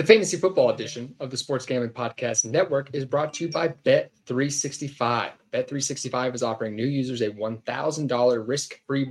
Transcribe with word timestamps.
The 0.00 0.06
Fantasy 0.06 0.38
Football 0.38 0.70
edition 0.70 1.14
of 1.20 1.30
the 1.30 1.36
Sports 1.36 1.66
Gambling 1.66 1.90
Podcast 1.90 2.46
Network 2.46 2.88
is 2.94 3.04
brought 3.04 3.34
to 3.34 3.44
you 3.44 3.50
by 3.50 3.68
Bet365. 3.68 5.32
Bet365 5.52 6.34
is 6.34 6.42
offering 6.42 6.74
new 6.74 6.86
users 6.86 7.20
a 7.20 7.28
$1,000 7.28 8.48
risk-free 8.48 9.04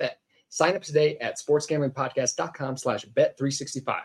bet. 0.00 0.18
Sign 0.48 0.74
up 0.74 0.82
today 0.82 1.16
at 1.18 1.38
sportsgamblingpodcast.com 1.38 2.76
slash 2.76 3.04
bet365. 3.04 4.00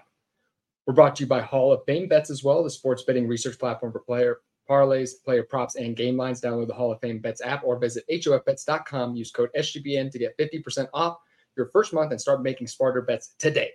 We're 0.86 0.94
brought 0.94 1.16
to 1.16 1.24
you 1.24 1.28
by 1.28 1.42
Hall 1.42 1.74
of 1.74 1.82
Fame 1.88 2.08
Bets 2.08 2.30
as 2.30 2.44
well, 2.44 2.64
the 2.64 2.70
sports 2.70 3.02
betting 3.02 3.28
research 3.28 3.58
platform 3.58 3.92
for 3.92 4.02
player 4.02 4.42
parlays, 4.70 5.14
player 5.26 5.42
props, 5.42 5.76
and 5.76 5.96
game 5.96 6.18
lines. 6.18 6.40
Download 6.40 6.68
the 6.68 6.76
Hall 6.76 6.92
of 6.92 7.02
Fame 7.02 7.18
Bets 7.18 7.42
app 7.42 7.64
or 7.64 7.80
visit 7.80 8.04
hofbets.com. 8.12 9.16
Use 9.16 9.32
code 9.32 9.50
SGPN 9.58 10.12
to 10.12 10.20
get 10.20 10.38
50% 10.38 10.88
off 10.94 11.18
your 11.56 11.72
first 11.74 11.96
month 11.96 12.12
and 12.12 12.22
start 12.22 12.44
making 12.44 12.68
smarter 12.68 13.02
bets 13.02 13.34
today. 13.40 13.72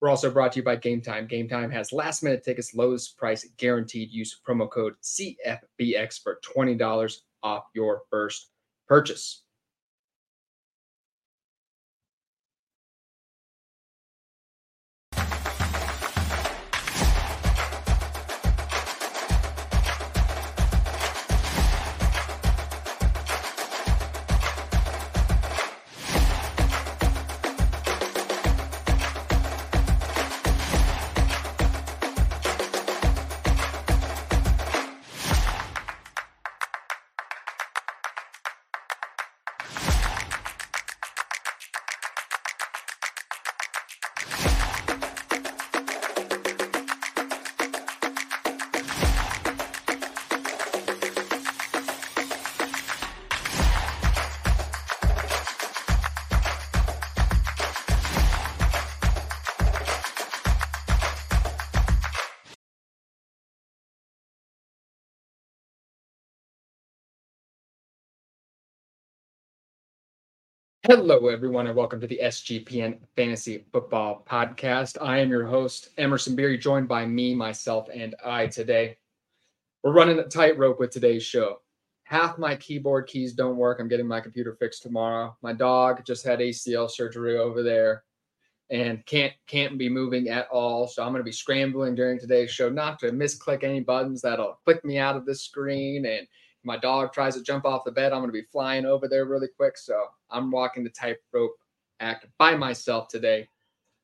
We're 0.00 0.08
also 0.08 0.30
brought 0.30 0.52
to 0.52 0.60
you 0.60 0.62
by 0.62 0.76
Game 0.76 1.02
Time. 1.02 1.26
Game 1.26 1.46
Time 1.46 1.70
has 1.70 1.92
last 1.92 2.22
minute 2.22 2.42
tickets, 2.42 2.74
lowest 2.74 3.18
price 3.18 3.46
guaranteed. 3.58 4.10
Use 4.10 4.40
promo 4.46 4.70
code 4.70 4.94
CFBX 5.02 6.22
for 6.22 6.40
$20 6.56 7.16
off 7.42 7.64
your 7.74 8.02
first 8.10 8.48
purchase. 8.88 9.42
Hello, 70.84 71.28
everyone, 71.28 71.66
and 71.66 71.76
welcome 71.76 72.00
to 72.00 72.06
the 72.06 72.20
SGPN 72.22 73.00
Fantasy 73.14 73.66
Football 73.70 74.24
Podcast. 74.26 74.96
I 74.98 75.18
am 75.18 75.28
your 75.28 75.46
host, 75.46 75.90
Emerson 75.98 76.34
Beery, 76.34 76.56
joined 76.56 76.88
by 76.88 77.04
me, 77.04 77.34
myself, 77.34 77.88
and 77.92 78.14
I 78.24 78.46
today. 78.46 78.96
We're 79.82 79.92
running 79.92 80.18
a 80.18 80.24
tightrope 80.24 80.80
with 80.80 80.90
today's 80.90 81.22
show. 81.22 81.60
Half 82.04 82.38
my 82.38 82.56
keyboard 82.56 83.08
keys 83.08 83.34
don't 83.34 83.58
work. 83.58 83.78
I'm 83.78 83.88
getting 83.88 84.06
my 84.06 84.22
computer 84.22 84.54
fixed 84.54 84.82
tomorrow. 84.82 85.36
My 85.42 85.52
dog 85.52 86.02
just 86.06 86.24
had 86.24 86.38
ACL 86.38 86.90
surgery 86.90 87.36
over 87.36 87.62
there 87.62 88.04
and 88.70 89.04
can't 89.04 89.34
can't 89.46 89.76
be 89.76 89.90
moving 89.90 90.30
at 90.30 90.48
all. 90.48 90.86
So 90.86 91.02
I'm 91.02 91.12
going 91.12 91.20
to 91.20 91.24
be 91.24 91.30
scrambling 91.30 91.94
during 91.94 92.18
today's 92.18 92.50
show 92.50 92.70
not 92.70 92.98
to 93.00 93.10
misclick 93.10 93.64
any 93.64 93.80
buttons 93.80 94.22
that'll 94.22 94.58
click 94.64 94.82
me 94.82 94.96
out 94.96 95.16
of 95.16 95.26
this 95.26 95.42
screen 95.42 96.06
and 96.06 96.26
my 96.64 96.76
dog 96.76 97.12
tries 97.12 97.34
to 97.34 97.42
jump 97.42 97.64
off 97.64 97.84
the 97.84 97.92
bed, 97.92 98.12
I'm 98.12 98.20
going 98.20 98.28
to 98.28 98.32
be 98.32 98.46
flying 98.52 98.84
over 98.84 99.08
there 99.08 99.24
really 99.24 99.48
quick. 99.48 99.78
So 99.78 100.06
I'm 100.30 100.50
walking 100.50 100.84
the 100.84 100.90
tightrope 100.90 101.52
act 102.00 102.26
by 102.38 102.54
myself 102.54 103.08
today, 103.08 103.48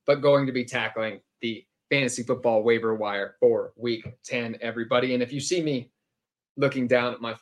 but 0.06 0.16
going 0.16 0.46
to 0.46 0.52
be 0.52 0.64
tackling 0.64 1.20
the 1.40 1.64
fantasy 1.90 2.22
football 2.22 2.62
waiver 2.62 2.94
wire 2.94 3.36
for 3.40 3.72
week 3.76 4.06
10, 4.24 4.58
everybody. 4.60 5.14
And 5.14 5.22
if 5.22 5.32
you 5.32 5.40
see 5.40 5.62
me 5.62 5.90
looking 6.56 6.86
down 6.86 7.12
at 7.12 7.20
my 7.20 7.36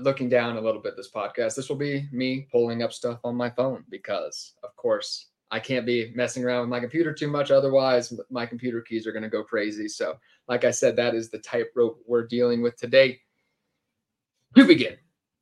looking 0.00 0.28
down 0.28 0.56
a 0.56 0.60
little 0.60 0.80
bit 0.80 0.96
this 0.96 1.10
podcast, 1.10 1.54
this 1.54 1.68
will 1.68 1.76
be 1.76 2.08
me 2.10 2.48
pulling 2.50 2.82
up 2.82 2.92
stuff 2.92 3.20
on 3.22 3.36
my 3.36 3.50
phone 3.50 3.84
because 3.90 4.54
of 4.64 4.74
course 4.76 5.28
I 5.50 5.60
can't 5.60 5.86
be 5.86 6.10
messing 6.16 6.44
around 6.44 6.62
with 6.62 6.70
my 6.70 6.80
computer 6.80 7.12
too 7.12 7.28
much. 7.28 7.52
Otherwise, 7.52 8.12
my 8.30 8.44
computer 8.44 8.80
keys 8.80 9.06
are 9.06 9.12
going 9.12 9.22
to 9.22 9.28
go 9.28 9.44
crazy. 9.44 9.86
So, 9.86 10.16
like 10.48 10.64
I 10.64 10.72
said, 10.72 10.96
that 10.96 11.14
is 11.14 11.30
the 11.30 11.38
tightrope 11.38 12.00
we're 12.06 12.26
dealing 12.26 12.60
with 12.60 12.76
today 12.76 13.20
to 14.54 14.64
begin, 14.64 14.96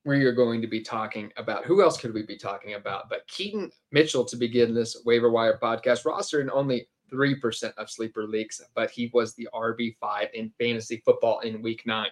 we 0.05 0.25
are 0.25 0.33
going 0.33 0.61
to 0.61 0.67
be 0.67 0.81
talking 0.81 1.33
about 1.37 1.65
who 1.65 1.83
else 1.83 1.97
could 1.97 2.13
we 2.13 2.23
be 2.23 2.37
talking 2.37 2.75
about 2.75 3.09
but 3.09 3.27
Keaton 3.29 3.71
Mitchell 3.93 4.25
to 4.25 4.37
begin 4.37 4.75
this 4.75 5.03
waiver 5.05 5.31
wire 5.31 5.59
podcast 5.63 6.05
roster 6.05 6.41
in 6.41 6.51
only 6.51 6.89
3% 7.13 7.75
of 7.77 7.91
sleeper 7.91 8.27
leaks, 8.27 8.61
but 8.75 8.91
he 8.91 9.11
was 9.13 9.35
the 9.35 9.49
RB5 9.55 10.33
in 10.33 10.53
fantasy 10.59 11.03
football 11.05 11.41
in 11.41 11.63
week 11.63 11.83
nine. 11.87 12.09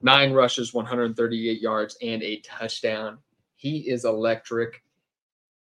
Nine 0.00 0.32
rushes, 0.32 0.74
138 0.74 1.60
yards, 1.60 1.96
and 2.02 2.22
a 2.22 2.40
touchdown. 2.40 3.18
He 3.56 3.88
is 3.90 4.04
electric. 4.04 4.82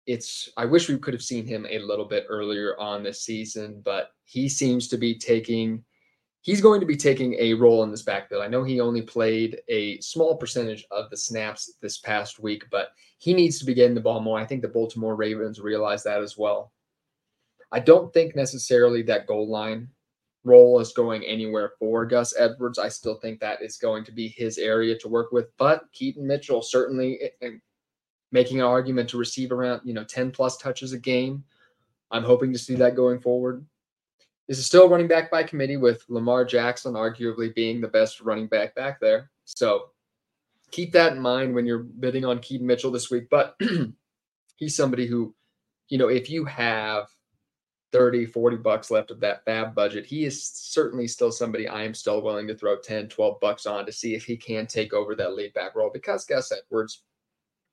It's 0.07 0.49
I 0.57 0.65
wish 0.65 0.89
we 0.89 0.99
could 0.99 1.13
have 1.13 1.23
seen 1.23 1.47
him 1.47 1.67
a 1.69 1.79
little 1.81 2.07
bit 2.07 2.25
earlier 2.29 2.79
on 2.79 3.03
this 3.03 3.23
season, 3.23 3.83
but 3.85 4.13
he 4.25 4.49
seems 4.49 4.89
to 4.89 4.97
be 4.97 5.19
taking 5.19 5.85
he's 6.43 6.61
going 6.61 6.81
to 6.81 6.87
be 6.87 6.97
taking 6.97 7.35
a 7.35 7.55
role 7.55 7.83
in 7.83 7.91
this 7.91 8.03
backfield. 8.03 8.43
I 8.43 8.49
know 8.49 8.65
he 8.65 8.81
only 8.81 9.03
played 9.03 9.61
a 9.69 9.99
small 10.01 10.37
percentage 10.37 10.85
of 10.91 11.11
the 11.11 11.17
snaps 11.17 11.75
this 11.81 11.99
past 11.99 12.41
week, 12.41 12.65
but 12.71 12.91
he 13.19 13.35
needs 13.35 13.59
to 13.59 13.67
be 13.67 13.75
getting 13.75 13.95
the 13.95 14.01
ball 14.01 14.21
more. 14.21 14.39
I 14.39 14.47
think 14.47 14.63
the 14.63 14.69
Baltimore 14.69 15.17
Ravens 15.17 15.61
realize 15.61 16.03
that 16.05 16.23
as 16.23 16.39
well. 16.39 16.73
I 17.73 17.81
don't 17.81 18.13
think 18.13 18.35
necessarily 18.35 19.03
that 19.03 19.27
goal 19.27 19.49
line 19.49 19.89
role 20.45 20.81
is 20.81 20.93
going 20.93 21.23
anywhere 21.25 21.73
for 21.79 22.07
Gus 22.07 22.35
Edwards. 22.39 22.79
I 22.79 22.89
still 22.89 23.17
think 23.17 23.41
that 23.41 23.63
is 23.63 23.77
going 23.77 24.05
to 24.05 24.13
be 24.13 24.29
his 24.29 24.59
area 24.59 24.99
to 24.99 25.09
work 25.09 25.33
with, 25.33 25.55
but 25.59 25.85
Keaton 25.93 26.27
Mitchell 26.27 26.63
certainly 26.63 27.21
eh, 27.21 27.29
eh, 27.43 27.51
making 28.33 28.61
an 28.61 28.67
argument 28.67 29.11
to 29.11 29.19
receive 29.19 29.53
around, 29.53 29.83
you 29.85 29.93
know, 29.93 30.05
10 30.05 30.31
plus 30.31 30.57
touches 30.57 30.93
a 30.93 30.99
game. 30.99 31.45
I'm 32.11 32.25
hoping 32.25 32.53
to 32.53 32.59
see 32.59 32.75
that 32.77 32.97
going 32.97 33.21
forward. 33.21 33.65
This 34.51 34.59
is 34.59 34.67
still 34.67 34.89
running 34.89 35.07
back 35.07 35.31
by 35.31 35.45
committee 35.45 35.77
with 35.77 36.05
Lamar 36.09 36.45
Jackson 36.45 36.95
arguably 36.95 37.55
being 37.55 37.81
the 37.81 37.87
best 37.87 38.21
running 38.21 38.49
back 38.49 38.75
back 38.75 38.99
there. 38.99 39.31
So 39.45 39.91
keep 40.73 40.91
that 40.91 41.13
in 41.13 41.21
mind 41.21 41.55
when 41.55 41.67
you're 41.67 41.85
bidding 41.85 42.25
on 42.25 42.41
Keaton 42.41 42.67
Mitchell 42.67 42.91
this 42.91 43.13
week. 43.13 43.29
But 43.31 43.57
he's 44.57 44.75
somebody 44.75 45.07
who, 45.07 45.37
you 45.89 45.99
know, 45.99 46.09
if 46.09 46.29
you 46.29 46.45
have 46.47 47.07
30, 47.93 48.27
40 48.27 48.57
bucks 48.57 48.91
left 48.91 49.13
of 49.13 49.21
that 49.21 49.45
fab 49.45 49.73
budget, 49.73 50.05
he 50.05 50.25
is 50.25 50.45
certainly 50.45 51.07
still 51.07 51.31
somebody 51.31 51.69
I 51.69 51.85
am 51.85 51.95
still 51.95 52.21
willing 52.21 52.49
to 52.49 52.57
throw 52.57 52.77
10, 52.77 53.07
12 53.09 53.39
bucks 53.39 53.67
on 53.67 53.87
to 53.87 53.93
see 53.93 54.17
if 54.17 54.25
he 54.25 54.37
can 54.37 54.67
take 54.67 54.93
over 54.93 55.15
that 55.15 55.37
lead 55.37 55.55
back 55.55 55.77
role 55.77 55.93
because 55.95 56.25
Gus 56.25 56.51
Edwards, 56.51 57.05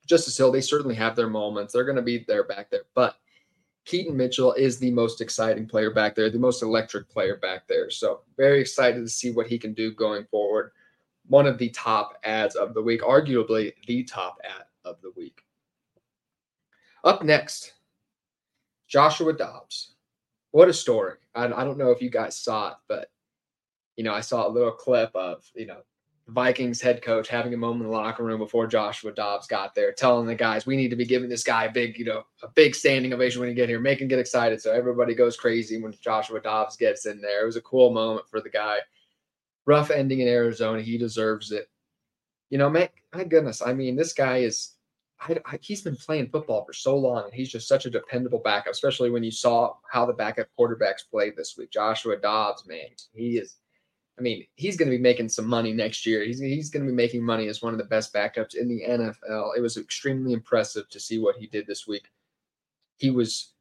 Justice 0.05 0.37
Hill, 0.37 0.51
they 0.51 0.61
certainly 0.61 0.93
have 0.93 1.15
their 1.15 1.27
moments. 1.27 1.73
They're 1.73 1.85
going 1.85 1.95
to 1.95 2.03
be 2.03 2.23
there 2.27 2.43
back 2.43 2.69
there. 2.69 2.83
But 2.93 3.15
Keaton 3.87 4.17
Mitchell 4.17 4.51
is 4.53 4.77
the 4.77 4.91
most 4.91 5.21
exciting 5.21 5.65
player 5.65 5.89
back 5.89 6.13
there, 6.13 6.29
the 6.29 6.37
most 6.37 6.61
electric 6.61 7.09
player 7.09 7.37
back 7.37 7.65
there. 7.69 7.89
So 7.89 8.19
very 8.35 8.59
excited 8.59 8.99
to 8.99 9.07
see 9.07 9.31
what 9.31 9.47
he 9.47 9.57
can 9.57 9.73
do 9.73 9.93
going 9.93 10.25
forward. 10.25 10.73
One 11.27 11.47
of 11.47 11.57
the 11.57 11.69
top 11.69 12.19
ads 12.25 12.57
of 12.57 12.73
the 12.73 12.81
week, 12.81 13.01
arguably 13.01 13.71
the 13.87 14.03
top 14.03 14.39
ad 14.43 14.65
of 14.83 14.97
the 15.01 15.11
week. 15.15 15.41
Up 17.05 17.23
next, 17.23 17.75
Joshua 18.89 19.31
Dobbs. 19.31 19.95
What 20.51 20.67
a 20.67 20.73
story. 20.73 21.15
I, 21.33 21.45
I 21.45 21.63
don't 21.63 21.77
know 21.77 21.91
if 21.91 22.01
you 22.01 22.09
guys 22.09 22.37
saw 22.37 22.71
it, 22.71 22.77
but 22.89 23.09
you 23.95 24.03
know, 24.03 24.13
I 24.13 24.19
saw 24.19 24.45
a 24.45 24.51
little 24.51 24.71
clip 24.71 25.15
of, 25.15 25.49
you 25.55 25.65
know, 25.65 25.79
Vikings 26.29 26.81
head 26.81 27.01
coach 27.01 27.29
having 27.29 27.53
a 27.53 27.57
moment 27.57 27.85
in 27.85 27.87
the 27.87 27.97
locker 27.97 28.23
room 28.23 28.39
before 28.39 28.67
Joshua 28.67 29.13
Dobbs 29.13 29.47
got 29.47 29.73
there, 29.73 29.93
telling 29.93 30.27
the 30.27 30.35
guys, 30.35 30.65
we 30.65 30.75
need 30.75 30.89
to 30.89 30.97
be 30.97 31.05
giving 31.05 31.29
this 31.29 31.43
guy 31.43 31.65
a 31.65 31.71
big, 31.71 31.97
you 31.97 32.03
know, 32.03 32.23
a 32.43 32.49
big 32.49 32.75
standing 32.75 33.13
ovation 33.13 33.39
when 33.39 33.47
he 33.47 33.55
get 33.55 33.69
here, 33.69 33.79
make 33.79 34.01
him 34.01 34.09
get 34.09 34.19
excited. 34.19 34.61
So 34.61 34.73
everybody 34.73 35.15
goes 35.15 35.37
crazy 35.37 35.81
when 35.81 35.93
Joshua 36.01 36.41
Dobbs 36.41 36.75
gets 36.75 37.05
in 37.05 37.21
there. 37.21 37.43
It 37.43 37.45
was 37.45 37.55
a 37.55 37.61
cool 37.61 37.93
moment 37.93 38.27
for 38.29 38.41
the 38.41 38.49
guy. 38.49 38.79
Rough 39.65 39.89
ending 39.89 40.19
in 40.19 40.27
Arizona. 40.27 40.81
He 40.81 40.97
deserves 40.97 41.53
it. 41.53 41.69
You 42.49 42.57
know, 42.57 42.69
my, 42.69 42.89
my 43.15 43.23
goodness. 43.23 43.61
I 43.61 43.73
mean, 43.73 43.95
this 43.95 44.11
guy 44.11 44.39
is, 44.39 44.73
I, 45.21 45.37
I, 45.45 45.59
he's 45.61 45.81
been 45.81 45.95
playing 45.95 46.29
football 46.29 46.65
for 46.65 46.73
so 46.73 46.97
long, 46.97 47.23
and 47.23 47.33
he's 47.33 47.49
just 47.49 47.69
such 47.69 47.85
a 47.85 47.89
dependable 47.89 48.39
backup, 48.39 48.73
especially 48.73 49.11
when 49.11 49.23
you 49.23 49.31
saw 49.31 49.75
how 49.89 50.05
the 50.05 50.13
backup 50.13 50.47
quarterbacks 50.59 51.09
played 51.09 51.37
this 51.37 51.55
week. 51.57 51.71
Joshua 51.71 52.17
Dobbs, 52.17 52.67
man, 52.67 52.87
he 53.13 53.37
is 53.37 53.55
I 54.17 54.21
mean, 54.21 54.45
he's 54.55 54.77
going 54.77 54.89
to 54.89 54.97
be 54.97 55.01
making 55.01 55.29
some 55.29 55.45
money 55.45 55.73
next 55.73 56.05
year. 56.05 56.23
He's, 56.23 56.39
he's 56.39 56.69
going 56.69 56.83
to 56.83 56.91
be 56.91 56.95
making 56.95 57.23
money 57.23 57.47
as 57.47 57.61
one 57.61 57.73
of 57.73 57.77
the 57.77 57.85
best 57.85 58.13
backups 58.13 58.55
in 58.55 58.67
the 58.67 58.81
NFL. 58.87 59.55
It 59.55 59.61
was 59.61 59.77
extremely 59.77 60.33
impressive 60.33 60.89
to 60.89 60.99
see 60.99 61.19
what 61.19 61.35
he 61.35 61.47
did 61.47 61.67
this 61.67 61.87
week. 61.87 62.09
He 62.97 63.11
was 63.11 63.53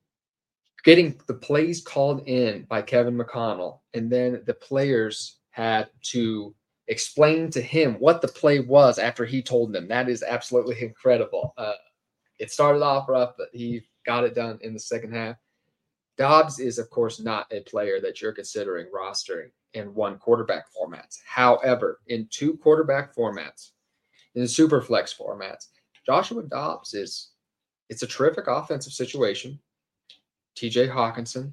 getting 0.82 1.20
the 1.26 1.35
plays 1.35 1.82
called 1.82 2.26
in 2.26 2.64
by 2.70 2.81
Kevin 2.81 3.20
O'Connell, 3.20 3.82
and 3.93 4.11
then 4.11 4.43
the 4.47 4.55
players 4.55 5.37
had 5.50 5.88
to 6.05 6.55
explain 6.88 7.50
to 7.50 7.61
him 7.61 7.94
what 7.94 8.23
the 8.23 8.29
play 8.29 8.61
was 8.61 8.99
after 8.99 9.25
he 9.25 9.43
told 9.43 9.73
them. 9.73 9.88
That 9.88 10.09
is 10.09 10.23
absolutely 10.23 10.81
incredible. 10.82 11.52
Uh, 11.59 11.75
it 12.38 12.50
started 12.50 12.82
off 12.82 13.09
rough, 13.09 13.35
but 13.37 13.49
he 13.52 13.82
got 14.06 14.25
it 14.25 14.35
done 14.35 14.59
in 14.62 14.73
the 14.73 14.81
second 14.81 15.12
half. 15.12 15.37
Dobbs 16.19 16.59
is, 16.59 16.79
of 16.79 16.89
course, 16.91 17.21
not 17.21 17.47
a 17.53 17.61
player 17.61 18.01
that 18.01 18.21
you're 18.21 18.33
considering 18.33 18.87
rostering 18.95 19.51
in 19.75 19.95
one 19.95 20.19
quarterback 20.19 20.65
formats. 20.75 21.19
However, 21.27 22.01
in 22.07 22.29
two 22.31 22.57
quarterback 22.57 23.15
formats, 23.15 23.71
in 24.35 24.49
super 24.49 24.81
flex 24.81 25.15
formats, 25.15 25.67
Joshua 26.07 26.43
Dobbs 26.43 26.95
is 26.95 27.31
it's 27.89 28.03
a 28.03 28.07
terrific 28.07 28.47
offensive 28.49 28.93
situation. 28.93 29.59
TJ 30.57 30.91
Hockenson, 30.91 31.53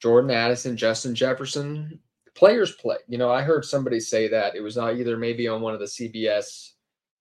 Jordan 0.00 0.30
Addison, 0.30 0.76
Justin 0.76 1.14
Jefferson, 1.14 1.98
players 2.34 2.72
play. 2.72 2.96
You 3.08 3.18
know, 3.18 3.30
I 3.30 3.42
heard 3.42 3.64
somebody 3.64 4.00
say 4.00 4.28
that 4.28 4.54
it 4.54 4.60
was 4.60 4.76
not 4.76 4.96
either 4.96 5.16
maybe 5.16 5.48
on 5.48 5.60
one 5.60 5.74
of 5.74 5.80
the 5.80 5.86
CBS 5.86 6.70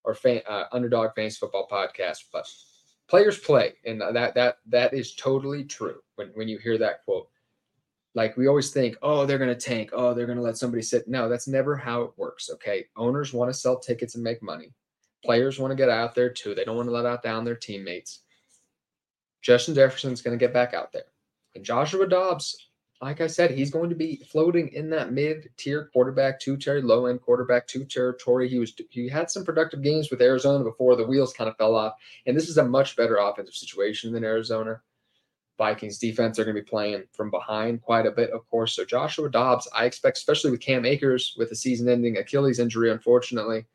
or 0.04 0.14
fan, 0.16 0.42
uh, 0.48 0.66
Underdog 0.72 1.12
Fantasy 1.16 1.38
Football 1.40 1.68
podcasts, 1.72 2.24
but 2.32 2.48
players 3.12 3.38
play, 3.38 3.74
and 3.86 4.00
that 4.00 4.34
that 4.34 4.60
that 4.68 4.94
is 4.94 5.14
totally 5.16 5.66
true. 5.66 6.00
When 6.16 6.30
when 6.30 6.48
you 6.48 6.58
hear 6.58 6.78
that 6.78 7.04
quote, 7.04 7.28
like 8.16 8.38
we 8.38 8.48
always 8.48 8.72
think, 8.72 8.96
oh, 9.02 9.26
they're 9.26 9.38
going 9.38 9.54
to 9.54 9.68
tank, 9.70 9.90
oh, 9.92 10.14
they're 10.14 10.26
going 10.26 10.38
to 10.38 10.44
let 10.44 10.58
somebody 10.58 10.82
sit. 10.82 11.10
No, 11.10 11.28
that's 11.28 11.48
never 11.48 11.76
how 11.76 12.04
it 12.04 12.12
works. 12.16 12.50
Okay, 12.50 12.86
owners 12.96 13.34
want 13.34 13.52
to 13.52 13.60
sell 13.60 13.78
tickets 13.78 14.16
and 14.16 14.24
make 14.24 14.42
money. 14.42 14.72
Players 15.26 15.60
want 15.60 15.72
to 15.72 15.76
get 15.76 15.90
out 15.90 16.16
there 16.16 16.30
too. 16.30 16.56
They 16.56 16.64
don't 16.64 16.78
want 16.78 16.88
to 16.88 16.94
let 16.94 17.06
out 17.06 17.22
down 17.22 17.44
their 17.44 17.56
teammates. 17.56 18.22
Justin 19.42 19.76
Jefferson's 19.76 20.22
going 20.22 20.38
to 20.38 20.44
get 20.44 20.54
back 20.54 20.74
out 20.74 20.94
there. 20.94 21.12
And 21.54 21.66
Joshua 21.66 22.08
Dobbs, 22.08 22.70
like 23.02 23.20
I 23.20 23.26
said, 23.26 23.50
he's 23.50 23.72
going 23.72 23.90
to 23.90 23.96
be 23.96 24.18
floating 24.32 24.68
in 24.70 24.88
that 24.92 25.12
mid-tier 25.12 25.90
quarterback 25.92 26.40
two 26.40 26.56
territory, 26.56 26.88
low-end 26.88 27.22
quarterback 27.22 27.66
two 27.66 27.84
territory. 27.84 28.48
He 28.48 28.60
was 28.60 28.74
he 28.92 29.10
had 29.10 29.32
some 29.32 29.44
productive 29.44 29.82
games 29.82 30.12
with 30.12 30.22
Arizona 30.22 30.64
before 30.64 30.96
the 30.96 31.06
wheels 31.06 31.34
kind 31.34 31.50
of 31.50 31.58
fell 31.58 31.76
off, 31.76 31.94
and 32.28 32.38
this 32.38 32.48
is 32.48 32.58
a 32.58 32.64
much 32.64 32.96
better 32.96 33.18
offensive 33.18 33.56
situation 33.56 34.14
than 34.14 34.24
Arizona. 34.24 34.80
Vikings 35.58 35.98
defense 35.98 36.38
are 36.38 36.44
going 36.44 36.56
to 36.56 36.62
be 36.62 36.70
playing 36.70 37.04
from 37.12 37.32
behind 37.32 37.82
quite 37.82 38.06
a 38.06 38.12
bit, 38.12 38.30
of 38.32 38.48
course. 38.50 38.76
So 38.76 38.86
Joshua 38.86 39.30
Dobbs, 39.30 39.68
I 39.76 39.86
expect, 39.86 40.18
especially 40.18 40.52
with 40.52 40.62
Cam 40.62 40.86
Akers 40.86 41.36
with 41.38 41.52
a 41.52 41.56
season-ending 41.56 42.18
Achilles 42.18 42.60
injury, 42.60 42.92
unfortunately, 42.92 43.66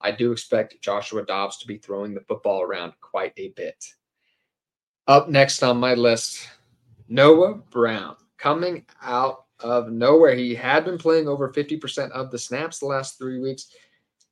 I 0.00 0.10
do 0.10 0.32
expect 0.32 0.80
Joshua 0.82 1.24
Dobbs 1.24 1.56
to 1.58 1.66
be 1.66 1.78
throwing 1.78 2.14
the 2.14 2.20
football 2.20 2.62
around 2.62 2.94
quite 3.00 3.32
a 3.36 3.48
bit. 3.50 3.92
Up 5.06 5.28
next 5.28 5.62
on 5.62 5.78
my 5.78 5.94
list, 5.94 6.48
Noah 7.08 7.54
Brown 7.54 8.16
coming 8.38 8.84
out 9.02 9.44
of 9.60 9.90
nowhere. 9.90 10.34
He 10.34 10.54
had 10.54 10.84
been 10.84 10.98
playing 10.98 11.28
over 11.28 11.52
50% 11.52 12.10
of 12.10 12.30
the 12.30 12.38
snaps 12.38 12.78
the 12.78 12.86
last 12.86 13.18
three 13.18 13.40
weeks. 13.40 13.68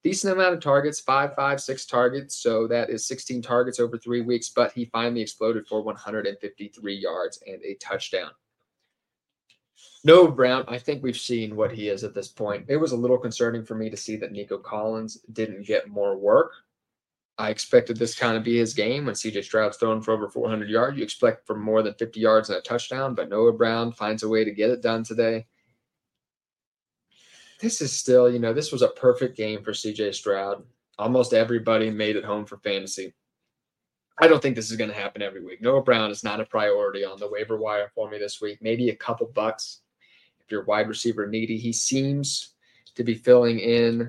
Decent 0.02 0.34
amount 0.34 0.54
of 0.54 0.60
targets, 0.60 1.00
five, 1.00 1.34
five, 1.34 1.60
six 1.60 1.86
targets. 1.86 2.36
So 2.36 2.66
that 2.66 2.90
is 2.90 3.06
16 3.06 3.40
targets 3.40 3.80
over 3.80 3.96
three 3.96 4.20
weeks, 4.20 4.50
but 4.50 4.72
he 4.72 4.84
finally 4.84 5.22
exploded 5.22 5.66
for 5.66 5.82
153 5.82 6.94
yards 6.94 7.42
and 7.46 7.62
a 7.64 7.74
touchdown. 7.76 8.30
No, 10.06 10.28
Brown, 10.28 10.64
I 10.68 10.78
think 10.78 11.02
we've 11.02 11.16
seen 11.16 11.56
what 11.56 11.72
he 11.72 11.88
is 11.88 12.04
at 12.04 12.14
this 12.14 12.28
point. 12.28 12.66
It 12.68 12.76
was 12.76 12.92
a 12.92 12.96
little 12.96 13.16
concerning 13.16 13.64
for 13.64 13.74
me 13.74 13.88
to 13.88 13.96
see 13.96 14.16
that 14.16 14.32
Nico 14.32 14.58
Collins 14.58 15.20
didn't 15.32 15.66
get 15.66 15.88
more 15.88 16.18
work. 16.18 16.52
I 17.36 17.50
expected 17.50 17.96
this 17.96 18.14
kind 18.14 18.36
of 18.36 18.44
be 18.44 18.56
his 18.56 18.74
game 18.74 19.06
when 19.06 19.14
CJ 19.14 19.42
Stroud's 19.44 19.76
thrown 19.76 20.00
for 20.00 20.12
over 20.12 20.28
400 20.28 20.68
yards. 20.68 20.96
You 20.96 21.02
expect 21.02 21.46
for 21.46 21.56
more 21.56 21.82
than 21.82 21.94
50 21.94 22.20
yards 22.20 22.48
and 22.48 22.58
a 22.58 22.62
touchdown, 22.62 23.14
but 23.14 23.28
Noah 23.28 23.52
Brown 23.52 23.90
finds 23.92 24.22
a 24.22 24.28
way 24.28 24.44
to 24.44 24.52
get 24.52 24.70
it 24.70 24.82
done 24.82 25.02
today. 25.02 25.46
This 27.60 27.80
is 27.80 27.92
still, 27.92 28.30
you 28.30 28.38
know, 28.38 28.52
this 28.52 28.70
was 28.70 28.82
a 28.82 28.88
perfect 28.88 29.36
game 29.36 29.62
for 29.64 29.72
CJ 29.72 30.14
Stroud. 30.14 30.62
Almost 30.96 31.32
everybody 31.32 31.90
made 31.90 32.14
it 32.14 32.24
home 32.24 32.44
for 32.46 32.58
fantasy. 32.58 33.14
I 34.20 34.28
don't 34.28 34.40
think 34.40 34.54
this 34.54 34.70
is 34.70 34.76
going 34.76 34.90
to 34.90 34.96
happen 34.96 35.22
every 35.22 35.42
week. 35.42 35.60
Noah 35.60 35.82
Brown 35.82 36.12
is 36.12 36.22
not 36.22 36.40
a 36.40 36.44
priority 36.44 37.04
on 37.04 37.18
the 37.18 37.28
waiver 37.28 37.56
wire 37.56 37.90
for 37.96 38.08
me 38.08 38.18
this 38.18 38.40
week. 38.40 38.58
Maybe 38.62 38.90
a 38.90 38.96
couple 38.96 39.26
bucks 39.26 39.80
if 40.38 40.52
you're 40.52 40.64
wide 40.64 40.88
receiver 40.88 41.26
needy. 41.26 41.58
He 41.58 41.72
seems 41.72 42.54
to 42.94 43.02
be 43.02 43.14
filling 43.14 43.58
in 43.58 44.08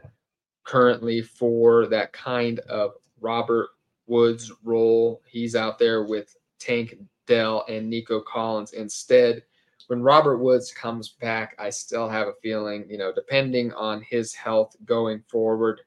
currently 0.63 1.23
for 1.23 1.87
that 1.87 2.13
kind 2.13 2.59
of 2.59 2.91
Robert 3.25 3.69
Woods 4.05 4.51
role. 4.63 5.23
He's 5.25 5.55
out 5.55 5.79
there 5.79 6.03
with 6.03 6.37
Tank 6.59 6.95
Dell 7.25 7.65
and 7.67 7.89
Nico 7.89 8.21
Collins 8.21 8.73
instead. 8.73 9.41
When 9.87 10.03
Robert 10.03 10.37
Woods 10.37 10.71
comes 10.71 11.09
back, 11.09 11.55
I 11.57 11.71
still 11.71 12.07
have 12.07 12.27
a 12.27 12.33
feeling, 12.43 12.85
you 12.87 12.99
know, 12.99 13.11
depending 13.11 13.73
on 13.73 14.03
his 14.03 14.33
health 14.35 14.75
going 14.85 15.23
forward, 15.27 15.81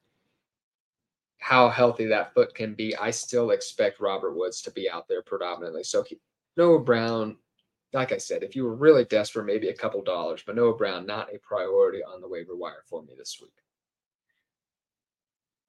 how 1.39 1.69
healthy 1.69 2.07
that 2.07 2.35
foot 2.35 2.55
can 2.55 2.75
be, 2.75 2.97
I 2.97 3.13
still 3.13 3.51
expect 3.53 4.01
Robert 4.01 4.35
Woods 4.35 4.61
to 4.63 4.73
be 4.73 4.91
out 4.91 5.07
there 5.07 5.23
predominantly. 5.23 5.85
So 5.85 6.03
he, 6.03 6.19
Noah 6.57 6.81
Brown, 6.81 7.37
like 7.93 8.13
I 8.13 8.19
said, 8.19 8.43
if 8.43 8.57
you 8.57 8.65
were 8.65 8.75
really 8.75 9.05
desperate, 9.05 9.47
maybe 9.47 9.69
a 9.69 9.75
couple 9.75 10.03
dollars, 10.03 10.43
but 10.45 10.57
Noah 10.57 10.77
Brown, 10.77 11.07
not 11.07 11.33
a 11.33 11.39
priority 11.39 12.03
on 12.03 12.21
the 12.21 12.29
waiver 12.29 12.57
wire 12.57 12.83
for 12.87 13.03
me 13.03 13.15
this 13.17 13.39
week. 13.41 13.53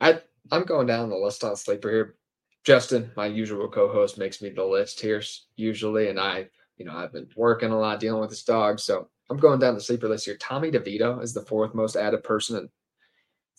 I 0.02 0.22
I'm 0.52 0.64
going 0.64 0.88
down 0.88 1.10
the 1.10 1.16
list 1.16 1.44
on 1.44 1.56
sleeper 1.56 1.90
here. 1.90 2.16
Justin, 2.64 3.12
my 3.16 3.26
usual 3.26 3.68
co-host, 3.70 4.18
makes 4.18 4.42
me 4.42 4.50
the 4.50 4.64
list 4.64 5.00
here 5.00 5.22
usually, 5.56 6.10
and 6.10 6.20
I, 6.20 6.48
you 6.78 6.86
know, 6.86 6.96
I've 6.96 7.14
been 7.14 7.28
working 7.36 7.72
a 7.72 7.80
lot 7.80 8.00
dealing 8.00 8.22
with 8.22 8.30
this 8.30 8.44
dog, 8.44 8.80
so 8.80 9.10
I'm 9.30 9.38
going 9.38 9.60
down 9.60 9.76
the 9.76 9.82
sleeper 9.82 10.10
list 10.10 10.26
here. 10.26 10.38
Tommy 10.38 10.72
DeVito 10.72 11.22
is 11.24 11.34
the 11.34 11.42
fourth 11.42 11.74
most 11.74 11.96
added 11.96 12.24
person, 12.24 12.58
and 12.58 12.70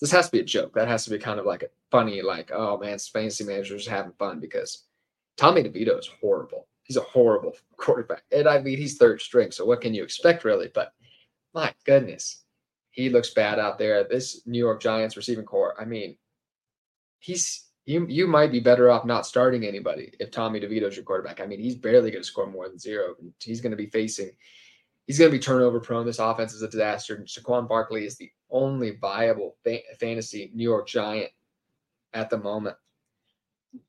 this 0.01 0.11
has 0.11 0.27
to 0.27 0.33
be 0.33 0.41
a 0.41 0.45
joke. 0.45 0.75
That 0.75 0.89
has 0.89 1.05
to 1.05 1.11
be 1.11 1.19
kind 1.19 1.41
of 1.41 1.47
like 1.47 1.63
a 1.63 1.69
funny, 1.91 2.23
like, 2.23 2.51
oh 2.53 2.79
man, 2.79 2.99
fantasy 2.99 3.45
managers 3.45 3.87
having 3.87 4.13
fun 4.13 4.41
because 4.41 4.85
Tommy 5.37 5.63
DeVito 5.63 5.99
is 5.99 6.11
horrible. 6.21 6.67
He's 6.83 6.97
a 6.97 7.03
horrible 7.03 7.53
quarterback, 7.77 8.25
and 8.33 8.49
I 8.49 8.61
mean 8.61 8.79
he's 8.79 8.97
third 8.97 9.21
string, 9.21 9.51
so 9.51 9.65
what 9.65 9.81
can 9.81 9.95
you 9.95 10.03
expect 10.03 10.45
really? 10.45 10.71
But 10.75 10.93
my 11.55 11.73
goodness, 11.85 12.45
he 12.91 13.09
looks 13.09 13.31
bad 13.31 13.59
out 13.59 13.79
there. 13.79 14.05
This 14.05 14.47
New 14.47 14.59
York 14.59 14.81
Giants 14.83 15.17
receiving 15.17 15.45
core, 15.45 15.75
I 15.81 15.85
mean, 15.85 16.17
he's 17.21 17.67
you 17.87 18.07
you 18.09 18.27
might 18.27 18.53
be 18.53 18.61
better 18.61 18.91
off 18.91 19.05
not 19.05 19.27
starting 19.27 19.65
anybody 19.65 20.13
if 20.19 20.31
Tommy 20.31 20.61
DeVito's 20.61 20.97
your 20.97 21.05
quarterback. 21.05 21.41
I 21.41 21.47
mean, 21.47 21.61
he's 21.61 21.77
barely 21.77 22.11
going 22.11 22.23
to 22.23 22.27
score 22.27 22.47
more 22.47 22.69
than 22.69 22.79
zero. 22.79 23.15
He's 23.39 23.61
going 23.61 23.71
to 23.71 23.77
be 23.77 23.87
facing, 23.87 24.31
he's 25.07 25.19
going 25.19 25.31
to 25.31 25.37
be 25.37 25.43
turnover 25.43 25.81
prone. 25.81 26.07
This 26.07 26.19
offense 26.19 26.53
is 26.53 26.63
a 26.63 26.69
disaster. 26.69 27.15
And 27.15 27.27
Saquon 27.27 27.69
Barkley 27.69 28.05
is 28.05 28.17
the 28.17 28.31
only 28.51 28.97
viable 28.97 29.57
fa- 29.65 29.81
fantasy 29.99 30.51
New 30.55 30.65
York 30.65 30.89
Giant 30.89 31.31
at 32.13 32.31
the 32.31 32.39
moment. 32.39 32.77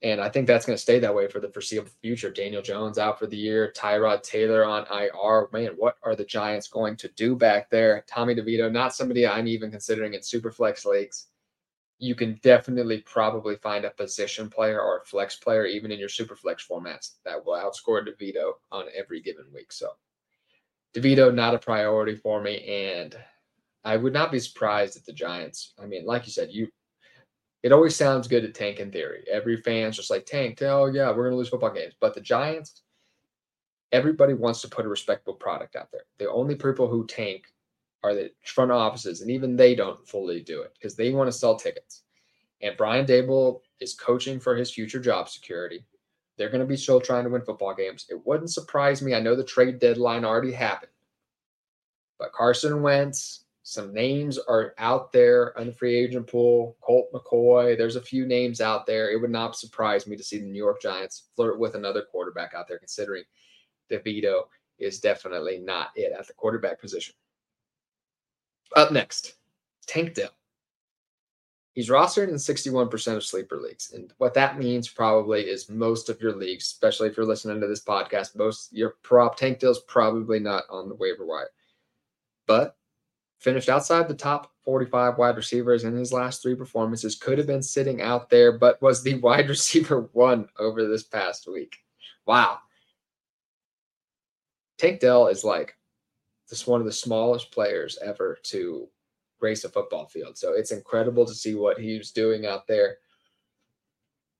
And 0.03 0.21
I 0.21 0.29
think 0.29 0.45
that's 0.45 0.67
going 0.67 0.75
to 0.75 0.81
stay 0.81 0.99
that 0.99 1.15
way 1.15 1.27
for 1.27 1.39
the 1.39 1.49
foreseeable 1.49 1.89
future. 2.03 2.29
Daniel 2.29 2.61
Jones 2.61 2.99
out 2.99 3.17
for 3.17 3.25
the 3.25 3.37
year, 3.37 3.73
Tyrod 3.75 4.21
Taylor 4.21 4.63
on 4.63 4.85
IR. 4.91 5.49
Man, 5.51 5.71
what 5.75 5.95
are 6.03 6.15
the 6.15 6.23
Giants 6.23 6.67
going 6.67 6.95
to 6.97 7.07
do 7.09 7.35
back 7.35 7.71
there? 7.71 8.05
Tommy 8.07 8.35
DeVito, 8.35 8.71
not 8.71 8.93
somebody 8.93 9.25
I'm 9.25 9.47
even 9.47 9.71
considering 9.71 10.13
in 10.13 10.21
super 10.21 10.51
flex 10.51 10.85
leagues 10.85 11.27
you 12.01 12.15
can 12.15 12.39
definitely 12.41 12.97
probably 13.01 13.55
find 13.57 13.85
a 13.85 13.91
position 13.91 14.49
player 14.49 14.81
or 14.81 14.97
a 14.97 15.05
flex 15.05 15.35
player, 15.35 15.65
even 15.65 15.91
in 15.91 15.99
your 15.99 16.09
super 16.09 16.35
flex 16.35 16.65
formats, 16.67 17.11
that 17.25 17.45
will 17.45 17.53
outscore 17.53 18.03
DeVito 18.03 18.53
on 18.71 18.85
every 18.95 19.21
given 19.21 19.45
week. 19.53 19.71
So, 19.71 19.91
DeVito, 20.95 21.31
not 21.31 21.53
a 21.53 21.59
priority 21.59 22.15
for 22.15 22.41
me. 22.41 22.65
And 22.65 23.15
I 23.83 23.97
would 23.97 24.13
not 24.13 24.31
be 24.31 24.39
surprised 24.39 24.97
if 24.97 25.05
the 25.05 25.13
Giants, 25.13 25.73
I 25.79 25.85
mean, 25.85 26.03
like 26.03 26.25
you 26.25 26.31
said, 26.31 26.49
you 26.51 26.69
it 27.61 27.71
always 27.71 27.95
sounds 27.95 28.27
good 28.27 28.41
to 28.41 28.49
tank 28.49 28.79
in 28.79 28.91
theory. 28.91 29.23
Every 29.31 29.57
fan's 29.57 29.95
just 29.95 30.09
like, 30.09 30.25
tank, 30.25 30.59
oh, 30.63 30.87
yeah, 30.87 31.11
we're 31.11 31.29
to 31.29 31.35
lose 31.35 31.49
football 31.49 31.71
games. 31.71 31.93
But 31.99 32.15
the 32.15 32.21
Giants, 32.21 32.81
everybody 33.91 34.33
wants 34.33 34.61
to 34.61 34.67
put 34.67 34.85
a 34.85 34.89
respectable 34.89 35.35
product 35.35 35.75
out 35.75 35.89
there. 35.91 36.05
The 36.17 36.31
only 36.31 36.55
people 36.55 36.87
who 36.87 37.05
tank 37.05 37.43
are 38.03 38.13
the 38.13 38.31
front 38.43 38.71
offices, 38.71 39.21
and 39.21 39.29
even 39.29 39.55
they 39.55 39.75
don't 39.75 40.07
fully 40.07 40.41
do 40.41 40.61
it 40.61 40.73
because 40.73 40.95
they 40.95 41.11
want 41.11 41.27
to 41.27 41.37
sell 41.37 41.55
tickets. 41.55 42.03
And 42.61 42.77
Brian 42.77 43.05
Daboll 43.05 43.61
is 43.79 43.93
coaching 43.93 44.39
for 44.39 44.55
his 44.55 44.71
future 44.71 44.99
job 44.99 45.29
security. 45.29 45.85
They're 46.37 46.49
going 46.49 46.61
to 46.61 46.67
be 46.67 46.77
still 46.77 47.01
trying 47.01 47.23
to 47.25 47.29
win 47.29 47.41
football 47.41 47.75
games. 47.75 48.05
It 48.09 48.25
wouldn't 48.25 48.51
surprise 48.51 49.01
me. 49.01 49.13
I 49.13 49.19
know 49.19 49.35
the 49.35 49.43
trade 49.43 49.79
deadline 49.79 50.25
already 50.25 50.51
happened, 50.51 50.91
but 52.17 52.33
Carson 52.33 52.81
Wentz, 52.81 53.45
some 53.63 53.93
names 53.93 54.39
are 54.39 54.73
out 54.79 55.11
there 55.11 55.57
on 55.57 55.67
the 55.67 55.73
free 55.73 55.95
agent 55.95 56.27
pool. 56.27 56.77
Colt 56.81 57.11
McCoy, 57.13 57.77
there's 57.77 57.95
a 57.95 58.01
few 58.01 58.25
names 58.25 58.59
out 58.59 58.87
there. 58.87 59.11
It 59.11 59.21
would 59.21 59.29
not 59.29 59.55
surprise 59.55 60.07
me 60.07 60.17
to 60.17 60.23
see 60.23 60.39
the 60.39 60.45
New 60.45 60.57
York 60.57 60.81
Giants 60.81 61.29
flirt 61.35 61.59
with 61.59 61.75
another 61.75 62.01
quarterback 62.01 62.53
out 62.55 62.67
there, 62.67 62.79
considering 62.79 63.23
DeVito 63.91 64.43
is 64.79 64.99
definitely 64.99 65.59
not 65.59 65.89
it 65.95 66.11
at 66.17 66.25
the 66.25 66.33
quarterback 66.33 66.81
position. 66.81 67.13
Up 68.75 68.91
next, 68.91 69.35
Tank 69.87 70.13
Dell. 70.13 70.29
He's 71.73 71.89
rostered 71.89 72.27
in 72.27 72.35
61% 72.35 73.15
of 73.15 73.23
sleeper 73.23 73.57
leagues. 73.57 73.93
And 73.93 74.11
what 74.17 74.33
that 74.33 74.59
means 74.59 74.89
probably 74.89 75.41
is 75.43 75.69
most 75.69 76.09
of 76.09 76.21
your 76.21 76.35
leagues, 76.35 76.65
especially 76.65 77.07
if 77.07 77.15
you're 77.15 77.25
listening 77.25 77.61
to 77.61 77.67
this 77.67 77.83
podcast, 77.83 78.35
most 78.35 78.73
your 78.73 78.95
prop 79.03 79.37
Tank 79.37 79.59
Dell's 79.59 79.81
probably 79.87 80.39
not 80.39 80.65
on 80.69 80.89
the 80.89 80.95
waiver 80.95 81.25
wire. 81.25 81.49
But 82.45 82.75
finished 83.39 83.69
outside 83.69 84.07
the 84.07 84.13
top 84.13 84.51
45 84.63 85.17
wide 85.17 85.35
receivers 85.35 85.83
in 85.83 85.95
his 85.95 86.13
last 86.13 86.41
three 86.41 86.55
performances, 86.55 87.15
could 87.15 87.37
have 87.37 87.47
been 87.47 87.63
sitting 87.63 88.01
out 88.01 88.29
there, 88.29 88.51
but 88.51 88.81
was 88.81 89.01
the 89.01 89.15
wide 89.19 89.49
receiver 89.49 90.09
one 90.13 90.47
over 90.59 90.87
this 90.87 91.03
past 91.03 91.47
week. 91.47 91.77
Wow. 92.25 92.59
Tank 94.77 94.99
Dell 94.99 95.27
is 95.27 95.43
like 95.43 95.75
just 96.51 96.67
one 96.67 96.81
of 96.81 96.85
the 96.85 96.91
smallest 96.91 97.49
players 97.49 97.97
ever 98.03 98.37
to 98.43 98.87
grace 99.39 99.63
a 99.63 99.69
football 99.69 100.05
field. 100.05 100.37
So 100.37 100.51
it's 100.51 100.73
incredible 100.73 101.25
to 101.25 101.33
see 101.33 101.55
what 101.55 101.79
he's 101.79 102.11
doing 102.11 102.45
out 102.45 102.67
there. 102.67 102.97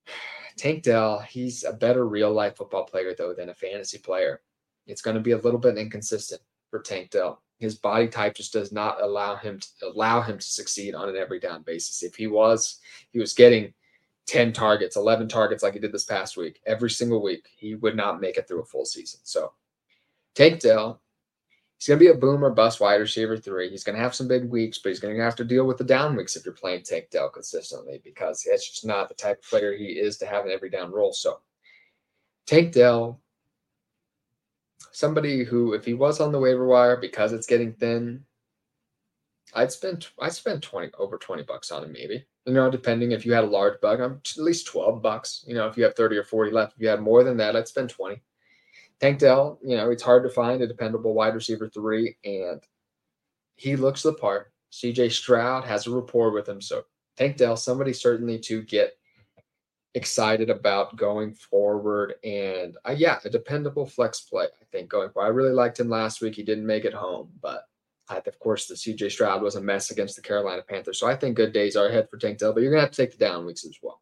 Tank 0.57 0.83
Dell, 0.83 1.19
he's 1.19 1.63
a 1.63 1.71
better 1.71 2.05
real 2.05 2.31
life 2.31 2.57
football 2.57 2.83
player 2.83 3.15
though 3.17 3.33
than 3.33 3.49
a 3.49 3.55
fantasy 3.55 3.97
player. 3.97 4.41
It's 4.87 5.01
going 5.01 5.15
to 5.15 5.21
be 5.21 5.31
a 5.31 5.37
little 5.37 5.59
bit 5.59 5.77
inconsistent 5.77 6.41
for 6.69 6.81
Tank 6.81 7.11
Dell. 7.11 7.41
His 7.59 7.75
body 7.75 8.09
type 8.09 8.35
just 8.35 8.51
does 8.51 8.73
not 8.73 9.01
allow 9.01 9.37
him 9.37 9.59
to 9.59 9.87
allow 9.87 10.21
him 10.21 10.37
to 10.37 10.45
succeed 10.45 10.93
on 10.93 11.07
an 11.07 11.15
every 11.15 11.39
down 11.39 11.63
basis. 11.63 12.03
If 12.03 12.15
he 12.15 12.27
was, 12.27 12.79
he 13.11 13.19
was 13.19 13.33
getting 13.33 13.73
10 14.27 14.51
targets, 14.51 14.97
11 14.97 15.29
targets 15.29 15.63
like 15.63 15.75
he 15.75 15.79
did 15.79 15.93
this 15.93 16.03
past 16.03 16.35
week, 16.35 16.59
every 16.65 16.89
single 16.89 17.23
week, 17.23 17.47
he 17.55 17.75
would 17.75 17.95
not 17.95 18.19
make 18.19 18.37
it 18.37 18.47
through 18.49 18.61
a 18.61 18.65
full 18.65 18.85
season. 18.85 19.21
So 19.23 19.53
Tank 20.35 20.59
Dell 20.59 21.01
he's 21.81 21.87
going 21.87 21.97
to 21.97 22.05
be 22.05 22.11
a 22.11 22.13
boomer 22.13 22.51
bust 22.51 22.79
wide 22.79 23.01
receiver 23.01 23.35
three. 23.35 23.67
He's 23.67 23.83
going 23.83 23.95
to 23.95 24.03
have 24.03 24.13
some 24.13 24.27
big 24.27 24.47
weeks, 24.47 24.77
but 24.77 24.89
he's 24.89 24.99
going 24.99 25.17
to 25.17 25.23
have 25.23 25.35
to 25.37 25.43
deal 25.43 25.65
with 25.65 25.79
the 25.79 25.83
down 25.83 26.15
weeks 26.15 26.35
if 26.35 26.45
you're 26.45 26.53
playing 26.53 26.83
Tank 26.83 27.07
Dell 27.09 27.27
consistently 27.27 27.99
because 28.03 28.45
that's 28.47 28.69
just 28.69 28.85
not 28.85 29.09
the 29.09 29.15
type 29.15 29.39
of 29.39 29.49
player 29.49 29.73
he 29.73 29.85
is 29.85 30.17
to 30.17 30.27
have 30.27 30.45
an 30.45 30.51
every 30.51 30.69
down 30.69 30.91
role. 30.91 31.11
So 31.11 31.39
Tank 32.45 32.73
Dell, 32.73 33.19
somebody 34.91 35.43
who, 35.43 35.73
if 35.73 35.83
he 35.83 35.95
was 35.95 36.21
on 36.21 36.31
the 36.31 36.39
waiver 36.39 36.67
wire 36.67 36.97
because 36.97 37.33
it's 37.33 37.47
getting 37.47 37.73
thin, 37.73 38.25
I'd 39.55 39.71
spend 39.71 40.07
I'd 40.19 40.33
spend 40.33 40.61
20 40.61 40.91
over 40.99 41.17
20 41.17 41.41
bucks 41.43 41.71
on 41.71 41.83
him, 41.83 41.93
maybe. 41.93 42.23
You 42.45 42.53
know, 42.53 42.69
depending 42.69 43.11
if 43.11 43.25
you 43.25 43.33
had 43.33 43.43
a 43.43 43.47
large 43.47 43.81
bug, 43.81 44.01
I'm 44.01 44.21
at 44.23 44.37
least 44.37 44.67
12 44.67 45.01
bucks. 45.01 45.43
You 45.47 45.55
know, 45.55 45.65
if 45.65 45.77
you 45.77 45.83
have 45.85 45.95
30 45.95 46.17
or 46.17 46.23
40 46.23 46.51
left, 46.51 46.73
if 46.75 46.81
you 46.81 46.89
had 46.89 47.01
more 47.01 47.23
than 47.23 47.37
that, 47.37 47.55
I'd 47.55 47.67
spend 47.67 47.89
20. 47.89 48.21
Tank 49.01 49.17
Dell, 49.17 49.57
you 49.63 49.75
know, 49.75 49.89
it's 49.89 50.03
hard 50.03 50.23
to 50.23 50.29
find 50.29 50.61
a 50.61 50.67
dependable 50.67 51.15
wide 51.15 51.33
receiver 51.33 51.67
three, 51.67 52.15
and 52.23 52.61
he 53.55 53.75
looks 53.75 54.03
the 54.03 54.13
part. 54.13 54.53
CJ 54.71 55.11
Stroud 55.11 55.65
has 55.65 55.87
a 55.87 55.91
rapport 55.91 56.31
with 56.31 56.47
him. 56.47 56.61
So 56.61 56.83
Tank 57.17 57.37
Dell, 57.37 57.57
somebody 57.57 57.93
certainly 57.93 58.37
to 58.39 58.61
get 58.61 58.93
excited 59.95 60.51
about 60.51 60.95
going 60.95 61.33
forward. 61.33 62.13
And 62.23 62.77
uh, 62.87 62.95
yeah, 62.95 63.17
a 63.25 63.29
dependable 63.29 63.87
flex 63.87 64.21
play, 64.21 64.45
I 64.45 64.65
think, 64.71 64.89
going 64.89 65.09
forward. 65.09 65.27
I 65.27 65.31
really 65.31 65.51
liked 65.51 65.79
him 65.79 65.89
last 65.89 66.21
week. 66.21 66.35
He 66.35 66.43
didn't 66.43 66.65
make 66.65 66.85
it 66.85 66.93
home, 66.93 67.29
but 67.41 67.63
I, 68.07 68.17
of 68.17 68.39
course, 68.39 68.67
the 68.67 68.75
CJ 68.75 69.11
Stroud 69.11 69.41
was 69.41 69.55
a 69.55 69.61
mess 69.61 69.89
against 69.89 70.15
the 70.15 70.21
Carolina 70.21 70.61
Panthers. 70.61 70.99
So 70.99 71.07
I 71.07 71.15
think 71.15 71.35
good 71.35 71.53
days 71.53 71.75
are 71.75 71.87
ahead 71.87 72.07
for 72.09 72.17
Tank 72.17 72.37
Dell, 72.37 72.53
but 72.53 72.61
you're 72.61 72.71
going 72.71 72.81
to 72.81 72.85
have 72.85 72.91
to 72.91 73.01
take 73.01 73.17
the 73.17 73.25
down 73.25 73.47
weeks 73.47 73.65
as 73.65 73.77
well 73.81 73.99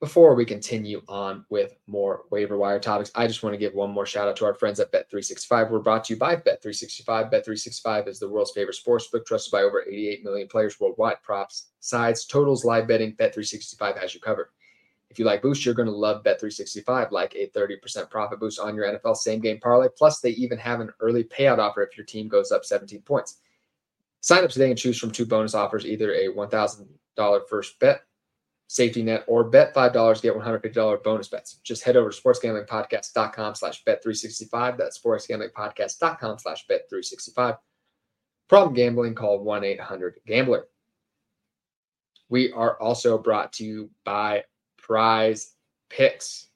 before 0.00 0.34
we 0.34 0.46
continue 0.46 1.02
on 1.08 1.44
with 1.50 1.76
more 1.86 2.22
waiver 2.30 2.56
wire 2.56 2.80
topics, 2.80 3.10
I 3.14 3.26
just 3.26 3.42
want 3.42 3.52
to 3.52 3.58
give 3.58 3.74
one 3.74 3.90
more 3.90 4.06
shout 4.06 4.28
out 4.28 4.36
to 4.36 4.46
our 4.46 4.54
friends 4.54 4.80
at 4.80 4.90
Bet365. 4.92 5.70
We're 5.70 5.78
brought 5.80 6.04
to 6.04 6.14
you 6.14 6.18
by 6.18 6.36
Bet365. 6.36 7.30
Bet365 7.30 8.08
is 8.08 8.18
the 8.18 8.28
world's 8.28 8.52
favorite 8.52 8.76
sports 8.76 9.08
book, 9.08 9.26
trusted 9.26 9.52
by 9.52 9.60
over 9.60 9.84
88 9.86 10.24
million 10.24 10.48
players 10.48 10.80
worldwide. 10.80 11.22
Props, 11.22 11.66
sides, 11.80 12.24
totals, 12.24 12.64
live 12.64 12.88
betting. 12.88 13.14
Bet365 13.16 14.00
has 14.00 14.14
you 14.14 14.20
covered. 14.20 14.48
If 15.10 15.18
you 15.18 15.26
like 15.26 15.42
boost, 15.42 15.66
you're 15.66 15.74
going 15.74 15.88
to 15.88 15.94
love 15.94 16.22
Bet365, 16.24 17.10
like 17.10 17.34
a 17.34 17.48
30% 17.48 18.08
profit 18.08 18.40
boost 18.40 18.58
on 18.58 18.74
your 18.74 18.86
NFL 18.86 19.16
same 19.16 19.40
game 19.40 19.60
parlay. 19.60 19.88
Plus, 19.98 20.20
they 20.20 20.30
even 20.30 20.56
have 20.56 20.80
an 20.80 20.90
early 21.00 21.24
payout 21.24 21.58
offer 21.58 21.82
if 21.82 21.98
your 21.98 22.06
team 22.06 22.26
goes 22.26 22.52
up 22.52 22.64
17 22.64 23.02
points. 23.02 23.40
Sign 24.22 24.44
up 24.44 24.50
today 24.50 24.70
and 24.70 24.78
choose 24.78 24.98
from 24.98 25.10
two 25.10 25.26
bonus 25.26 25.54
offers, 25.54 25.84
either 25.84 26.14
a 26.14 26.28
$1,000 26.28 27.48
first 27.48 27.78
bet 27.80 28.02
safety 28.70 29.02
net 29.02 29.24
or 29.26 29.42
bet 29.42 29.74
$5 29.74 30.22
get 30.22 30.32
$150 30.32 31.02
bonus 31.02 31.26
bets. 31.26 31.54
Just 31.64 31.82
head 31.82 31.96
over 31.96 32.10
to 32.10 32.22
sportsgamblingpodcast.com 32.22 33.56
slash 33.56 33.82
bet365 33.82 34.78
that's 34.78 35.00
sportsgamblingpodcast.com 35.00 36.38
slash 36.38 36.66
bet365 36.68 37.58
problem 38.48 38.74
gambling 38.74 39.14
call 39.16 39.44
1-800-gambler 39.44 40.66
we 42.28 42.52
are 42.52 42.80
also 42.80 43.18
brought 43.18 43.52
to 43.54 43.64
you 43.64 43.90
by 44.04 44.44
prize 44.78 45.54
picks. 45.90 46.46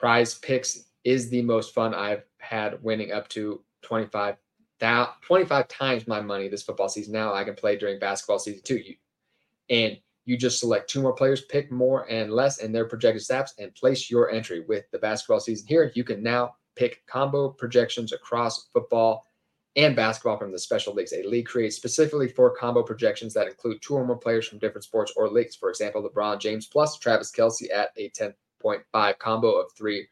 Prize 0.00 0.34
picks 0.34 0.86
is 1.04 1.30
the 1.30 1.42
most 1.42 1.72
fun 1.72 1.94
i've 1.94 2.24
had 2.38 2.82
winning 2.82 3.12
up 3.12 3.28
to 3.28 3.62
25 3.82 4.36
25 4.80 5.68
times 5.68 6.08
my 6.08 6.20
money 6.20 6.48
this 6.48 6.62
football 6.62 6.88
season. 6.88 7.12
Now 7.12 7.32
i 7.32 7.44
can 7.44 7.54
play 7.54 7.76
during 7.76 7.98
basketball 8.00 8.38
season 8.38 8.62
too. 8.64 8.82
And 9.68 9.98
you 10.30 10.36
just 10.36 10.60
select 10.60 10.88
two 10.88 11.02
more 11.02 11.12
players, 11.12 11.42
pick 11.42 11.72
more 11.72 12.08
and 12.08 12.32
less 12.32 12.58
in 12.58 12.70
their 12.70 12.84
projected 12.84 13.20
stats, 13.20 13.50
and 13.58 13.74
place 13.74 14.08
your 14.08 14.30
entry. 14.30 14.60
With 14.60 14.88
the 14.92 14.98
basketball 15.00 15.40
season 15.40 15.66
here, 15.66 15.90
you 15.96 16.04
can 16.04 16.22
now 16.22 16.54
pick 16.76 17.04
combo 17.08 17.48
projections 17.48 18.12
across 18.12 18.68
football 18.72 19.26
and 19.74 19.96
basketball 19.96 20.38
from 20.38 20.52
the 20.52 20.58
special 20.60 20.94
leagues. 20.94 21.12
A 21.12 21.24
league 21.24 21.46
created 21.46 21.72
specifically 21.72 22.28
for 22.28 22.54
combo 22.54 22.80
projections 22.80 23.34
that 23.34 23.48
include 23.48 23.82
two 23.82 23.94
or 23.94 24.06
more 24.06 24.16
players 24.16 24.46
from 24.46 24.60
different 24.60 24.84
sports 24.84 25.12
or 25.16 25.28
leagues. 25.28 25.56
For 25.56 25.68
example, 25.68 26.08
LeBron 26.08 26.38
James 26.38 26.68
plus 26.68 26.96
Travis 26.96 27.32
Kelce 27.32 27.66
at 27.74 27.90
a 27.96 28.08
10.5 28.10 29.18
combo 29.18 29.54
of 29.54 29.72
three 29.76 30.06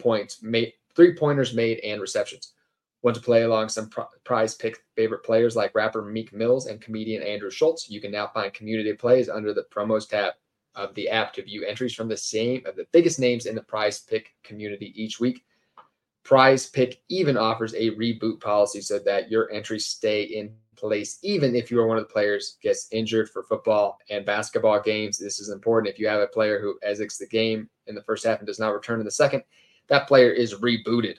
points 0.00 0.42
made, 0.42 0.72
three 0.96 1.14
pointers 1.14 1.54
made 1.54 1.78
and 1.84 2.00
receptions. 2.00 2.54
Want 3.02 3.16
to 3.16 3.22
play 3.22 3.42
along 3.42 3.70
some 3.70 3.90
prize 4.24 4.54
pick 4.54 4.78
favorite 4.94 5.24
players 5.24 5.56
like 5.56 5.74
rapper 5.74 6.02
Meek 6.02 6.32
Mills 6.34 6.66
and 6.66 6.80
comedian 6.80 7.22
Andrew 7.22 7.50
Schulz? 7.50 7.88
You 7.88 8.00
can 8.00 8.12
now 8.12 8.26
find 8.28 8.52
community 8.52 8.92
plays 8.92 9.28
under 9.28 9.54
the 9.54 9.64
promos 9.74 10.08
tab 10.08 10.34
of 10.74 10.94
the 10.94 11.08
app 11.08 11.32
to 11.34 11.42
view 11.42 11.64
entries 11.64 11.94
from 11.94 12.08
the 12.08 12.16
same 12.16 12.62
of 12.66 12.76
the 12.76 12.86
biggest 12.92 13.18
names 13.18 13.46
in 13.46 13.54
the 13.54 13.62
prize 13.62 14.00
pick 14.00 14.34
community 14.44 14.92
each 14.94 15.18
week. 15.18 15.44
Prize 16.22 16.66
Pick 16.66 17.02
even 17.08 17.36
offers 17.36 17.74
a 17.74 17.90
reboot 17.92 18.40
policy 18.40 18.80
so 18.80 18.98
that 19.00 19.30
your 19.30 19.50
entries 19.50 19.86
stay 19.86 20.22
in 20.22 20.52
place 20.76 21.18
even 21.22 21.54
if 21.54 21.70
you 21.70 21.80
are 21.80 21.86
one 21.86 21.98
of 21.98 22.06
the 22.06 22.12
players 22.12 22.56
gets 22.62 22.88
injured 22.92 23.28
for 23.28 23.42
football 23.42 23.98
and 24.10 24.24
basketball 24.24 24.80
games. 24.80 25.18
This 25.18 25.40
is 25.40 25.50
important. 25.50 25.92
If 25.92 25.98
you 25.98 26.06
have 26.08 26.20
a 26.20 26.26
player 26.26 26.60
who 26.60 26.78
exits 26.82 27.18
the 27.18 27.26
game 27.26 27.68
in 27.86 27.94
the 27.94 28.02
first 28.02 28.24
half 28.24 28.38
and 28.38 28.46
does 28.46 28.60
not 28.60 28.74
return 28.74 29.00
in 29.00 29.04
the 29.04 29.10
second, 29.10 29.42
that 29.88 30.06
player 30.06 30.30
is 30.30 30.54
rebooted. 30.54 31.16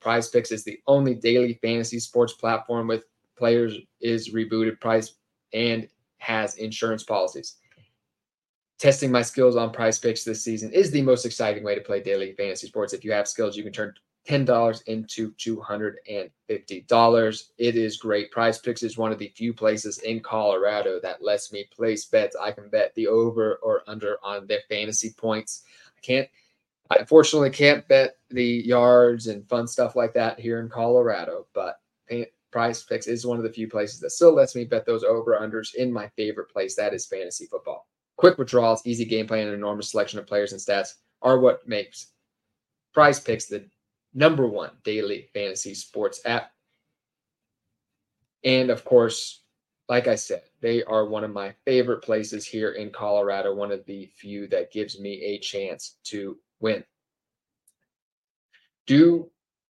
Prize 0.00 0.28
Picks 0.28 0.50
is 0.50 0.64
the 0.64 0.80
only 0.86 1.14
daily 1.14 1.58
fantasy 1.62 2.00
sports 2.00 2.32
platform 2.32 2.86
with 2.86 3.04
players 3.36 3.76
is 4.00 4.32
rebooted 4.32 4.80
price 4.80 5.14
and 5.52 5.88
has 6.18 6.56
insurance 6.56 7.02
policies. 7.02 7.56
Testing 8.78 9.10
my 9.10 9.22
skills 9.22 9.56
on 9.56 9.72
prize 9.72 9.98
picks 9.98 10.24
this 10.24 10.42
season 10.42 10.72
is 10.72 10.90
the 10.90 11.02
most 11.02 11.26
exciting 11.26 11.64
way 11.64 11.74
to 11.74 11.82
play 11.82 12.02
daily 12.02 12.32
fantasy 12.32 12.66
sports. 12.66 12.94
If 12.94 13.04
you 13.04 13.12
have 13.12 13.28
skills, 13.28 13.56
you 13.56 13.62
can 13.62 13.72
turn 13.72 13.94
$10 14.28 14.82
into 14.86 15.32
$250. 15.32 17.42
It 17.58 17.76
is 17.76 17.96
great. 17.96 18.30
Prize 18.30 18.58
Picks 18.58 18.82
is 18.82 18.96
one 18.96 19.12
of 19.12 19.18
the 19.18 19.32
few 19.36 19.52
places 19.52 19.98
in 19.98 20.20
Colorado 20.20 21.00
that 21.02 21.22
lets 21.22 21.52
me 21.52 21.66
place 21.74 22.06
bets. 22.06 22.36
I 22.40 22.52
can 22.52 22.68
bet 22.68 22.94
the 22.94 23.06
over 23.06 23.56
or 23.62 23.82
under 23.86 24.16
on 24.22 24.46
their 24.46 24.60
fantasy 24.68 25.14
points. 25.16 25.62
I 25.96 26.00
can't 26.00 26.28
I 26.90 26.96
unfortunately 26.96 27.50
can't 27.50 27.86
bet 27.86 28.16
the 28.30 28.44
yards 28.44 29.28
and 29.28 29.48
fun 29.48 29.68
stuff 29.68 29.94
like 29.94 30.12
that 30.14 30.40
here 30.40 30.60
in 30.60 30.68
Colorado, 30.68 31.46
but 31.54 31.76
Prize 32.50 32.82
Picks 32.82 33.06
is 33.06 33.24
one 33.24 33.38
of 33.38 33.44
the 33.44 33.52
few 33.52 33.68
places 33.68 34.00
that 34.00 34.10
still 34.10 34.34
lets 34.34 34.56
me 34.56 34.64
bet 34.64 34.84
those 34.84 35.04
over 35.04 35.38
unders 35.40 35.74
in 35.76 35.92
my 35.92 36.08
favorite 36.16 36.50
place. 36.50 36.74
That 36.74 36.92
is 36.92 37.06
fantasy 37.06 37.46
football. 37.46 37.86
Quick 38.16 38.38
withdrawals, 38.38 38.84
easy 38.84 39.06
gameplay, 39.06 39.40
and 39.40 39.48
an 39.48 39.54
enormous 39.54 39.92
selection 39.92 40.18
of 40.18 40.26
players 40.26 40.50
and 40.50 40.60
stats 40.60 40.94
are 41.22 41.38
what 41.38 41.66
makes 41.68 42.08
Prize 42.92 43.20
Picks 43.20 43.46
the 43.46 43.64
number 44.12 44.48
one 44.48 44.72
daily 44.82 45.28
fantasy 45.32 45.74
sports 45.74 46.20
app. 46.24 46.50
And 48.42 48.68
of 48.68 48.84
course, 48.84 49.42
like 49.88 50.08
I 50.08 50.16
said, 50.16 50.42
they 50.60 50.82
are 50.84 51.06
one 51.06 51.22
of 51.22 51.30
my 51.30 51.54
favorite 51.64 52.02
places 52.02 52.44
here 52.44 52.72
in 52.72 52.90
Colorado, 52.90 53.54
one 53.54 53.70
of 53.70 53.84
the 53.86 54.06
few 54.06 54.48
that 54.48 54.72
gives 54.72 54.98
me 54.98 55.22
a 55.22 55.38
chance 55.38 55.98
to 56.04 56.36
win. 56.60 56.84
Do 58.86 59.30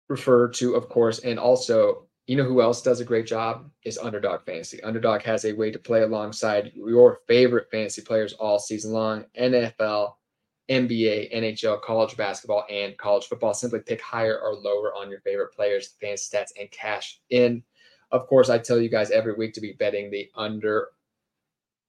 refer 0.08 0.48
to, 0.48 0.74
of 0.74 0.88
course, 0.88 1.20
and 1.20 1.38
also, 1.38 2.06
you 2.26 2.36
know 2.36 2.44
who 2.44 2.60
else 2.60 2.82
does 2.82 3.00
a 3.00 3.04
great 3.04 3.26
job 3.26 3.70
is 3.84 3.98
Underdog 3.98 4.44
Fantasy. 4.44 4.82
Underdog 4.82 5.22
has 5.22 5.44
a 5.44 5.52
way 5.52 5.70
to 5.70 5.78
play 5.78 6.02
alongside 6.02 6.72
your 6.74 7.20
favorite 7.28 7.68
fantasy 7.70 8.02
players 8.02 8.32
all 8.34 8.58
season 8.58 8.92
long 8.92 9.24
NFL, 9.38 10.14
NBA, 10.68 11.34
NHL, 11.34 11.80
college 11.82 12.16
basketball, 12.16 12.64
and 12.68 12.96
college 12.98 13.26
football. 13.26 13.54
Simply 13.54 13.80
pick 13.80 14.00
higher 14.00 14.40
or 14.40 14.54
lower 14.54 14.92
on 14.94 15.08
your 15.08 15.20
favorite 15.20 15.54
players, 15.54 15.94
fantasy 16.00 16.36
stats, 16.36 16.50
and 16.58 16.70
cash 16.70 17.20
in. 17.30 17.62
Of 18.10 18.26
course, 18.26 18.50
I 18.50 18.58
tell 18.58 18.80
you 18.80 18.88
guys 18.88 19.10
every 19.10 19.34
week 19.34 19.54
to 19.54 19.60
be 19.60 19.72
betting 19.72 20.10
the 20.10 20.28
under 20.34 20.88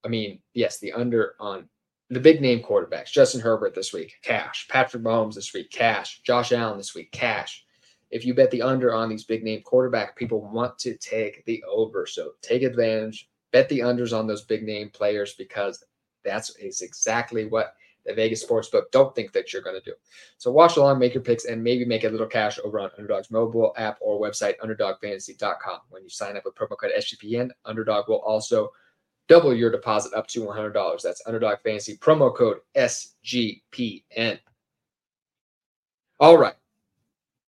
I 0.07 0.09
mean, 0.09 0.39
yes, 0.53 0.79
the 0.79 0.93
under 0.93 1.35
on 1.39 1.67
the 2.09 2.19
big 2.19 2.41
name 2.41 2.61
quarterbacks. 2.61 3.11
Justin 3.11 3.41
Herbert 3.41 3.75
this 3.75 3.93
week, 3.93 4.15
cash. 4.21 4.67
Patrick 4.69 5.03
Mahomes 5.03 5.35
this 5.35 5.53
week, 5.53 5.71
cash. 5.71 6.21
Josh 6.23 6.51
Allen 6.51 6.77
this 6.77 6.95
week, 6.95 7.11
cash. 7.11 7.65
If 8.09 8.25
you 8.25 8.33
bet 8.33 8.51
the 8.51 8.61
under 8.61 8.93
on 8.93 9.09
these 9.09 9.25
big 9.25 9.43
name 9.43 9.61
quarterback, 9.61 10.15
people 10.15 10.49
want 10.49 10.79
to 10.79 10.95
take 10.97 11.43
the 11.45 11.61
over. 11.69 12.05
So 12.05 12.31
take 12.41 12.63
advantage, 12.63 13.29
bet 13.51 13.67
the 13.67 13.79
unders 13.79 14.17
on 14.17 14.27
those 14.27 14.45
big 14.45 14.63
name 14.63 14.89
players 14.89 15.33
because 15.33 15.83
that's 16.23 16.55
is 16.57 16.81
exactly 16.81 17.45
what 17.45 17.73
the 18.05 18.13
Vegas 18.13 18.45
Sportsbook 18.45 18.89
don't 18.91 19.13
think 19.13 19.33
that 19.33 19.51
you're 19.51 19.61
going 19.61 19.75
to 19.75 19.81
do. 19.81 19.93
So 20.37 20.49
watch 20.49 20.77
along, 20.77 20.99
make 20.99 21.13
your 21.13 21.23
picks, 21.23 21.43
and 21.43 21.61
maybe 21.61 21.83
make 21.83 22.05
a 22.05 22.09
little 22.09 22.25
cash 22.25 22.57
over 22.63 22.79
on 22.79 22.89
Underdog's 22.97 23.29
mobile 23.29 23.73
app 23.77 23.97
or 23.99 24.21
website, 24.21 24.57
underdogfantasy.com. 24.59 25.79
When 25.89 26.03
you 26.03 26.09
sign 26.09 26.37
up 26.37 26.45
with 26.45 26.55
promo 26.55 26.77
code 26.77 26.91
SGPN, 26.97 27.49
Underdog 27.65 28.07
will 28.07 28.21
also 28.21 28.71
double 29.27 29.53
your 29.53 29.71
deposit 29.71 30.13
up 30.13 30.27
to 30.27 30.41
$100. 30.41 31.01
That's 31.01 31.21
Underdog 31.25 31.59
Fantasy 31.63 31.97
promo 31.97 32.35
code 32.35 32.57
SGPN. 32.75 34.39
All 36.19 36.37
right. 36.37 36.55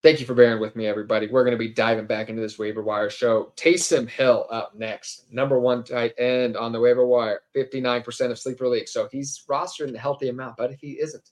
Thank 0.02 0.18
you 0.18 0.24
for 0.24 0.34
bearing 0.34 0.60
with 0.60 0.76
me, 0.76 0.86
everybody. 0.86 1.28
We're 1.28 1.44
going 1.44 1.56
to 1.56 1.58
be 1.58 1.68
diving 1.68 2.06
back 2.06 2.30
into 2.30 2.40
this 2.40 2.58
waiver 2.58 2.82
wire 2.82 3.10
show. 3.10 3.52
Taysom 3.56 4.08
Hill 4.08 4.46
up 4.50 4.74
next, 4.74 5.30
number 5.30 5.60
one 5.60 5.84
tight 5.84 6.14
end 6.18 6.56
on 6.56 6.72
the 6.72 6.80
waiver 6.80 7.04
wire, 7.06 7.42
59% 7.54 8.30
of 8.30 8.38
sleeper 8.38 8.66
leagues. 8.66 8.92
So 8.92 9.08
he's 9.12 9.42
rostered 9.48 9.88
in 9.88 9.96
a 9.96 9.98
healthy 9.98 10.30
amount, 10.30 10.56
but 10.56 10.70
if 10.70 10.80
he 10.80 10.92
isn't, 10.92 11.28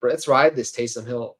let's 0.00 0.28
ride 0.28 0.54
this 0.54 0.70
Taysom 0.70 1.04
Hill 1.04 1.38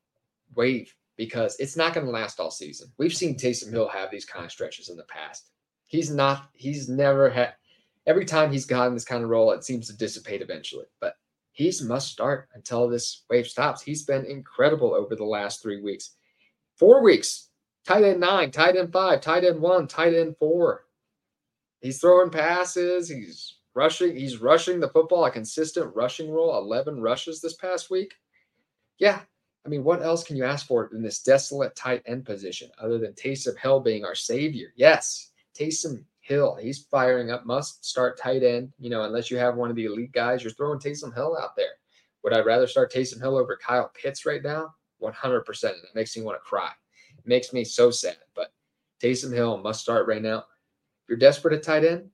wave 0.57 0.93
because 1.17 1.55
it's 1.61 1.77
not 1.77 1.95
going 1.95 2.07
to 2.07 2.13
last 2.13 2.41
all 2.41 2.51
season. 2.51 2.91
We've 2.99 3.15
seen 3.15 3.37
Taysom 3.37 3.71
Hill 3.71 3.89
have 3.89 4.11
these 4.11 4.25
kind 4.25 4.45
of 4.45 4.51
stretches 4.51 4.89
in 4.89 4.97
the 4.97 5.05
past. 5.05 5.51
He's 5.87 6.11
not, 6.11 6.49
he's 6.55 6.89
never 6.89 7.31
had, 7.31 7.55
every 8.07 8.25
time 8.25 8.51
he's 8.51 8.67
gotten 8.67 8.95
this 8.95 9.05
kind 9.05 9.23
of 9.23 9.31
role, 9.31 9.53
it 9.53 9.65
seems 9.65 9.87
to 9.87 9.97
dissipate 9.97 10.43
eventually. 10.43 10.87
But 11.01 11.15
he's 11.53 11.83
must 11.83 12.11
start 12.11 12.49
until 12.55 12.89
this 12.89 13.25
wave 13.31 13.47
stops. 13.47 13.83
He's 13.83 14.05
been 14.05 14.25
incredible 14.25 14.95
over 14.95 15.15
the 15.15 15.25
last 15.25 15.63
three 15.63 15.81
weeks. 15.81 16.17
Four 16.77 17.03
weeks, 17.03 17.51
tight 17.87 18.05
end 18.05 18.21
nine, 18.21 18.51
tight 18.51 18.77
end 18.77 18.93
five, 18.93 19.21
tight 19.21 19.45
end 19.45 19.61
one, 19.61 19.87
tight 19.87 20.15
end 20.15 20.37
four. 20.39 20.85
He's 21.81 22.01
throwing 22.01 22.31
passes. 22.31 23.09
He's 23.09 23.57
rushing. 23.75 24.17
He's 24.17 24.41
rushing 24.41 24.81
the 24.81 24.89
football, 24.89 25.25
a 25.25 25.31
consistent 25.31 25.95
rushing 25.95 26.31
role, 26.31 26.59
11 26.59 27.01
rushes 27.01 27.41
this 27.41 27.55
past 27.55 27.91
week. 27.91 28.15
Yeah. 28.99 29.21
I 29.65 29.69
mean, 29.69 29.85
what 29.85 30.03
else 30.03 30.25
can 30.25 30.37
you 30.37 30.45
ask 30.45 30.67
for 30.67 30.91
in 30.95 31.03
this 31.03 31.23
desolate 31.23 31.77
tight 31.77 32.03
end 32.07 32.25
position 32.25 32.71
other 32.81 32.99
than 32.99 33.13
Taysom 33.13 33.59
Hill 33.59 33.81
being 33.81 34.05
our 34.05 34.15
savior? 34.15 34.69
Yes. 34.77 35.33
Taysom 35.55 36.05
Hill. 36.31 36.57
He's 36.59 36.85
firing 36.85 37.33
up, 37.33 37.45
must 37.45 37.85
start 37.85 38.17
tight 38.17 38.45
end. 38.45 38.73
You 38.79 38.89
know, 38.89 39.03
unless 39.03 39.31
you 39.31 39.37
have 39.37 39.57
one 39.57 39.69
of 39.69 39.77
the 39.77 39.87
elite 39.87 40.13
guys, 40.13 40.45
you're 40.45 40.53
throwing 40.53 40.79
Taysom 40.79 41.13
Hill 41.13 41.37
out 41.37 41.57
there. 41.57 41.73
Would 42.23 42.33
I 42.33 42.41
rather 42.41 42.69
start 42.69 42.93
Taysom 42.93 43.21
Hill 43.21 43.37
over 43.37 43.59
Kyle 43.61 43.91
Pitts 44.01 44.25
right 44.25 44.43
now? 44.43 44.73
100%. 45.03 45.65
It 45.65 45.77
makes 45.95 46.17
me 46.17 46.23
want 46.23 46.37
to 46.37 46.49
cry. 46.49 46.71
It 47.19 47.27
makes 47.27 47.53
me 47.53 47.65
so 47.65 47.91
sad. 47.91 48.19
But 48.37 48.53
Taysom 49.03 49.35
Hill 49.35 49.59
must 49.59 49.81
start 49.81 50.07
right 50.07 50.23
now. 50.23 50.39
If 50.39 51.09
you're 51.09 51.19
desperate 51.19 51.55
at 51.55 51.65
tight 51.65 51.85
end, 51.85 52.09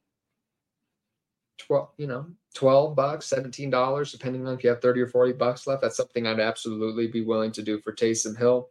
12, 1.58 1.88
you 1.98 2.06
know, 2.06 2.26
12 2.54 2.96
bucks, 2.96 3.28
$17, 3.28 4.10
depending 4.10 4.46
on 4.46 4.54
if 4.54 4.64
you 4.64 4.70
have 4.70 4.80
30 4.80 5.00
or 5.02 5.08
40 5.08 5.34
bucks 5.34 5.66
left. 5.66 5.82
That's 5.82 5.96
something 5.96 6.26
I'd 6.26 6.40
absolutely 6.40 7.06
be 7.06 7.22
willing 7.22 7.52
to 7.52 7.62
do 7.62 7.78
for 7.80 7.92
Taysom 7.92 8.36
Hill. 8.36 8.70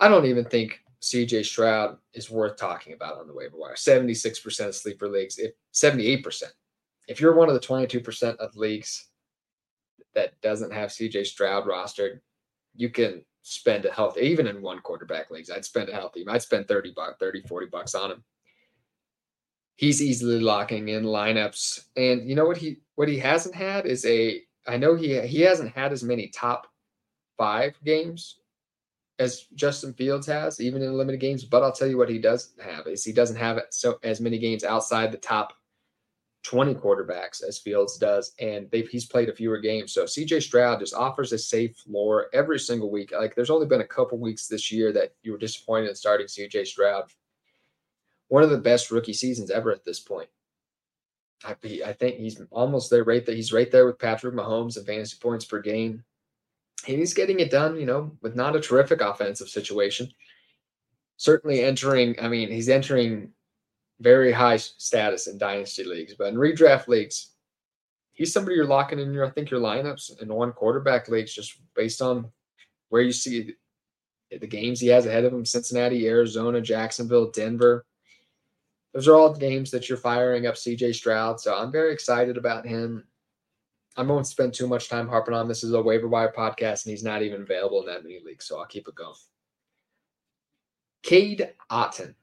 I 0.00 0.08
don't 0.08 0.26
even 0.26 0.44
think 0.44 0.80
CJ 1.06 1.46
Stroud 1.46 1.98
is 2.14 2.30
worth 2.30 2.56
talking 2.56 2.92
about 2.92 3.18
on 3.18 3.28
the 3.28 3.34
waiver 3.34 3.56
wire. 3.56 3.74
76% 3.74 4.66
of 4.66 4.74
sleeper 4.74 5.08
leagues, 5.08 5.38
if 5.38 5.52
78%. 5.72 6.42
If 7.06 7.20
you're 7.20 7.36
one 7.36 7.48
of 7.48 7.54
the 7.54 7.60
22% 7.60 8.36
of 8.38 8.56
leagues 8.56 9.08
that 10.14 10.40
doesn't 10.40 10.72
have 10.72 10.90
CJ 10.90 11.26
Stroud 11.26 11.64
rostered, 11.64 12.18
you 12.74 12.90
can 12.90 13.24
spend 13.42 13.84
a 13.84 13.92
healthy, 13.92 14.22
even 14.22 14.48
in 14.48 14.60
one 14.60 14.80
quarterback 14.80 15.30
leagues, 15.30 15.48
I'd 15.48 15.64
spend 15.64 15.88
a 15.88 15.94
healthy, 15.94 16.24
I'd 16.26 16.42
spend 16.42 16.66
30 16.66 16.92
bucks, 16.96 17.14
30, 17.20 17.42
40 17.42 17.66
bucks 17.66 17.94
on 17.94 18.10
him. 18.10 18.24
He's 19.76 20.02
easily 20.02 20.40
locking 20.40 20.88
in 20.88 21.04
lineups. 21.04 21.84
And 21.96 22.28
you 22.28 22.34
know 22.34 22.46
what 22.46 22.56
he 22.56 22.78
what 22.94 23.08
he 23.08 23.18
hasn't 23.18 23.54
had 23.54 23.86
is 23.86 24.04
a 24.06 24.40
I 24.66 24.78
know 24.78 24.96
he 24.96 25.20
he 25.26 25.42
hasn't 25.42 25.72
had 25.72 25.92
as 25.92 26.02
many 26.02 26.28
top 26.28 26.66
five 27.36 27.76
games 27.84 28.38
as 29.18 29.46
Justin 29.54 29.92
Fields 29.94 30.26
has, 30.26 30.60
even 30.60 30.82
in 30.82 30.96
limited 30.96 31.20
games. 31.20 31.44
But 31.44 31.62
I'll 31.62 31.72
tell 31.72 31.88
you 31.88 31.96
what 31.96 32.08
he 32.08 32.18
does 32.18 32.54
have 32.62 32.86
is 32.86 33.04
he 33.04 33.12
doesn't 33.12 33.36
have 33.36 33.60
so 33.70 33.98
as 34.02 34.20
many 34.20 34.38
games 34.38 34.64
outside 34.64 35.12
the 35.12 35.18
top 35.18 35.54
20 36.44 36.74
quarterbacks 36.74 37.42
as 37.42 37.58
Fields 37.58 37.98
does, 37.98 38.32
and 38.38 38.68
he's 38.72 39.06
played 39.06 39.28
a 39.28 39.34
fewer 39.34 39.58
games. 39.58 39.92
So 39.92 40.04
CJ 40.04 40.42
Stroud 40.42 40.78
just 40.78 40.94
offers 40.94 41.32
a 41.32 41.38
safe 41.38 41.76
floor 41.76 42.26
every 42.32 42.60
single 42.60 42.90
week. 42.90 43.12
Like 43.12 43.34
there's 43.34 43.50
only 43.50 43.66
been 43.66 43.80
a 43.80 43.86
couple 43.86 44.18
weeks 44.18 44.46
this 44.46 44.70
year 44.70 44.92
that 44.92 45.12
you 45.22 45.32
were 45.32 45.38
disappointed 45.38 45.88
in 45.88 45.96
starting 45.96 46.26
CJ 46.26 46.66
Stroud. 46.66 47.10
One 48.28 48.42
of 48.42 48.50
the 48.50 48.58
best 48.58 48.90
rookie 48.90 49.12
seasons 49.12 49.50
ever 49.50 49.72
at 49.72 49.84
this 49.84 49.98
point. 49.98 50.28
I, 51.44 51.56
I 51.84 51.92
think 51.92 52.16
he's 52.16 52.40
almost 52.50 52.90
there, 52.90 53.04
right 53.04 53.24
there. 53.26 53.34
He's 53.34 53.52
right 53.52 53.70
there 53.70 53.86
with 53.86 53.98
Patrick 53.98 54.34
Mahomes 54.34 54.76
and 54.76 54.86
fantasy 54.86 55.16
points 55.20 55.44
per 55.44 55.60
game 55.60 56.04
he's 56.84 57.14
getting 57.14 57.40
it 57.40 57.50
done, 57.50 57.78
you 57.78 57.86
know, 57.86 58.16
with 58.22 58.36
not 58.36 58.56
a 58.56 58.60
terrific 58.60 59.00
offensive 59.00 59.48
situation. 59.48 60.08
Certainly 61.16 61.62
entering, 61.62 62.16
I 62.20 62.28
mean, 62.28 62.50
he's 62.50 62.68
entering 62.68 63.32
very 64.00 64.32
high 64.32 64.58
status 64.58 65.26
in 65.26 65.38
dynasty 65.38 65.84
leagues, 65.84 66.14
but 66.14 66.28
in 66.28 66.34
redraft 66.34 66.88
leagues, 66.88 67.32
he's 68.12 68.32
somebody 68.32 68.56
you're 68.56 68.66
locking 68.66 68.98
in 68.98 69.12
your, 69.12 69.26
I 69.26 69.30
think, 69.30 69.50
your 69.50 69.60
lineups 69.60 70.20
in 70.20 70.32
one 70.32 70.52
quarterback 70.52 71.08
leagues 71.08 71.34
just 71.34 71.58
based 71.74 72.02
on 72.02 72.30
where 72.88 73.02
you 73.02 73.12
see 73.12 73.54
the 74.30 74.46
games 74.46 74.80
he 74.80 74.88
has 74.88 75.06
ahead 75.06 75.24
of 75.24 75.32
him 75.32 75.44
Cincinnati, 75.44 76.08
Arizona, 76.08 76.60
Jacksonville, 76.60 77.30
Denver. 77.30 77.84
Those 78.92 79.08
are 79.08 79.14
all 79.14 79.34
games 79.34 79.70
that 79.70 79.88
you're 79.88 79.98
firing 79.98 80.46
up 80.46 80.54
CJ 80.54 80.94
Stroud. 80.94 81.40
So 81.40 81.56
I'm 81.56 81.70
very 81.70 81.92
excited 81.92 82.36
about 82.36 82.66
him. 82.66 83.04
I 83.96 84.02
won't 84.02 84.26
spend 84.26 84.52
too 84.52 84.66
much 84.66 84.88
time 84.88 85.08
harping 85.08 85.34
on 85.34 85.48
this. 85.48 85.64
is 85.64 85.72
a 85.72 85.80
waiver 85.80 86.08
wire 86.08 86.32
podcast, 86.36 86.84
and 86.84 86.90
he's 86.90 87.04
not 87.04 87.22
even 87.22 87.42
available 87.42 87.80
in 87.80 87.86
that 87.86 88.02
many 88.02 88.20
leagues, 88.24 88.44
so 88.44 88.58
I'll 88.58 88.66
keep 88.66 88.88
it 88.88 88.94
going. 88.94 89.14
Cade 91.02 91.50
Otton. 91.70 92.14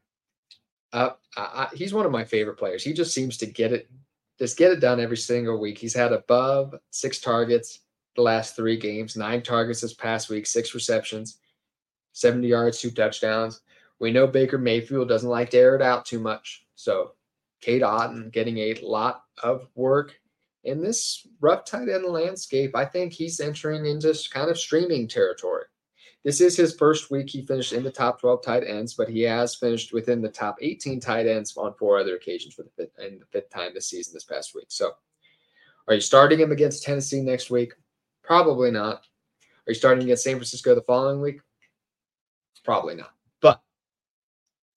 Uh, 0.92 1.12
I, 1.36 1.42
I, 1.42 1.76
he's 1.76 1.94
one 1.94 2.06
of 2.06 2.12
my 2.12 2.24
favorite 2.24 2.58
players. 2.58 2.84
He 2.84 2.94
just 2.94 3.14
seems 3.14 3.38
to 3.38 3.48
get 3.48 3.74
it, 3.74 3.90
just 4.38 4.58
get 4.58 4.72
it 4.72 4.80
done 4.80 5.00
every 5.00 5.18
single 5.18 5.60
week. 5.60 5.80
He's 5.80 5.96
had 5.96 6.12
above 6.12 6.76
six 6.92 7.20
targets 7.20 7.80
the 8.16 8.22
last 8.22 8.56
three 8.56 8.78
games, 8.78 9.16
nine 9.16 9.42
targets 9.42 9.82
this 9.82 9.94
past 9.94 10.30
week, 10.30 10.46
six 10.46 10.74
receptions, 10.74 11.40
70 12.14 12.48
yards, 12.48 12.80
two 12.80 12.92
touchdowns. 12.92 13.62
We 14.00 14.12
know 14.12 14.28
Baker 14.28 14.58
Mayfield 14.58 15.10
doesn't 15.10 15.30
like 15.30 15.50
to 15.52 15.58
air 15.58 15.76
it 15.76 15.82
out 15.82 16.06
too 16.06 16.20
much. 16.20 16.66
So 16.76 17.14
Cade 17.62 17.82
Otton 17.82 18.32
getting 18.32 18.58
a 18.58 18.76
lot 18.84 19.24
of 19.42 19.68
work 19.76 20.20
in 20.64 20.82
this 20.82 21.28
rough 21.42 21.66
tight 21.66 21.90
end 21.90 22.06
landscape, 22.06 22.76
I 22.76 22.86
think 22.86 23.14
he's 23.14 23.40
entering 23.40 23.86
into 23.86 24.18
kind 24.32 24.50
of 24.50 24.58
streaming 24.58 25.08
territory. 25.08 25.66
This 26.24 26.40
is 26.40 26.56
his 26.56 26.76
first 26.76 27.12
week. 27.12 27.30
He 27.30 27.46
finished 27.46 27.74
in 27.74 27.84
the 27.84 27.92
top 27.92 28.22
12 28.22 28.42
tight 28.44 28.64
ends, 28.66 28.94
but 28.94 29.10
he 29.10 29.22
has 29.24 29.56
finished 29.56 29.92
within 29.92 30.22
the 30.22 30.30
top 30.30 30.56
18 30.62 31.02
tight 31.02 31.28
ends 31.28 31.56
on 31.58 31.74
four 31.74 32.00
other 32.00 32.16
occasions 32.16 32.54
for 32.54 32.64
the 32.64 32.70
fifth 32.78 32.98
and 32.98 33.20
the 33.20 33.26
fifth 33.26 33.50
time 33.50 33.72
this 33.74 33.90
season 33.90 34.14
this 34.14 34.24
past 34.24 34.56
week. 34.56 34.68
So 34.70 34.92
are 35.88 35.96
you 35.96 36.02
starting 36.02 36.40
him 36.40 36.54
against 36.54 36.84
Tennessee 36.84 37.22
next 37.22 37.50
week? 37.50 37.74
Probably 38.24 38.72
not. 38.72 39.06
Are 39.68 39.72
you 39.72 39.74
starting 39.74 40.04
against 40.04 40.24
San 40.24 40.36
Francisco 40.36 40.76
the 40.76 40.82
following 40.82 41.20
week? 41.20 41.42
Probably 42.64 42.96
not. 42.96 43.12
But 43.42 43.62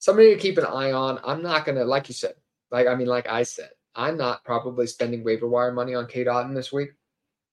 somebody 0.01 0.35
to 0.35 0.41
keep 0.41 0.59
an 0.59 0.67
eye 0.67 0.91
on. 0.91 1.21
I'm 1.25 1.43
not 1.43 1.65
gonna, 1.65 1.85
like 1.85 2.09
you 2.09 2.15
said, 2.15 2.35
like 2.73 2.89
I 2.89 2.97
mean, 2.97 3.07
like 3.07 3.29
I 3.29 3.45
said, 3.45 3.71
I'm 3.97 4.17
not 4.17 4.45
probably 4.45 4.87
spending 4.87 5.25
waiver 5.25 5.49
wire 5.49 5.73
money 5.73 5.95
on 5.95 6.07
Cade 6.07 6.27
Otton 6.27 6.55
this 6.55 6.73
week, 6.73 6.91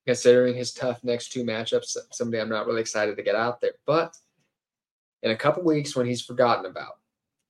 considering 0.05 0.55
his 0.55 0.73
tough 0.73 1.03
next 1.03 1.31
two 1.31 1.43
matchups. 1.43 1.97
Somebody 2.11 2.41
I'm 2.41 2.49
not 2.49 2.67
really 2.67 2.81
excited 2.81 3.15
to 3.15 3.23
get 3.23 3.35
out 3.35 3.61
there. 3.61 3.73
But 3.87 4.15
in 5.23 5.31
a 5.31 5.37
couple 5.37 5.63
weeks, 5.63 5.95
when 5.95 6.05
he's 6.05 6.21
forgotten 6.21 6.65
about, 6.65 6.99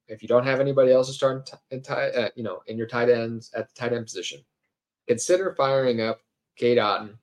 if 0.08 0.22
you 0.22 0.28
don't 0.28 0.46
have 0.46 0.60
anybody 0.60 0.92
else 0.92 1.08
to 1.08 1.14
start 1.14 1.50
in, 1.72 1.82
uh, 1.90 2.30
you 2.36 2.44
know, 2.44 2.62
in 2.68 2.78
your 2.78 2.88
tight 2.88 3.10
ends 3.10 3.52
at 3.56 3.68
the 3.68 3.74
tight 3.74 3.94
end 3.94 4.06
position, 4.06 4.42
consider 5.08 5.56
firing 5.56 6.02
up 6.02 6.20
Cade 6.56 6.78
Otton. 6.78 7.16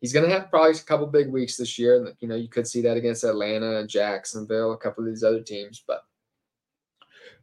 He's 0.00 0.12
going 0.12 0.28
to 0.28 0.34
have 0.34 0.50
probably 0.50 0.72
a 0.72 0.82
couple 0.82 1.06
big 1.06 1.28
weeks 1.30 1.56
this 1.56 1.78
year. 1.78 2.12
You 2.20 2.28
know, 2.28 2.34
you 2.34 2.48
could 2.48 2.66
see 2.66 2.82
that 2.82 2.96
against 2.96 3.24
Atlanta 3.24 3.78
and 3.78 3.88
Jacksonville, 3.88 4.72
a 4.72 4.76
couple 4.76 5.04
of 5.04 5.08
these 5.08 5.22
other 5.22 5.40
teams, 5.40 5.82
but 5.86 6.02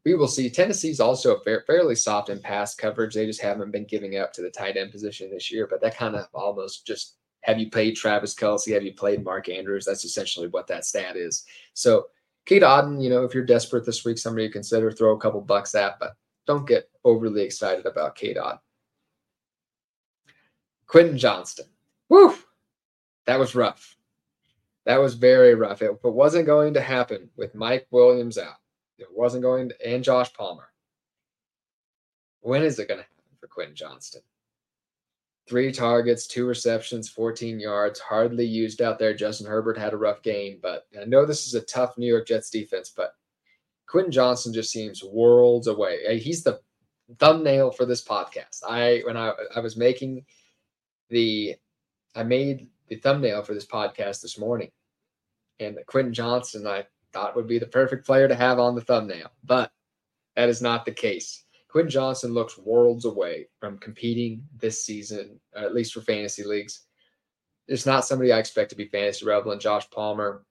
we 0.05 0.15
will 0.15 0.27
see. 0.27 0.49
Tennessee's 0.49 0.99
also 0.99 1.35
a 1.35 1.61
fairly 1.67 1.95
soft 1.95 2.29
in 2.29 2.39
pass 2.39 2.73
coverage. 2.75 3.13
They 3.13 3.25
just 3.25 3.41
haven't 3.41 3.71
been 3.71 3.85
giving 3.85 4.17
up 4.17 4.33
to 4.33 4.41
the 4.41 4.49
tight 4.49 4.77
end 4.77 4.91
position 4.91 5.29
this 5.29 5.51
year, 5.51 5.67
but 5.67 5.81
that 5.81 5.95
kind 5.95 6.15
of 6.15 6.27
almost 6.33 6.87
just 6.87 7.17
have 7.41 7.59
you 7.59 7.69
played 7.69 7.95
Travis 7.95 8.35
Kelce? 8.35 8.73
Have 8.73 8.83
you 8.83 8.93
played 8.93 9.23
Mark 9.23 9.49
Andrews? 9.49 9.85
That's 9.85 10.05
essentially 10.05 10.47
what 10.47 10.67
that 10.67 10.85
stat 10.85 11.15
is. 11.15 11.45
So, 11.73 12.05
Cade 12.45 12.61
Otton, 12.61 13.03
you 13.03 13.09
know, 13.09 13.23
if 13.23 13.33
you're 13.33 13.45
desperate 13.45 13.85
this 13.85 14.03
week, 14.03 14.17
somebody 14.17 14.45
you 14.45 14.51
consider 14.51 14.91
throw 14.91 15.15
a 15.15 15.19
couple 15.19 15.41
bucks 15.41 15.75
at, 15.75 15.99
but 15.99 16.13
don't 16.47 16.67
get 16.67 16.89
overly 17.03 17.43
excited 17.43 17.85
about 17.85 18.15
Cade 18.15 18.37
Otton. 18.37 18.59
Quentin 20.87 21.17
Johnston. 21.17 21.67
Woo! 22.09 22.35
That 23.25 23.39
was 23.39 23.55
rough. 23.55 23.95
That 24.85 24.99
was 24.99 25.13
very 25.13 25.53
rough. 25.55 25.81
It 25.81 26.03
wasn't 26.03 26.47
going 26.47 26.73
to 26.73 26.81
happen 26.81 27.29
with 27.37 27.55
Mike 27.55 27.87
Williams 27.91 28.37
out. 28.37 28.55
It 29.01 29.07
wasn't 29.11 29.43
going 29.43 29.69
to, 29.69 29.87
and 29.87 30.03
Josh 30.03 30.31
Palmer. 30.33 30.69
When 32.41 32.63
is 32.63 32.79
it 32.79 32.87
going 32.87 32.99
to 32.99 33.03
happen 33.03 33.37
for 33.39 33.47
Quentin 33.47 33.75
Johnston? 33.75 34.21
Three 35.47 35.71
targets, 35.71 36.27
two 36.27 36.45
receptions, 36.45 37.09
14 37.09 37.59
yards, 37.59 37.99
hardly 37.99 38.45
used 38.45 38.81
out 38.81 38.99
there. 38.99 39.13
Justin 39.13 39.47
Herbert 39.47 39.77
had 39.77 39.93
a 39.93 39.97
rough 39.97 40.21
game, 40.21 40.59
but 40.61 40.87
I 40.99 41.05
know 41.05 41.25
this 41.25 41.47
is 41.47 41.55
a 41.55 41.61
tough 41.61 41.97
New 41.97 42.07
York 42.07 42.27
Jets 42.27 42.49
defense, 42.49 42.91
but 42.95 43.15
Quentin 43.87 44.11
Johnston 44.11 44.53
just 44.53 44.71
seems 44.71 45.03
worlds 45.03 45.67
away. 45.67 45.99
Uh, 46.07 46.13
he's 46.13 46.43
the 46.43 46.61
thumbnail 47.19 47.71
for 47.71 47.85
this 47.85 48.03
podcast. 48.03 48.63
I 48.67 49.01
when 49.05 49.17
I 49.17 49.33
I 49.55 49.59
was 49.59 49.75
making 49.75 50.25
the 51.09 51.55
I 52.15 52.23
made 52.23 52.69
the 52.87 52.95
thumbnail 52.95 53.43
for 53.43 53.53
this 53.53 53.65
podcast 53.65 54.21
this 54.21 54.39
morning, 54.39 54.71
and 55.59 55.77
Quentin 55.87 56.13
Johnston 56.13 56.65
I 56.65 56.85
thought 57.13 57.35
would 57.35 57.47
be 57.47 57.59
the 57.59 57.65
perfect 57.65 58.05
player 58.05 58.27
to 58.27 58.35
have 58.35 58.59
on 58.59 58.75
the 58.75 58.81
thumbnail, 58.81 59.31
but 59.43 59.71
that 60.35 60.49
is 60.49 60.61
not 60.61 60.85
the 60.85 60.91
case. 60.91 61.45
Quinn 61.71 61.89
Johnson 61.89 62.33
looks 62.33 62.57
worlds 62.57 63.05
away 63.05 63.47
from 63.59 63.77
competing 63.77 64.43
this 64.57 64.83
season, 64.83 65.39
at 65.55 65.73
least 65.73 65.93
for 65.93 66.01
fantasy 66.01 66.43
leagues. 66.43 66.81
It's 67.67 67.85
not 67.85 68.05
somebody 68.05 68.33
I 68.33 68.39
expect 68.39 68.71
to 68.71 68.75
be 68.75 68.87
fantasy 68.87 69.25
relevant. 69.25 69.61
Josh 69.61 69.89
Palmer. 69.89 70.43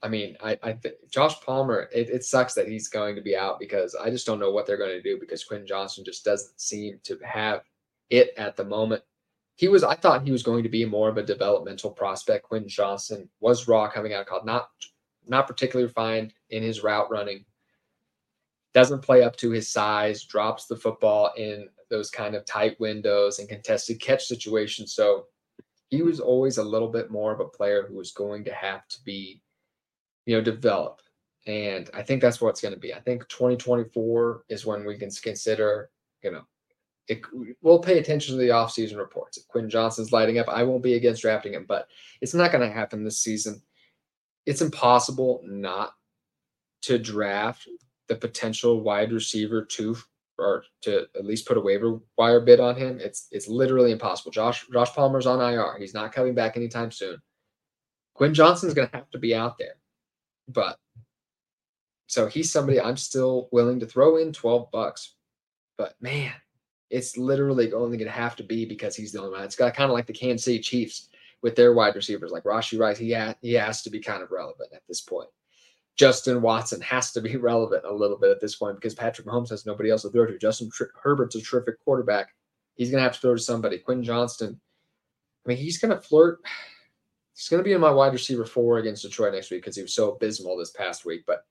I 0.00 0.08
mean, 0.08 0.36
I, 0.40 0.56
I 0.62 0.72
th- 0.74 0.94
Josh 1.10 1.40
Palmer. 1.40 1.88
It, 1.92 2.10
it 2.10 2.24
sucks 2.24 2.54
that 2.54 2.68
he's 2.68 2.88
going 2.88 3.16
to 3.16 3.20
be 3.20 3.36
out 3.36 3.58
because 3.58 3.96
I 3.96 4.08
just 4.10 4.24
don't 4.24 4.38
know 4.38 4.52
what 4.52 4.66
they're 4.66 4.76
going 4.76 4.90
to 4.90 5.02
do 5.02 5.18
because 5.18 5.42
Quinn 5.42 5.66
Johnson 5.66 6.04
just 6.04 6.24
doesn't 6.24 6.60
seem 6.60 7.00
to 7.02 7.18
have 7.24 7.62
it 8.08 8.30
at 8.36 8.56
the 8.56 8.64
moment. 8.64 9.02
He 9.56 9.66
was. 9.66 9.82
I 9.82 9.96
thought 9.96 10.22
he 10.22 10.30
was 10.30 10.44
going 10.44 10.62
to 10.62 10.68
be 10.68 10.84
more 10.84 11.08
of 11.08 11.18
a 11.18 11.24
developmental 11.24 11.90
prospect. 11.90 12.44
Quentin 12.44 12.68
Johnston 12.68 13.28
was 13.40 13.66
raw 13.66 13.90
coming 13.90 14.14
out 14.14 14.20
of 14.20 14.26
college, 14.28 14.44
not 14.44 14.68
not 15.28 15.46
particularly 15.46 15.86
refined 15.86 16.34
in 16.50 16.62
his 16.62 16.82
route 16.82 17.10
running 17.10 17.44
doesn't 18.74 19.02
play 19.02 19.22
up 19.22 19.36
to 19.36 19.50
his 19.50 19.68
size, 19.68 20.24
drops 20.24 20.66
the 20.66 20.76
football 20.76 21.32
in 21.36 21.68
those 21.90 22.10
kind 22.10 22.34
of 22.34 22.44
tight 22.44 22.78
windows 22.78 23.38
and 23.38 23.48
contested 23.48 24.00
catch 24.00 24.24
situations. 24.26 24.92
So 24.92 25.26
he 25.90 26.02
was 26.02 26.20
always 26.20 26.58
a 26.58 26.62
little 26.62 26.88
bit 26.88 27.10
more 27.10 27.32
of 27.32 27.40
a 27.40 27.46
player 27.46 27.86
who 27.88 27.96
was 27.96 28.12
going 28.12 28.44
to 28.44 28.52
have 28.52 28.86
to 28.88 28.98
be, 29.04 29.42
you 30.26 30.36
know, 30.36 30.42
develop. 30.42 31.00
And 31.46 31.88
I 31.94 32.02
think 32.02 32.20
that's 32.20 32.40
what 32.40 32.50
it's 32.50 32.60
going 32.60 32.74
to 32.74 32.80
be. 32.80 32.92
I 32.92 33.00
think 33.00 33.26
2024 33.28 34.44
is 34.50 34.66
when 34.66 34.84
we 34.84 34.98
can 34.98 35.10
consider, 35.10 35.90
you 36.22 36.32
know, 36.32 36.42
it, 37.08 37.22
we'll 37.62 37.78
pay 37.78 37.98
attention 37.98 38.34
to 38.34 38.40
the 38.40 38.50
offseason 38.50 38.98
reports. 38.98 39.38
If 39.38 39.48
Quinn 39.48 39.70
Johnston's 39.70 40.12
lighting 40.12 40.38
up, 40.38 40.48
I 40.48 40.62
won't 40.62 40.82
be 40.82 40.94
against 40.94 41.22
drafting 41.22 41.54
him, 41.54 41.64
but 41.66 41.88
it's 42.20 42.34
not 42.34 42.52
going 42.52 42.68
to 42.68 42.74
happen 42.74 43.02
this 43.02 43.18
season. 43.18 43.62
It's 44.48 44.62
impossible 44.62 45.42
not 45.44 45.92
to 46.82 46.98
draft 46.98 47.68
the 48.08 48.16
potential 48.16 48.80
wide 48.80 49.12
receiver 49.12 49.62
to 49.62 49.94
or 50.38 50.64
to 50.80 51.06
at 51.14 51.26
least 51.26 51.46
put 51.46 51.58
a 51.58 51.60
waiver 51.60 52.00
wire 52.16 52.40
bid 52.40 52.58
on 52.58 52.74
him, 52.74 52.98
it's 52.98 53.28
it's 53.30 53.46
literally 53.46 53.92
impossible. 53.92 54.30
Josh 54.30 54.66
Josh 54.72 54.94
Palmer's 54.94 55.26
on 55.26 55.40
IR. 55.52 55.76
He's 55.78 55.92
not 55.92 56.14
coming 56.14 56.34
back 56.34 56.56
anytime 56.56 56.90
soon. 56.90 57.20
Quinn 58.14 58.32
Johnson's 58.32 58.72
going 58.72 58.88
to 58.88 58.96
have 58.96 59.10
to 59.10 59.18
be 59.18 59.34
out 59.34 59.58
there, 59.58 59.74
but 60.48 60.78
so 62.06 62.26
he's 62.26 62.50
somebody 62.50 62.80
I'm 62.80 62.96
still 62.96 63.50
willing 63.52 63.80
to 63.80 63.86
throw 63.86 64.16
in 64.16 64.32
12 64.32 64.70
bucks. 64.70 65.14
But 65.76 65.94
man, 66.00 66.32
it's 66.88 67.18
literally 67.18 67.70
only 67.74 67.98
going 67.98 68.08
to 68.08 68.12
have 68.12 68.34
to 68.36 68.42
be 68.42 68.64
because 68.64 68.96
he's 68.96 69.12
the 69.12 69.20
only 69.20 69.32
one. 69.32 69.44
It's 69.44 69.56
got 69.56 69.74
kind 69.74 69.90
of 69.90 69.94
like 69.94 70.06
the 70.06 70.14
Kansas 70.14 70.46
City 70.46 70.60
Chiefs 70.60 71.10
with 71.42 71.56
their 71.56 71.72
wide 71.72 71.94
receivers, 71.94 72.30
like 72.30 72.44
Rashee 72.44 72.78
Rice. 72.78 72.98
He 72.98 73.12
ha- 73.12 73.34
he 73.42 73.52
has 73.54 73.82
to 73.82 73.90
be 73.90 74.00
kind 74.00 74.22
of 74.22 74.30
relevant 74.30 74.70
at 74.74 74.82
this 74.88 75.00
point. 75.00 75.28
Justin 75.96 76.40
Watson 76.42 76.80
has 76.80 77.12
to 77.12 77.20
be 77.20 77.36
relevant 77.36 77.84
a 77.84 77.92
little 77.92 78.18
bit 78.18 78.30
at 78.30 78.40
this 78.40 78.56
point 78.56 78.76
because 78.76 78.94
Patrick 78.94 79.26
Mahomes 79.26 79.50
has 79.50 79.66
nobody 79.66 79.90
else 79.90 80.02
to 80.02 80.10
throw 80.10 80.26
to. 80.26 80.38
Justin 80.38 80.70
Tr- 80.72 80.84
Herbert's 81.02 81.36
a 81.36 81.42
terrific 81.42 81.82
quarterback. 81.84 82.28
He's 82.76 82.90
going 82.90 82.98
to 82.98 83.02
have 83.02 83.14
to 83.14 83.20
throw 83.20 83.34
to 83.34 83.42
somebody. 83.42 83.78
Quinn 83.78 84.04
Johnston, 84.04 84.60
I 85.44 85.48
mean, 85.48 85.58
he's 85.58 85.78
going 85.78 85.94
to 85.94 86.00
flirt. 86.00 86.38
He's 87.34 87.48
going 87.48 87.58
to 87.58 87.64
be 87.64 87.72
in 87.72 87.80
my 87.80 87.90
wide 87.90 88.12
receiver 88.12 88.44
four 88.44 88.78
against 88.78 89.02
Detroit 89.02 89.34
next 89.34 89.50
week 89.50 89.62
because 89.62 89.76
he 89.76 89.82
was 89.82 89.94
so 89.94 90.12
abysmal 90.12 90.56
this 90.56 90.70
past 90.70 91.04
week. 91.04 91.24
But 91.26 91.44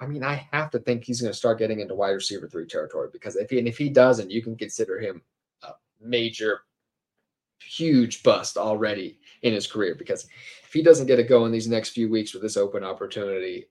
I 0.00 0.06
mean, 0.06 0.22
I 0.22 0.46
have 0.52 0.70
to 0.70 0.78
think 0.78 1.04
he's 1.04 1.20
going 1.20 1.32
to 1.32 1.38
start 1.38 1.58
getting 1.58 1.80
into 1.80 1.94
wide 1.94 2.10
receiver 2.10 2.48
three 2.48 2.66
territory 2.66 3.08
because 3.12 3.36
if 3.36 3.50
he 3.50 3.58
and 3.58 3.68
if 3.68 3.78
he 3.78 3.88
doesn't, 3.88 4.30
you 4.30 4.42
can 4.42 4.56
consider 4.56 5.00
him 5.00 5.22
a 5.62 5.70
major, 6.00 6.60
huge 7.66 8.22
bust 8.22 8.56
already 8.56 9.18
in 9.42 9.52
his 9.52 9.66
career. 9.66 9.94
Because 9.94 10.26
if 10.64 10.72
he 10.72 10.82
doesn't 10.82 11.06
get 11.06 11.18
it 11.18 11.28
going 11.28 11.52
these 11.52 11.68
next 11.68 11.90
few 11.90 12.10
weeks 12.10 12.32
with 12.32 12.42
this 12.42 12.56
open 12.56 12.84
opportunity, 12.84 13.66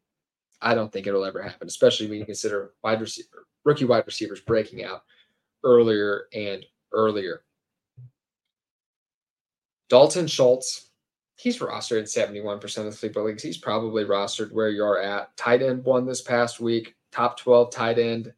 I 0.62 0.76
don't 0.76 0.92
think 0.92 1.08
it'll 1.08 1.26
ever 1.26 1.42
happen, 1.42 1.68
especially 1.68 2.08
when 2.08 2.20
you 2.20 2.26
consider 2.26 2.74
wide 2.84 3.02
receiver, 3.02 3.48
rookie 3.64 3.86
wide 3.86 4.06
receivers 4.06 4.42
breaking 4.42 4.84
out 4.84 5.04
earlier 5.64 6.28
and 6.34 6.66
earlier. 6.92 7.44
Dalton 9.90 10.28
Schultz, 10.28 10.92
he's 11.36 11.60
rostered 11.60 12.00
in 12.00 12.06
71% 12.06 12.78
of 12.78 12.86
the 12.86 12.92
sleeper 12.92 13.22
leagues. 13.24 13.44
He's 13.44 13.58
probably 13.58 14.06
rostered 14.06 14.52
where 14.52 14.70
you're 14.70 15.02
at. 15.02 15.36
Tight 15.36 15.62
end 15.62 15.84
won 15.84 16.06
this 16.06 16.22
past 16.22 16.60
week, 16.60 16.96
top 17.12 17.38
12 17.38 17.72
tight 17.72 18.00
end, 18.00 18.32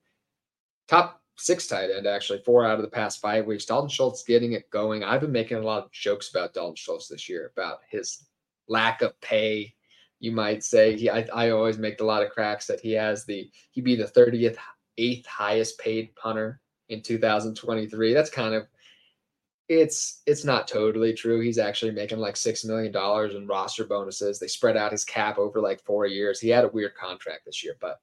top 0.87 1.22
six 1.37 1.67
tight 1.67 1.89
end, 1.89 2.07
actually, 2.07 2.39
four 2.39 2.65
out 2.65 2.75
of 2.75 2.81
the 2.81 2.91
past 2.91 3.21
five 3.21 3.45
weeks. 3.45 3.65
Dalton 3.65 3.89
Schultz 3.89 4.23
getting 4.23 4.53
it 4.53 4.69
going. 4.69 5.03
I've 5.03 5.21
been 5.21 5.31
making 5.31 5.57
a 5.57 5.61
lot 5.61 5.83
of 5.83 5.91
jokes 5.91 6.29
about 6.29 6.53
Dalton 6.53 6.75
Schultz 6.75 7.07
this 7.07 7.27
year, 7.27 7.51
about 7.55 7.79
his 7.89 8.25
lack 8.67 9.01
of 9.01 9.19
pay 9.21 9.73
you 10.23 10.31
might 10.31 10.63
say. 10.63 10.95
He, 10.95 11.09
I, 11.09 11.27
I 11.33 11.49
always 11.49 11.77
make 11.77 11.99
a 11.99 12.05
lot 12.05 12.23
of 12.23 12.29
cracks 12.29 12.65
that 12.67 12.79
he 12.79 12.93
has 12.93 13.25
the 13.25 13.51
he'd 13.71 13.83
be 13.83 13.97
the 13.97 14.05
30th, 14.05 14.55
eighth 14.97 15.25
highest 15.25 15.77
paid 15.77 16.15
punter 16.15 16.61
in 16.87 17.01
2023. 17.01 18.13
That's 18.13 18.29
kind 18.29 18.55
of 18.55 18.65
it's 19.67 20.21
it's 20.25 20.45
not 20.45 20.67
totally 20.67 21.13
true. 21.13 21.41
He's 21.41 21.57
actually 21.57 21.91
making 21.91 22.19
like 22.19 22.37
six 22.37 22.63
million 22.63 22.93
dollars 22.93 23.35
in 23.35 23.47
roster 23.47 23.83
bonuses. 23.83 24.39
They 24.39 24.47
spread 24.47 24.77
out 24.77 24.93
his 24.93 25.03
cap 25.03 25.37
over 25.37 25.59
like 25.59 25.83
four 25.83 26.05
years. 26.05 26.39
He 26.39 26.47
had 26.47 26.63
a 26.63 26.69
weird 26.69 26.95
contract 26.95 27.45
this 27.45 27.61
year, 27.61 27.75
but 27.81 27.99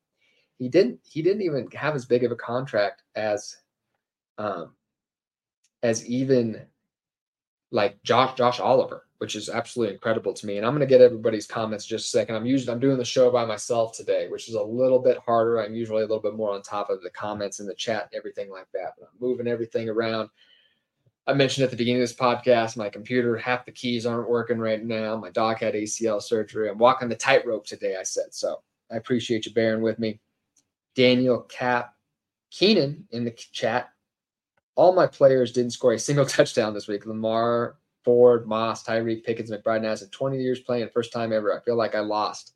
he 0.60 0.68
didn't 0.68 1.00
he 1.02 1.22
didn't 1.22 1.42
even 1.42 1.68
have 1.72 1.96
as 1.96 2.04
big 2.04 2.22
of 2.22 2.30
a 2.30 2.36
contract 2.36 3.02
as 3.16 3.56
um 4.38 4.70
as 5.82 6.06
even 6.06 6.62
like 7.72 8.00
Josh 8.04 8.36
Josh 8.36 8.60
Oliver 8.60 9.06
which 9.20 9.36
is 9.36 9.50
absolutely 9.50 9.92
incredible 9.92 10.32
to 10.32 10.46
me. 10.46 10.56
And 10.56 10.64
I'm 10.64 10.72
going 10.72 10.80
to 10.80 10.86
get 10.86 11.02
everybody's 11.02 11.46
comments 11.46 11.84
just 11.84 12.06
a 12.06 12.08
second. 12.08 12.36
I'm 12.36 12.46
usually 12.46 12.72
I'm 12.72 12.80
doing 12.80 12.96
the 12.96 13.04
show 13.04 13.30
by 13.30 13.44
myself 13.44 13.94
today, 13.94 14.28
which 14.28 14.48
is 14.48 14.54
a 14.54 14.62
little 14.62 14.98
bit 14.98 15.18
harder. 15.18 15.60
I'm 15.60 15.74
usually 15.74 16.04
a 16.04 16.06
little 16.06 16.22
bit 16.22 16.36
more 16.36 16.54
on 16.54 16.62
top 16.62 16.88
of 16.88 17.02
the 17.02 17.10
comments 17.10 17.60
in 17.60 17.66
the 17.66 17.74
chat 17.74 18.08
and 18.10 18.18
everything 18.18 18.48
like 18.50 18.68
that. 18.72 18.94
But 18.98 19.08
I'm 19.08 19.20
moving 19.20 19.46
everything 19.46 19.90
around. 19.90 20.30
I 21.26 21.34
mentioned 21.34 21.64
at 21.64 21.70
the 21.70 21.76
beginning 21.76 22.00
of 22.00 22.08
this 22.08 22.16
podcast, 22.16 22.78
my 22.78 22.88
computer, 22.88 23.36
half 23.36 23.66
the 23.66 23.72
keys 23.72 24.06
aren't 24.06 24.30
working 24.30 24.58
right 24.58 24.82
now. 24.82 25.16
My 25.16 25.28
dog 25.28 25.58
had 25.58 25.74
ACL 25.74 26.22
surgery. 26.22 26.70
I'm 26.70 26.78
walking 26.78 27.10
the 27.10 27.14
tightrope 27.14 27.66
today, 27.66 27.96
I 28.00 28.04
said. 28.04 28.32
So 28.32 28.62
I 28.90 28.96
appreciate 28.96 29.44
you 29.44 29.52
bearing 29.52 29.82
with 29.82 29.98
me. 29.98 30.18
Daniel 30.94 31.40
Cap 31.42 31.94
Keenan 32.50 33.06
in 33.10 33.24
the 33.24 33.30
chat. 33.30 33.90
All 34.74 34.94
my 34.94 35.06
players 35.06 35.52
didn't 35.52 35.72
score 35.72 35.92
a 35.92 35.98
single 35.98 36.26
touchdown 36.26 36.74
this 36.74 36.88
week. 36.88 37.06
Lamar 37.06 37.76
Ford, 38.04 38.46
Moss, 38.46 38.84
Tyreek, 38.84 39.24
Pickens, 39.24 39.50
McBride 39.50 39.82
Now, 39.82 39.94
20 39.94 40.40
years 40.40 40.60
playing, 40.60 40.88
first 40.92 41.12
time 41.12 41.32
ever. 41.32 41.56
I 41.56 41.62
feel 41.62 41.76
like 41.76 41.94
I 41.94 42.00
lost. 42.00 42.54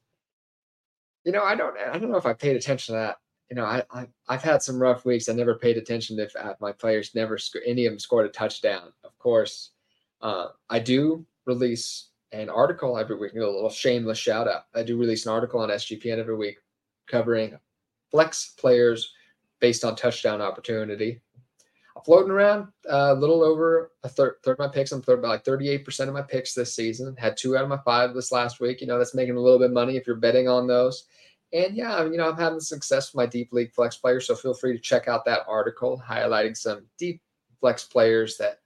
You 1.25 1.33
know, 1.33 1.42
I 1.42 1.55
don't 1.55 1.77
I 1.79 1.99
don't 1.99 2.11
know 2.11 2.18
if 2.18 2.27
I 2.27 2.35
paid 2.35 2.57
attention 2.57 2.94
to 2.94 3.01
that. 3.01 3.16
You 3.51 3.57
know, 3.57 3.64
I, 3.64 3.83
I 3.90 4.07
I've 4.29 4.42
had 4.42 4.62
some 4.62 4.79
rough 4.79 5.05
weeks. 5.05 5.29
I 5.29 5.33
never 5.33 5.55
paid 5.55 5.77
attention 5.77 6.18
if 6.18 6.35
my 6.61 6.73
players 6.73 7.14
never 7.14 7.38
sc- 7.38 7.57
any 7.64 7.87
of 7.87 7.92
them 7.92 7.99
scored 7.99 8.27
a 8.27 8.31
touchdown. 8.31 8.92
Of 9.05 9.16
course, 9.18 9.70
uh, 10.20 10.49
I 10.68 10.81
do 10.81 11.25
release 11.47 12.09
an 12.33 12.51
article 12.51 12.99
every 12.99 13.16
week. 13.16 13.33
A 13.35 13.38
little 13.38 13.70
shameless 13.70 14.18
shout 14.18 14.49
out. 14.49 14.64
I 14.75 14.83
do 14.83 14.99
release 14.99 15.25
an 15.25 15.33
article 15.33 15.61
on 15.61 15.70
SGPN 15.70 16.18
every 16.18 16.37
week 16.37 16.59
covering 17.07 17.59
flex 18.14 18.55
players 18.57 19.12
based 19.59 19.85
on 19.85 19.96
touchdown 19.96 20.40
opportunity 20.40 21.20
I'm 21.96 22.03
floating 22.03 22.31
around 22.31 22.68
uh, 22.90 23.12
a 23.12 23.14
little 23.14 23.42
over 23.42 23.92
a 24.05 24.09
third, 24.09 24.37
third 24.42 24.53
of 24.53 24.59
my 24.59 24.68
picks. 24.68 24.90
I'm 24.92 25.03
third 25.03 25.22
by 25.22 25.29
like 25.29 25.44
38% 25.44 26.09
of 26.09 26.14
my 26.14 26.22
picks 26.22 26.55
this 26.55 26.74
season. 26.74 27.14
Had 27.16 27.37
two 27.37 27.57
out 27.57 27.62
of 27.62 27.68
my 27.68 27.79
five 27.85 28.14
this 28.14 28.33
last 28.33 28.61
week. 28.61 28.81
You 28.81 28.87
know, 28.87 28.98
that's 28.98 29.14
making 29.14 29.37
a 29.37 29.40
little 29.40 29.59
bit 29.59 29.66
of 29.66 29.72
money 29.72 29.96
if 29.96 30.07
you're 30.07 30.16
betting 30.16 30.48
on 30.48 30.66
those. 30.66 31.05
And 31.53 31.77
yeah, 31.77 32.05
you 32.05 32.16
know, 32.16 32.29
I'm 32.29 32.37
having 32.37 32.59
success 32.59 33.12
with 33.12 33.16
my 33.16 33.27
deep 33.27 33.53
league 33.53 33.72
flex 33.72 33.96
players. 33.96 34.27
So 34.27 34.35
feel 34.35 34.55
free 34.55 34.72
to 34.72 34.83
check 34.83 35.07
out 35.07 35.24
that 35.27 35.44
article 35.46 36.03
highlighting 36.05 36.57
some 36.57 36.85
deep 36.98 37.22
flex 37.61 37.85
players 37.85 38.37
that 38.38 38.61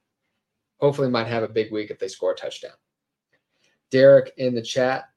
hopefully 0.78 1.10
might 1.10 1.26
have 1.26 1.42
a 1.42 1.48
big 1.48 1.70
week 1.70 1.90
if 1.90 1.98
they 1.98 2.08
score 2.08 2.32
a 2.32 2.36
touchdown. 2.36 2.72
Derek 3.90 4.32
in 4.38 4.54
the 4.54 4.62
chat. 4.62 5.10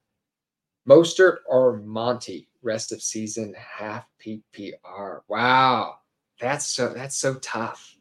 Mostert 0.89 1.37
or 1.47 1.77
Monty, 1.77 2.49
rest 2.61 2.91
of 2.91 3.01
season 3.01 3.53
half 3.57 4.05
PPR. 4.23 5.21
Wow. 5.27 5.95
That's 6.39 6.65
so 6.65 6.93
that's 6.93 7.17
so 7.17 7.35
tough. 7.35 7.95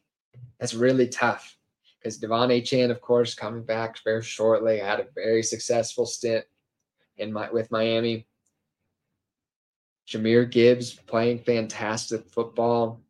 That's 0.58 0.74
really 0.74 1.08
tough. 1.08 1.56
because 1.98 2.18
De'Von 2.18 2.48
Achane, 2.48 2.90
of 2.90 3.00
course, 3.00 3.34
coming 3.34 3.62
back 3.62 3.98
very 4.04 4.22
shortly, 4.22 4.78
had 4.78 5.00
a 5.00 5.06
very 5.14 5.42
successful 5.42 6.06
stint 6.06 6.44
in 7.18 7.32
my 7.32 7.50
with 7.50 7.70
Miami. 7.70 8.26
Jahmyr 10.08 10.50
Gibbs 10.50 10.94
playing 10.94 11.40
fantastic 11.40 12.26
football. 12.28 13.00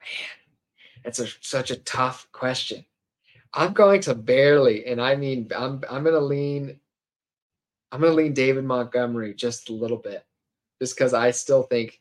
Man, 0.00 1.04
it's 1.04 1.20
a, 1.20 1.28
such 1.40 1.70
a 1.70 1.76
tough 1.76 2.26
question. 2.32 2.84
I'm 3.54 3.72
going 3.72 4.00
to 4.02 4.14
barely, 4.14 4.86
and 4.86 5.00
I 5.00 5.16
mean, 5.16 5.50
I'm 5.56 5.82
I'm 5.88 6.02
going 6.02 6.14
to 6.14 6.20
lean. 6.20 6.80
I'm 7.90 8.00
going 8.00 8.12
to 8.12 8.16
lean 8.16 8.34
David 8.34 8.64
Montgomery 8.64 9.34
just 9.34 9.70
a 9.70 9.74
little 9.74 9.96
bit, 9.96 10.24
just 10.80 10.96
because 10.96 11.14
I 11.14 11.30
still 11.30 11.62
think, 11.62 12.00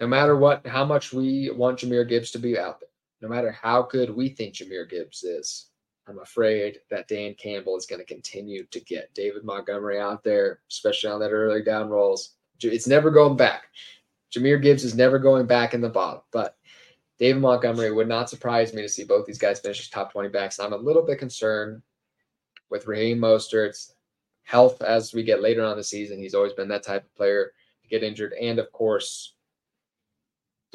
no 0.00 0.06
matter 0.06 0.36
what, 0.36 0.66
how 0.66 0.84
much 0.84 1.12
we 1.12 1.50
want 1.50 1.80
Jahmyr 1.80 2.08
Gibbs 2.08 2.30
to 2.32 2.38
be 2.38 2.58
out 2.58 2.80
there, 2.80 2.88
no 3.20 3.28
matter 3.28 3.50
how 3.50 3.82
good 3.82 4.14
we 4.14 4.28
think 4.28 4.54
Jahmyr 4.54 4.88
Gibbs 4.88 5.24
is, 5.24 5.66
I'm 6.06 6.18
afraid 6.18 6.78
that 6.90 7.08
Dan 7.08 7.34
Campbell 7.34 7.76
is 7.76 7.86
going 7.86 8.00
to 8.00 8.06
continue 8.06 8.64
to 8.66 8.80
get 8.80 9.14
David 9.14 9.44
Montgomery 9.44 9.98
out 9.98 10.22
there, 10.22 10.60
especially 10.70 11.10
on 11.10 11.20
that 11.20 11.30
early 11.30 11.62
down 11.62 11.88
rolls. 11.88 12.34
It's 12.60 12.86
never 12.86 13.10
going 13.10 13.36
back. 13.36 13.64
Jahmyr 14.32 14.62
Gibbs 14.62 14.84
is 14.84 14.94
never 14.94 15.18
going 15.18 15.46
back 15.46 15.74
in 15.74 15.80
the 15.80 15.88
bottom, 15.88 16.22
but 16.30 16.56
David 17.18 17.40
Montgomery 17.40 17.92
would 17.92 18.08
not 18.08 18.28
surprise 18.28 18.74
me 18.74 18.82
to 18.82 18.88
see 18.88 19.04
both 19.04 19.26
these 19.26 19.38
guys 19.38 19.60
finish 19.60 19.80
as 19.80 19.88
top 19.88 20.12
20 20.12 20.28
backs. 20.28 20.58
I'm 20.58 20.72
a 20.72 20.76
little 20.76 21.02
bit 21.02 21.18
concerned 21.18 21.82
with 22.70 22.86
Raheem 22.86 23.18
Mostert's 23.18 23.93
health 24.44 24.82
as 24.82 25.12
we 25.12 25.22
get 25.22 25.42
later 25.42 25.64
on 25.64 25.76
the 25.76 25.84
season. 25.84 26.18
He's 26.18 26.34
always 26.34 26.52
been 26.52 26.68
that 26.68 26.84
type 26.84 27.04
of 27.04 27.14
player 27.16 27.52
to 27.82 27.88
get 27.88 28.02
injured. 28.02 28.34
And 28.40 28.58
of 28.58 28.70
course, 28.72 29.34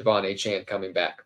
De'Von 0.00 0.24
Achane 0.24 0.66
coming 0.66 0.92
back. 0.92 1.22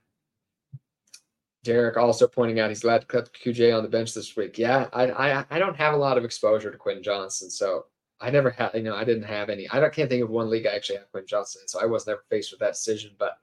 Derek 1.63 1.97
also 1.97 2.29
pointing 2.29 2.61
out 2.61 2.69
he's 2.69 2.81
glad 2.81 3.01
to 3.01 3.07
cut 3.07 3.33
QJ 3.33 3.75
on 3.75 3.83
the 3.83 3.89
bench 3.89 4.13
this 4.13 4.37
week. 4.37 4.59
Yeah, 4.59 4.87
I, 4.93 5.11
I 5.11 5.45
I 5.51 5.59
don't 5.59 5.77
have 5.77 5.95
a 5.95 5.99
lot 5.99 6.19
of 6.19 6.25
exposure 6.25 6.71
to 6.71 6.77
Quinn 6.77 7.03
Johnson, 7.03 7.49
so 7.51 7.87
I 8.21 8.31
never 8.31 8.51
had, 8.51 8.73
you 8.75 8.83
know, 8.83 8.95
I 8.95 9.05
didn't 9.05 9.25
have 9.25 9.49
any. 9.49 9.67
I 9.71 9.89
can't 9.89 10.11
think 10.11 10.23
of 10.23 10.31
one 10.31 10.51
league 10.51 10.67
I 10.67 10.75
actually 10.75 10.99
had 10.99 11.11
Quinn 11.11 11.27
Johnson, 11.27 11.63
so 11.67 11.81
I 11.81 11.87
was 11.87 12.07
never 12.07 12.23
faced 12.29 12.53
with 12.53 12.61
that 12.61 12.75
decision, 12.75 13.13
but 13.19 13.39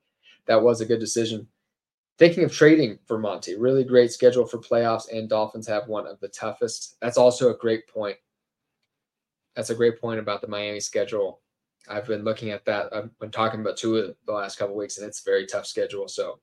that 0.45 0.61
was 0.61 0.81
a 0.81 0.85
good 0.85 0.99
decision. 0.99 1.47
Thinking 2.19 2.43
of 2.43 2.51
trading 2.51 2.99
for 3.07 3.17
Monty, 3.17 3.55
really 3.55 3.83
great 3.83 4.11
schedule 4.11 4.45
for 4.45 4.59
playoffs, 4.59 5.11
and 5.11 5.27
Dolphins 5.27 5.67
have 5.67 5.87
one 5.87 6.05
of 6.05 6.19
the 6.19 6.27
toughest. 6.27 6.97
That's 7.01 7.17
also 7.17 7.49
a 7.49 7.57
great 7.57 7.87
point. 7.87 8.17
That's 9.55 9.69
a 9.69 9.75
great 9.75 9.99
point 9.99 10.19
about 10.19 10.41
the 10.41 10.47
Miami 10.47 10.79
schedule. 10.79 11.41
I've 11.89 12.07
been 12.07 12.23
looking 12.23 12.51
at 12.51 12.65
that. 12.65 12.93
I've 12.93 13.17
been 13.19 13.31
talking 13.31 13.61
about 13.61 13.77
two 13.77 13.97
of 13.97 14.15
the 14.25 14.31
last 14.31 14.57
couple 14.57 14.75
weeks, 14.75 14.97
and 14.97 15.07
it's 15.07 15.21
a 15.21 15.29
very 15.29 15.45
tough 15.45 15.65
schedule. 15.65 16.07
So, 16.07 16.39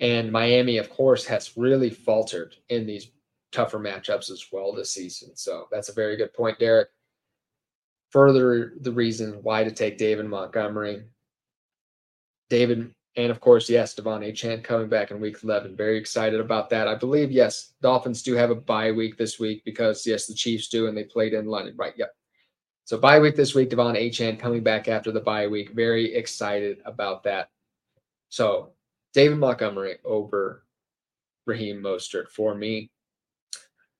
and 0.00 0.30
Miami, 0.30 0.78
of 0.78 0.90
course, 0.90 1.24
has 1.26 1.56
really 1.56 1.90
faltered 1.90 2.56
in 2.68 2.86
these 2.86 3.10
tougher 3.52 3.78
matchups 3.78 4.30
as 4.30 4.46
well 4.52 4.72
this 4.72 4.92
season. 4.92 5.36
So 5.36 5.66
that's 5.70 5.88
a 5.88 5.94
very 5.94 6.16
good 6.16 6.32
point, 6.32 6.58
Derek. 6.58 6.88
Further, 8.10 8.74
the 8.80 8.92
reason 8.92 9.40
why 9.42 9.64
to 9.64 9.70
take 9.70 9.98
David 9.98 10.26
Montgomery. 10.26 11.02
David 12.48 12.94
and 13.18 13.32
of 13.32 13.40
course, 13.40 13.68
yes, 13.68 13.96
De'Von 13.96 14.24
Achane 14.24 14.62
coming 14.62 14.88
back 14.88 15.10
in 15.10 15.18
week 15.18 15.42
11. 15.42 15.74
Very 15.74 15.98
excited 15.98 16.38
about 16.38 16.70
that. 16.70 16.86
I 16.86 16.94
believe, 16.94 17.32
yes, 17.32 17.72
Dolphins 17.82 18.22
do 18.22 18.34
have 18.34 18.50
a 18.50 18.54
bye 18.54 18.92
week 18.92 19.18
this 19.18 19.40
week 19.40 19.64
because, 19.64 20.06
yes, 20.06 20.26
the 20.26 20.34
Chiefs 20.34 20.68
do, 20.68 20.86
and 20.86 20.96
they 20.96 21.02
played 21.02 21.34
in 21.34 21.46
London, 21.46 21.74
right? 21.76 21.94
Yep. 21.96 22.14
So 22.84 22.96
bye 22.96 23.18
week 23.18 23.34
this 23.34 23.56
week, 23.56 23.70
De'Von 23.70 23.98
Achane 23.98 24.38
coming 24.38 24.62
back 24.62 24.86
after 24.86 25.10
the 25.10 25.20
bye 25.20 25.48
week. 25.48 25.72
Very 25.72 26.14
excited 26.14 26.78
about 26.84 27.24
that. 27.24 27.50
So 28.28 28.70
David 29.14 29.38
Montgomery 29.38 29.96
over 30.04 30.62
Raheem 31.44 31.82
Mostert 31.82 32.28
for 32.28 32.54
me. 32.54 32.88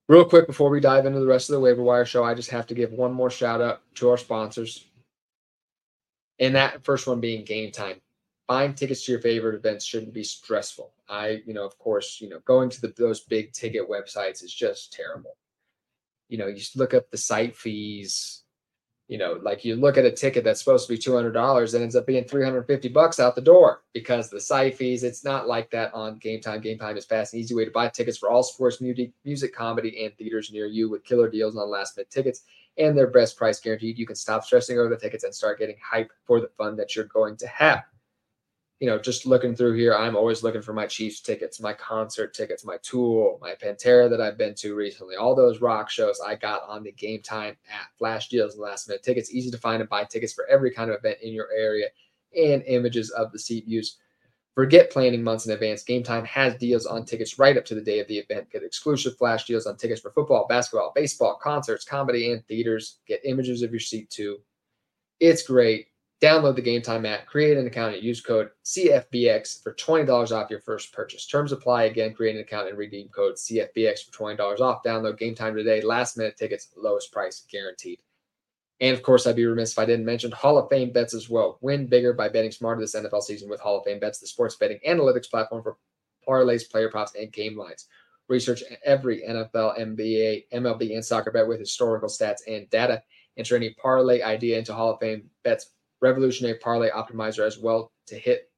Real 0.09 0.25
quick 0.25 0.47
before 0.47 0.71
we 0.71 0.79
dive 0.79 1.07
into 1.07 1.19
the 1.19 1.27
rest 1.27 1.51
of 1.51 1.55
the 1.55 1.61
waiver 1.61 1.83
wire 1.83 2.07
show, 2.07 2.23
I 2.23 2.35
just 2.35 2.51
have 2.51 2.69
to 2.69 2.75
give 2.75 2.93
one 2.93 3.13
more 3.13 3.31
shout 3.31 3.61
out 3.61 3.81
to 3.97 4.11
our 4.11 4.17
sponsors. 4.17 4.87
And 6.39 6.55
that 6.55 6.85
first 6.85 7.09
one 7.09 7.19
being 7.19 7.45
Game 7.45 7.73
Time 7.73 8.01
buying 8.49 8.75
tickets 8.75 9.05
to 9.05 9.13
your 9.13 9.21
favorite 9.21 9.55
events 9.55 9.85
shouldn't 9.85 10.15
be 10.15 10.25
stressful. 10.25 10.91
I, 11.09 11.43
you 11.47 11.53
know, 11.53 11.65
of 11.65 11.79
course, 11.79 12.19
you 12.21 12.31
know, 12.31 12.41
going 12.47 12.71
to 12.71 12.81
the, 12.81 12.95
those 12.97 13.21
big 13.21 13.53
ticket 13.53 13.89
websites 13.89 14.43
is 14.43 14.53
just 14.53 14.93
terrible. 14.93 15.37
You 16.29 16.39
know, 16.39 16.47
you 16.47 16.63
look 16.75 16.95
up 16.95 17.11
the 17.11 17.19
site 17.19 17.55
fees, 17.55 18.43
you 19.07 19.19
know, 19.19 19.39
like 19.43 19.67
you 19.67 19.77
look 19.77 19.99
at 19.99 20.07
a 20.07 20.11
ticket 20.11 20.45
that's 20.45 20.61
supposed 20.61 20.89
to 20.89 20.95
be 20.95 20.99
$200 20.99 21.75
and 21.75 21.83
ends 21.83 21.95
up 21.95 22.07
being 22.07 22.25
350 22.25 22.89
bucks 22.89 23.21
out 23.21 23.35
the 23.35 23.43
door 23.43 23.83
because 23.93 24.31
the 24.31 24.41
site 24.41 24.77
fees, 24.77 25.05
it's 25.05 25.25
not 25.25 25.47
like 25.47 25.71
that 25.71 25.93
on 25.93 26.19
Game 26.19 26.41
Time. 26.41 26.63
Game 26.63 26.79
Time 26.79 26.97
is 26.97 27.05
fast 27.05 27.35
and 27.35 27.43
easy 27.43 27.55
way 27.55 27.67
to 27.67 27.71
buy 27.71 27.89
tickets 27.89 28.17
for 28.17 28.31
all 28.31 28.43
sports, 28.43 28.81
music, 28.81 29.13
music, 29.27 29.55
comedy, 29.55 30.05
and 30.05 30.17
theaters 30.17 30.51
near 30.51 30.67
you 30.67 30.89
with 30.89 31.05
killer 31.05 31.29
deals 31.29 31.55
on 31.55 31.71
last 31.71 31.99
minute 31.99 32.11
tickets 32.11 32.45
and 32.79 32.97
their 32.97 33.09
best 33.09 33.37
price 33.37 33.61
guaranteed. 33.61 33.99
You 33.99 34.07
can 34.07 34.17
stop 34.17 34.43
stressing 34.45 34.79
over 34.79 34.89
the 34.89 34.97
tickets 34.97 35.25
and 35.25 35.35
start 35.35 35.59
getting 35.59 35.77
hype 35.83 36.11
for 36.25 36.41
the 36.41 36.51
fun 36.57 36.77
that 36.77 36.97
you're 36.97 37.05
going 37.07 37.37
to 37.39 37.47
have 37.47 37.85
you 38.81 38.87
know, 38.87 38.99
just 38.99 39.27
looking 39.27 39.57
through 39.57 39.75
here, 39.75 39.95
I'm 39.95 40.15
always 40.15 40.45
looking 40.45 40.63
for 40.63 40.73
my 40.73 40.87
Chiefs 40.87 41.21
tickets, 41.21 41.61
my 41.61 41.73
concert 41.73 42.33
tickets, 42.33 42.65
my 42.65 42.77
Tool, 42.83 43.39
my 43.41 43.55
Pantera 43.55 44.09
that 44.09 44.21
I've 44.21 44.39
been 44.39 44.55
to 44.57 44.77
recently. 44.77 45.17
All 45.17 45.35
those 45.35 45.61
rock 45.61 45.91
shows 45.91 46.21
I 46.25 46.37
got 46.37 46.63
on 46.69 46.85
the 46.85 46.93
Game 46.93 47.21
Time 47.21 47.57
app. 47.73 47.89
Flash 47.99 48.29
deals 48.29 48.55
and 48.55 48.63
last 48.63 48.89
minute 48.89 49.03
tickets, 49.03 49.33
easy 49.33 49.51
to 49.51 49.59
find 49.59 49.81
and 49.81 49.91
buy 49.91 50.05
tickets 50.05 50.33
for 50.33 50.47
every 50.49 50.71
kind 50.71 50.91
of 50.91 50.97
event 50.97 51.19
in 51.23 51.33
your 51.33 51.49
area 51.57 51.87
and 52.37 52.63
images 52.67 53.11
of 53.11 53.33
the 53.33 53.39
seat 53.39 53.65
views. 53.67 53.97
Forget 54.55 54.91
planning 54.91 55.23
months 55.23 55.47
in 55.47 55.53
advance. 55.53 55.83
Game 55.83 56.03
Time 56.05 56.25
has 56.25 56.55
deals 56.57 56.87
on 56.87 57.05
tickets 57.05 57.39
right 57.39 57.57
up 57.57 57.65
to 57.67 57.75
the 57.75 57.81
day 57.81 57.99
of 57.99 58.09
the 58.09 58.19
event. 58.19 58.51
Get 58.51 58.63
exclusive 58.63 59.17
flash 59.17 59.45
deals 59.45 59.67
on 59.67 59.77
tickets 59.77 60.01
for 60.01 60.11
football, 60.13 60.47
basketball, 60.49 60.93
baseball, 60.95 61.39
concerts, 61.41 61.85
comedy, 61.85 62.33
and 62.33 62.45
theaters. 62.47 62.99
Get 63.07 63.25
images 63.25 63.63
of 63.63 63.71
your 63.71 63.81
seat 63.81 64.11
too. 64.11 64.39
It's 65.21 65.43
great. 65.43 65.88
Download 66.21 66.57
the 66.57 66.63
Game 66.63 66.83
Time 66.83 67.07
app, 67.07 67.27
create 67.27 67.57
an 67.57 67.67
account, 67.69 67.95
and 67.95 68.03
use 68.03 68.21
code 68.21 68.51
CFBX 68.65 69.63
for 69.63 69.75
$20 69.75 70.33
off 70.33 70.51
your 70.51 70.61
first 70.61 70.93
purchase. 70.93 71.27
Terms 71.27 71.53
apply 71.53 71.85
again. 71.85 72.13
Create 72.13 72.35
an 72.35 72.43
account 72.43 72.69
and 72.69 72.77
redeem 72.77 73.09
code 73.09 73.37
CFBX 73.37 74.05
for 74.05 74.35
$20 74.35 74.61
off. 74.61 74.83
Download 74.83 75.17
Game 75.17 75.37
Time 75.37 75.55
today. 75.55 75.81
Last 75.81 76.17
minute 76.17 76.37
tickets, 76.37 76.71
lowest 76.77 77.13
price 77.13 77.45
guaranteed. 77.49 78.01
And 78.81 78.97
of 78.97 79.03
course, 79.03 79.27
I'd 79.27 79.37
be 79.37 79.47
remiss 79.47 79.73
if 79.73 79.79
I 79.79 79.87
didn't 79.87 80.07
mention 80.07 80.33
Hall 80.33 80.59
of 80.59 80.69
Fame 80.69 80.93
bets 80.93 81.15
as 81.15 81.29
well. 81.29 81.59
Win 81.61 81.87
bigger 81.87 82.13
by 82.13 82.29
betting 82.29 82.53
smarter 82.53 82.81
this 82.81 82.97
NFL 82.97 83.23
season 83.23 83.49
with 83.49 83.61
Hall 83.61 83.79
of 83.79 83.85
Fame 83.85 84.01
bets, 84.01 84.19
the 84.19 84.27
sports 84.27 84.57
betting 84.57 84.81
analytics 84.87 85.31
platform 85.31 85.63
for 85.63 85.77
parlays, 86.27 86.69
player 86.69 86.89
props, 86.89 87.15
and 87.15 87.33
game 87.33 87.57
lines. 87.57 87.87
Research 88.29 88.63
every 88.85 89.23
NFL, 89.23 89.79
NBA, 89.79 90.45
MLB, 90.53 90.95
and 90.95 91.05
soccer 91.05 91.31
bet 91.31 91.47
with 91.47 91.61
historical 91.61 92.09
stats 92.09 92.41
and 92.47 92.69
data. 92.71 93.03
Enter 93.37 93.57
any 93.57 93.71
parlay 93.75 94.21
idea 94.23 94.59
into 94.59 94.75
Hall 94.75 94.93
of 94.93 95.01
Fame 95.01 95.31
bets 95.45 95.71
revolutionary 96.01 96.59
parlay 96.59 96.91
optimizer 96.91 97.47
as 97.47 97.59
well 97.59 97.93
to 98.07 98.17
hit 98.17 98.51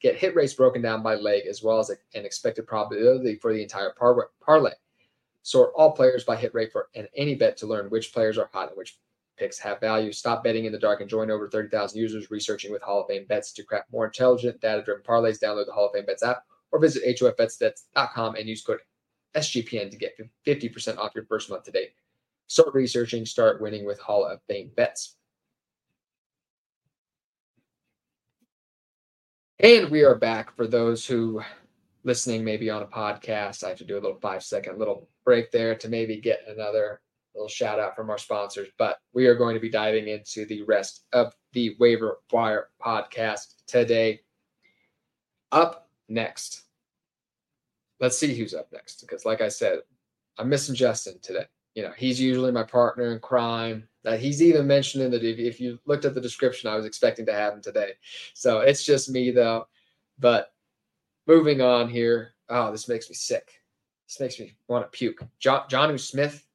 get 0.00 0.16
hit 0.16 0.34
rates 0.36 0.54
broken 0.54 0.80
down 0.80 1.02
by 1.02 1.14
leg 1.16 1.46
as 1.46 1.62
well 1.62 1.78
as 1.78 1.90
an 1.90 2.24
expected 2.24 2.66
probability 2.66 3.36
for 3.36 3.52
the 3.52 3.62
entire 3.62 3.92
par- 3.98 4.30
parlay. 4.40 4.72
Sort 5.42 5.72
all 5.74 5.92
players 5.92 6.24
by 6.24 6.36
hit 6.36 6.54
rate 6.54 6.70
for 6.70 6.88
and 6.94 7.08
any 7.16 7.34
bet 7.34 7.56
to 7.58 7.66
learn 7.66 7.90
which 7.90 8.12
players 8.12 8.38
are 8.38 8.50
hot 8.52 8.68
and 8.68 8.76
which 8.76 8.98
picks 9.36 9.58
have 9.58 9.80
value. 9.80 10.12
Stop 10.12 10.44
betting 10.44 10.66
in 10.66 10.72
the 10.72 10.78
dark 10.78 11.00
and 11.00 11.08
join 11.08 11.30
over 11.30 11.48
30,000 11.48 11.98
users 11.98 12.30
researching 12.30 12.70
with 12.70 12.82
Hall 12.82 13.00
of 13.00 13.08
Fame 13.08 13.24
bets 13.26 13.52
to 13.52 13.64
craft 13.64 13.90
more 13.90 14.04
intelligent, 14.04 14.60
data-driven 14.60 15.02
parlays. 15.02 15.40
Download 15.40 15.66
the 15.66 15.72
Hall 15.72 15.86
of 15.86 15.92
Fame 15.92 16.04
bets 16.04 16.22
app 16.22 16.44
or 16.70 16.78
visit 16.78 17.02
hofbetsbets.com 17.04 18.36
and 18.36 18.48
use 18.48 18.62
code 18.62 18.80
SGPN 19.34 19.90
to 19.90 19.96
get 19.96 20.12
50% 20.46 20.98
off 20.98 21.12
your 21.14 21.24
first 21.24 21.48
month 21.50 21.64
today. 21.64 21.88
Start 22.48 22.74
researching, 22.74 23.24
start 23.24 23.62
winning 23.62 23.86
with 23.86 23.98
Hall 24.00 24.24
of 24.24 24.40
Fame 24.48 24.70
bets. 24.76 25.16
And 29.62 29.90
we 29.90 30.04
are 30.04 30.14
back 30.14 30.56
for 30.56 30.66
those 30.66 31.04
who 31.04 31.42
listening 32.02 32.42
maybe 32.42 32.70
on 32.70 32.80
a 32.80 32.86
podcast. 32.86 33.62
I 33.62 33.68
have 33.68 33.76
to 33.78 33.84
do 33.84 33.98
a 33.98 34.00
little 34.00 34.18
five 34.22 34.42
second 34.42 34.78
little 34.78 35.06
break 35.22 35.50
there 35.50 35.74
to 35.74 35.88
maybe 35.90 36.18
get 36.18 36.40
another 36.48 37.02
little 37.34 37.46
shout 37.46 37.78
out 37.78 37.94
from 37.94 38.08
our 38.08 38.16
sponsors. 38.16 38.68
But 38.78 39.00
we 39.12 39.26
are 39.26 39.34
going 39.34 39.52
to 39.52 39.60
be 39.60 39.68
diving 39.68 40.08
into 40.08 40.46
the 40.46 40.62
rest 40.62 41.04
of 41.12 41.34
the 41.52 41.76
waiver 41.78 42.20
wire 42.32 42.68
podcast 42.82 43.56
today. 43.66 44.20
Up 45.52 45.90
next. 46.08 46.62
Let's 48.00 48.16
see 48.16 48.34
who's 48.34 48.54
up 48.54 48.68
next. 48.72 49.02
Because 49.02 49.26
like 49.26 49.42
I 49.42 49.48
said, 49.48 49.80
I'm 50.38 50.48
missing 50.48 50.74
Justin 50.74 51.18
today. 51.20 51.44
You 51.74 51.82
know, 51.82 51.92
he's 51.98 52.18
usually 52.18 52.50
my 52.50 52.62
partner 52.62 53.12
in 53.12 53.18
crime. 53.18 53.86
That 54.02 54.20
he's 54.20 54.42
even 54.42 54.66
mentioned 54.66 55.04
in 55.04 55.10
the 55.10 55.46
if 55.46 55.60
you 55.60 55.78
looked 55.84 56.04
at 56.04 56.14
the 56.14 56.20
description, 56.20 56.70
I 56.70 56.76
was 56.76 56.86
expecting 56.86 57.26
to 57.26 57.34
have 57.34 57.52
him 57.52 57.60
today. 57.60 57.92
So 58.34 58.60
it's 58.60 58.84
just 58.84 59.10
me 59.10 59.30
though. 59.30 59.66
But 60.18 60.52
moving 61.26 61.60
on 61.60 61.88
here. 61.88 62.32
Oh, 62.48 62.70
this 62.72 62.88
makes 62.88 63.08
me 63.08 63.14
sick. 63.14 63.52
This 64.08 64.20
makes 64.20 64.40
me 64.40 64.56
want 64.68 64.84
to 64.84 64.96
puke. 64.96 65.22
John 65.38 65.68
Jonnu 65.68 66.00
Smith. 66.00 66.46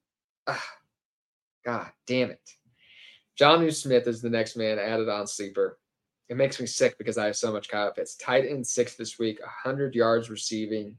Ah, 0.47 0.65
God 1.63 1.87
damn 2.05 2.31
it. 2.31 2.55
Jonnu 3.39 3.73
Smith 3.73 4.07
is 4.07 4.21
the 4.21 4.29
next 4.29 4.55
man 4.55 4.79
added 4.79 5.09
on 5.09 5.27
sleeper. 5.27 5.79
It 6.29 6.37
makes 6.37 6.59
me 6.59 6.65
sick 6.65 6.97
because 6.97 7.17
I 7.17 7.25
have 7.25 7.35
so 7.35 7.51
much 7.51 7.69
Kyle 7.69 7.91
Pitts. 7.91 8.15
Tight 8.15 8.45
end 8.45 8.65
six 8.65 8.95
this 8.95 9.19
week, 9.19 9.39
100 9.39 9.93
yards 9.93 10.29
receiving, 10.29 10.97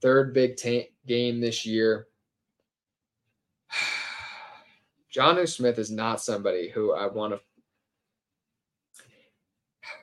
third 0.00 0.32
big 0.32 0.56
t- 0.56 0.90
game 1.06 1.40
this 1.40 1.66
year. 1.66 2.06
Jonnu 5.14 5.48
Smith 5.48 5.78
is 5.78 5.90
not 5.90 6.20
somebody 6.20 6.68
who 6.68 6.92
I 6.92 7.06
want 7.06 7.34
to. 7.34 7.40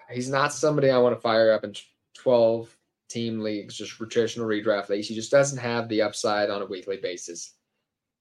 He's 0.09 0.29
not 0.29 0.53
somebody 0.53 0.89
I 0.89 0.97
want 0.99 1.15
to 1.15 1.21
fire 1.21 1.51
up 1.51 1.63
in 1.63 1.73
12 2.17 2.75
team 3.09 3.41
leagues, 3.41 3.75
just 3.75 3.91
traditional 3.91 4.47
redraft 4.47 4.89
leagues. 4.89 5.07
He 5.07 5.15
just 5.15 5.31
doesn't 5.31 5.57
have 5.57 5.89
the 5.89 6.01
upside 6.01 6.49
on 6.49 6.61
a 6.61 6.65
weekly 6.65 6.97
basis. 6.97 7.53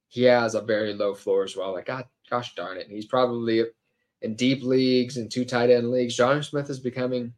He 0.08 0.24
has 0.24 0.54
a 0.54 0.60
very 0.60 0.94
low 0.94 1.14
floor 1.14 1.44
as 1.44 1.56
well. 1.56 1.72
Like, 1.72 1.86
God, 1.86 2.06
gosh 2.28 2.54
darn 2.54 2.76
it. 2.76 2.88
he's 2.88 3.06
probably 3.06 3.64
in 4.22 4.34
deep 4.34 4.62
leagues 4.62 5.16
and 5.16 5.30
two 5.30 5.44
tight 5.44 5.70
end 5.70 5.90
leagues. 5.90 6.16
Jonnu 6.16 6.44
Smith 6.44 6.70
is 6.70 6.80
becoming 6.80 7.32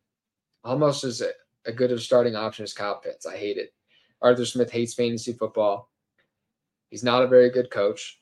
almost 0.65 1.05
as 1.05 1.23
a, 1.67 1.73
good 1.73 1.93
of 1.93 2.03
starting 2.03 2.37
option 2.37 2.63
as 2.63 2.73
Kyle 2.73 3.01
Pitts. 3.01 3.27
I 3.27 3.37
hate 3.37 3.59
it. 3.59 3.75
Arthur 4.23 4.47
Smith 4.47 4.71
hates 4.71 4.95
fantasy 4.95 5.33
football. 5.33 5.91
He's 6.91 7.05
not 7.05 7.23
a 7.23 7.29
very 7.29 7.51
good 7.51 7.71
coach. 7.71 8.22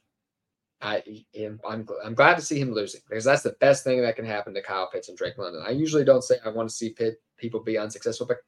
I 0.83 1.03
am 1.35 1.61
I'm, 1.69 1.87
I'm 2.05 2.15
glad 2.15 2.37
to 2.37 2.43
see 2.43 2.59
him 2.59 2.73
losing 2.73 3.03
because 3.09 3.25
that's 3.25 3.43
the 3.43 3.57
best 3.61 3.85
thing 3.85 4.01
that 4.01 4.17
can 4.17 4.25
happen 4.25 4.55
to 4.55 4.63
Kyle 4.63 4.89
Pitts 4.91 5.09
and 5.09 5.19
Drake 5.19 5.37
London. 5.37 5.63
I 5.67 5.71
usually 5.71 6.05
don't 6.05 6.25
say 6.25 6.37
I 6.45 6.49
want 6.49 6.69
to 6.69 6.75
see 6.75 6.91
Pitt 6.91 7.21
people 7.37 7.61
be 7.61 7.79
unsuccessful, 7.79 8.27
but 8.27 8.39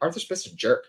Arthur 0.00 0.20
Smith's 0.20 0.46
a 0.46 0.54
jerk. 0.54 0.86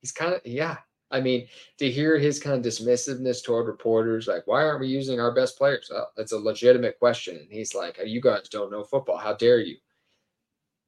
He's 0.00 0.12
kind 0.12 0.34
of 0.34 0.40
yeah. 0.44 0.78
I 1.10 1.20
mean, 1.22 1.46
to 1.78 1.90
hear 1.90 2.18
his 2.18 2.38
kind 2.38 2.54
of 2.56 2.70
dismissiveness 2.70 3.42
toward 3.42 3.66
reporters, 3.66 4.26
like, 4.26 4.46
why 4.46 4.62
aren't 4.62 4.80
we 4.80 4.88
using 4.88 5.18
our 5.18 5.34
best 5.34 5.56
players? 5.56 5.88
Well, 5.90 6.10
that's 6.18 6.32
a 6.32 6.38
legitimate 6.38 6.98
question. 6.98 7.38
And 7.38 7.48
he's 7.50 7.74
like, 7.74 7.98
you 8.04 8.20
guys 8.20 8.50
don't 8.50 8.70
know 8.70 8.84
football. 8.84 9.16
How 9.16 9.32
dare 9.32 9.60
you? 9.60 9.76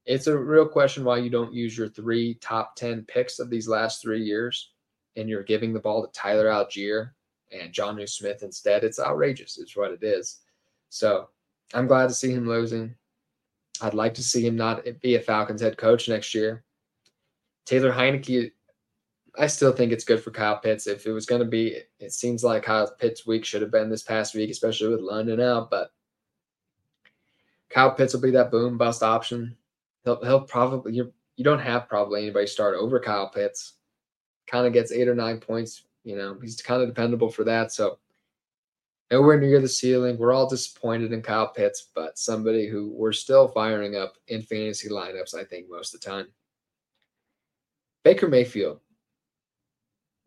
It's 0.05 0.27
a 0.27 0.37
real 0.37 0.69
question 0.69 1.05
why 1.05 1.19
you 1.19 1.31
don't 1.31 1.55
use 1.55 1.77
your 1.77 1.89
three 1.89 2.35
top 2.35 2.77
10 2.77 3.05
picks 3.05 3.39
of 3.39 3.49
these 3.49 3.69
last 3.69 4.03
three 4.03 4.23
years 4.23 4.73
and 5.17 5.29
you're 5.29 5.43
giving 5.43 5.73
the 5.73 5.81
ball 5.81 6.07
to 6.07 6.13
Tyler 6.13 6.47
Allgeier 6.47 7.11
and 7.53 7.73
Jonnu 7.73 8.09
Smith 8.09 8.43
instead. 8.43 8.85
It's 8.85 9.01
outrageous, 9.01 9.59
It's 9.59 9.77
what 9.77 9.93
it 9.93 10.03
is. 10.03 10.41
So 10.89 11.29
I'm 11.75 11.87
glad 11.87 12.09
to 12.09 12.15
see 12.15 12.33
him 12.33 12.49
losing. 12.49 12.95
I'd 13.81 13.95
like 13.95 14.15
to 14.15 14.23
see 14.23 14.47
him 14.47 14.57
not 14.57 14.85
be 15.01 15.15
a 15.15 15.21
Falcons 15.21 15.63
head 15.63 15.77
coach 15.77 16.09
next 16.09 16.35
year. 16.35 16.65
Taylor 17.65 17.93
Heinicke, 17.93 18.53
I 19.39 19.47
still 19.47 19.73
think 19.73 19.93
it's 19.93 20.05
good 20.05 20.23
for 20.23 20.31
Kyle 20.31 20.59
Pitts. 20.59 20.87
If 20.87 21.07
it 21.07 21.13
was 21.13 21.27
going 21.27 21.41
to 21.41 21.49
be, 21.49 21.79
it 21.99 22.13
seems 22.13 22.43
like 22.43 22.65
Kyle 22.65 22.93
Pitts' 22.99 23.27
week 23.27 23.45
should 23.45 23.63
have 23.63 23.71
been 23.71 23.89
this 23.89 24.03
past 24.03 24.35
week, 24.35 24.51
especially 24.51 24.89
with 24.89 25.01
London 25.01 25.41
out. 25.41 25.71
But 25.71 25.93
Kyle 27.71 27.93
Pitts 27.93 28.13
will 28.13 28.21
be 28.21 28.33
that 28.33 28.51
boom 28.51 28.77
bust 28.77 29.03
option. 29.03 29.57
He'll 30.05 30.23
he'll 30.25 30.43
probably 30.43 30.95
you 30.95 31.13
you 31.37 31.45
don't 31.45 31.61
have 31.61 31.89
probably 31.89 32.23
anybody 32.23 32.47
start 32.47 32.77
over 32.77 32.99
Kyle 32.99 33.29
Pitts. 33.29 33.75
Kind 34.47 34.67
of 34.67 34.73
gets 34.73 34.93
eight 34.93 35.09
or 35.09 35.15
nine 35.15 35.39
points. 35.39 35.85
You 36.05 36.17
know 36.17 36.39
he's 36.41 36.61
kind 36.63 36.83
of 36.83 36.89
dependable 36.89 37.31
for 37.31 37.45
that. 37.45 37.73
So 37.73 37.99
nowhere 39.11 39.39
near 39.39 39.61
the 39.61 39.69
ceiling. 39.69 40.19
We're 40.19 40.33
all 40.33 40.49
disappointed 40.49 41.13
in 41.13 41.23
Kyle 41.23 41.49
Pitts, 41.49 41.89
but 41.95 42.19
somebody 42.19 42.67
who 42.69 42.93
we're 42.95 43.13
still 43.13 43.49
firing 43.49 43.97
up 43.97 44.15
in 44.29 44.43
fantasy 44.43 44.89
lineups. 44.89 45.35
I 45.35 45.45
think 45.45 45.67
most 45.69 45.95
of 45.95 46.01
the 46.01 46.09
time. 46.09 46.29
Baker 48.03 48.29
Mayfield, 48.29 48.81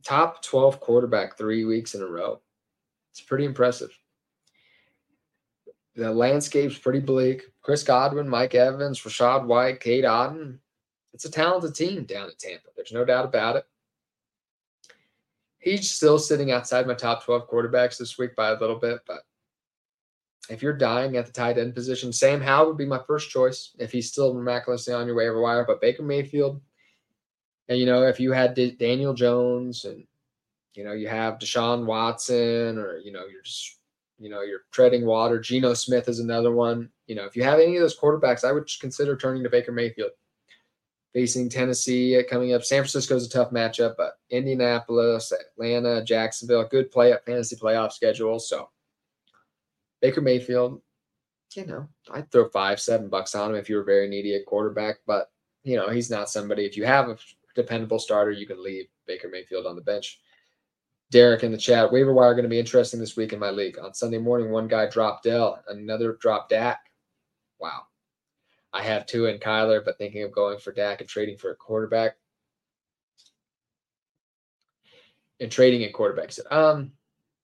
top 0.04 0.44
12 0.44 0.80
quarterback 0.80 1.38
three 1.38 1.66
weeks 1.66 1.96
in 1.96 2.02
a 2.02 2.06
row. 2.06 2.40
It's 3.12 3.22
pretty 3.22 3.46
impressive. 3.46 3.92
The 5.96 6.12
landscape's 6.12 6.78
pretty 6.78 7.00
bleak. 7.00 7.44
Chris 7.62 7.84
Godwin, 7.84 8.28
Mike 8.28 8.56
Evans, 8.56 9.02
Rachaad 9.02 9.46
White, 9.46 9.80
Cade 9.80 10.04
Otton. 10.04 10.58
It's 11.14 11.26
a 11.26 11.32
talented 11.32 11.76
team 11.76 12.06
down 12.06 12.30
in 12.30 12.36
Tampa. 12.40 12.70
There's 12.76 12.92
no 12.92 13.06
doubt 13.06 13.26
about 13.26 13.56
it. 13.56 13.66
He's 15.64 15.90
still 15.90 16.20
sitting 16.20 16.52
outside 16.52 16.88
my 16.88 16.94
top 16.94 17.24
12 17.24 17.50
quarterbacks 17.50 17.98
this 17.98 18.18
week 18.18 18.36
by 18.36 18.50
a 18.50 18.60
little 18.60 18.76
bit, 18.76 19.00
but 19.08 19.22
if 20.50 20.62
you're 20.62 20.74
dying 20.74 21.16
at 21.16 21.26
the 21.26 21.32
tight 21.32 21.58
end 21.58 21.74
position, 21.74 22.12
Sam 22.12 22.42
Howell 22.42 22.68
would 22.68 22.78
be 22.78 22.86
my 22.86 23.00
first 23.08 23.30
choice 23.30 23.72
if 23.80 23.92
he's 23.92 24.12
still 24.12 24.34
miraculously 24.34 24.94
on 24.94 25.08
your 25.08 25.16
waiver 25.16 25.42
wire. 25.42 25.64
But 25.66 25.80
Baker 25.80 26.04
Mayfield, 26.04 26.62
and 27.70 27.80
you 27.80 27.86
know, 27.86 28.04
if 28.04 28.20
you 28.20 28.34
had 28.34 28.54
D- 28.54 28.72
Daniel 28.72 29.14
Jones 29.14 29.86
and 29.86 30.06
you 30.74 30.84
know 30.84 30.92
you 30.92 31.08
have 31.08 31.40
Deshaun 31.40 31.86
Watson, 31.86 32.78
or 32.78 32.98
you 32.98 33.14
know 33.14 33.26
you're 33.26 33.42
just 33.42 33.78
you 34.20 34.30
know 34.30 34.42
you're 34.42 34.66
treading 34.72 35.06
water. 35.06 35.40
Geno 35.40 35.74
Smith 35.74 36.10
is 36.10 36.20
another 36.20 36.52
one. 36.52 36.90
You 37.08 37.16
know, 37.16 37.24
if 37.24 37.38
you 37.38 37.44
have 37.44 37.60
any 37.60 37.78
of 37.78 37.82
those 37.82 37.98
quarterbacks, 37.98 38.44
I 38.44 38.52
would 38.52 38.70
consider 38.82 39.16
turning 39.16 39.44
to 39.44 39.50
Baker 39.50 39.72
Mayfield. 39.72 40.12
Facing 41.14 41.48
Tennessee 41.48 42.18
uh, 42.18 42.24
coming 42.28 42.54
up, 42.54 42.64
San 42.64 42.80
Francisco 42.80 43.16
is 43.16 43.28
a 43.28 43.30
tough 43.30 43.52
matchup, 43.52 43.96
but 43.98 44.18
Indianapolis, 44.32 45.32
Atlanta, 45.32 46.04
Jacksonville, 46.04 46.68
good 46.68 46.90
play 46.92 47.14
up 47.14 47.24
fantasy 47.26 47.56
playoff 47.56 47.92
schedule. 47.92 48.40
So 48.40 48.70
Baker 50.02 50.22
Mayfield, 50.22 50.82
you 51.56 51.68
know, 51.68 51.88
I'd 52.12 52.32
throw 52.32 52.50
five, 52.50 52.80
seven 52.80 53.10
bucks 53.10 53.36
on 53.36 53.52
him 53.52 53.58
if 53.58 53.70
you 53.70 53.76
were 53.76 53.84
very 53.84 54.08
needy 54.08 54.36
at 54.36 54.48
quarterback, 54.48 54.98
but 55.06 55.30
you 55.64 55.78
know, 55.78 55.90
he's 55.90 56.10
not 56.10 56.30
somebody. 56.30 56.66
If 56.66 56.76
you 56.76 56.86
have 56.86 57.10
a 57.10 57.18
dependable 57.56 58.00
starter, 58.00 58.32
you 58.32 58.48
can 58.48 58.64
leave 58.64 58.88
Baker 59.06 59.30
Mayfield 59.30 59.66
on 59.66 59.76
the 59.76 59.82
bench. 59.82 60.20
Derek 61.12 61.44
in 61.44 61.52
the 61.52 61.58
chat, 61.58 61.92
waiver 61.92 62.12
wire 62.12 62.34
going 62.34 62.44
to 62.44 62.50
be 62.50 62.60
interesting 62.60 63.00
this 63.00 63.16
week 63.16 63.34
in 63.34 63.40
my 63.40 63.52
league. 63.52 63.78
On 63.78 63.94
Sunday 63.94 64.18
morning, 64.18 64.50
one 64.50 64.68
guy 64.68 64.90
dropped 64.90 65.26
Dell, 65.26 65.64
another 65.68 66.18
dropped 66.20 66.50
Dak. 66.50 66.80
Wow. 67.60 67.84
I 68.74 68.82
have 68.82 69.06
two 69.06 69.26
in 69.26 69.38
Kyler, 69.38 69.84
but 69.86 69.98
thinking 69.98 70.24
of 70.24 70.32
going 70.32 70.58
for 70.60 70.72
Dak 70.72 71.02
and 71.02 71.10
trading 71.10 71.38
for 71.38 71.52
a 71.52 71.56
quarterback. 71.56 72.16
And 75.40 75.52
trading 75.52 75.82
in 75.82 75.92
quarterbacks. 75.92 76.40
Um, 76.52 76.94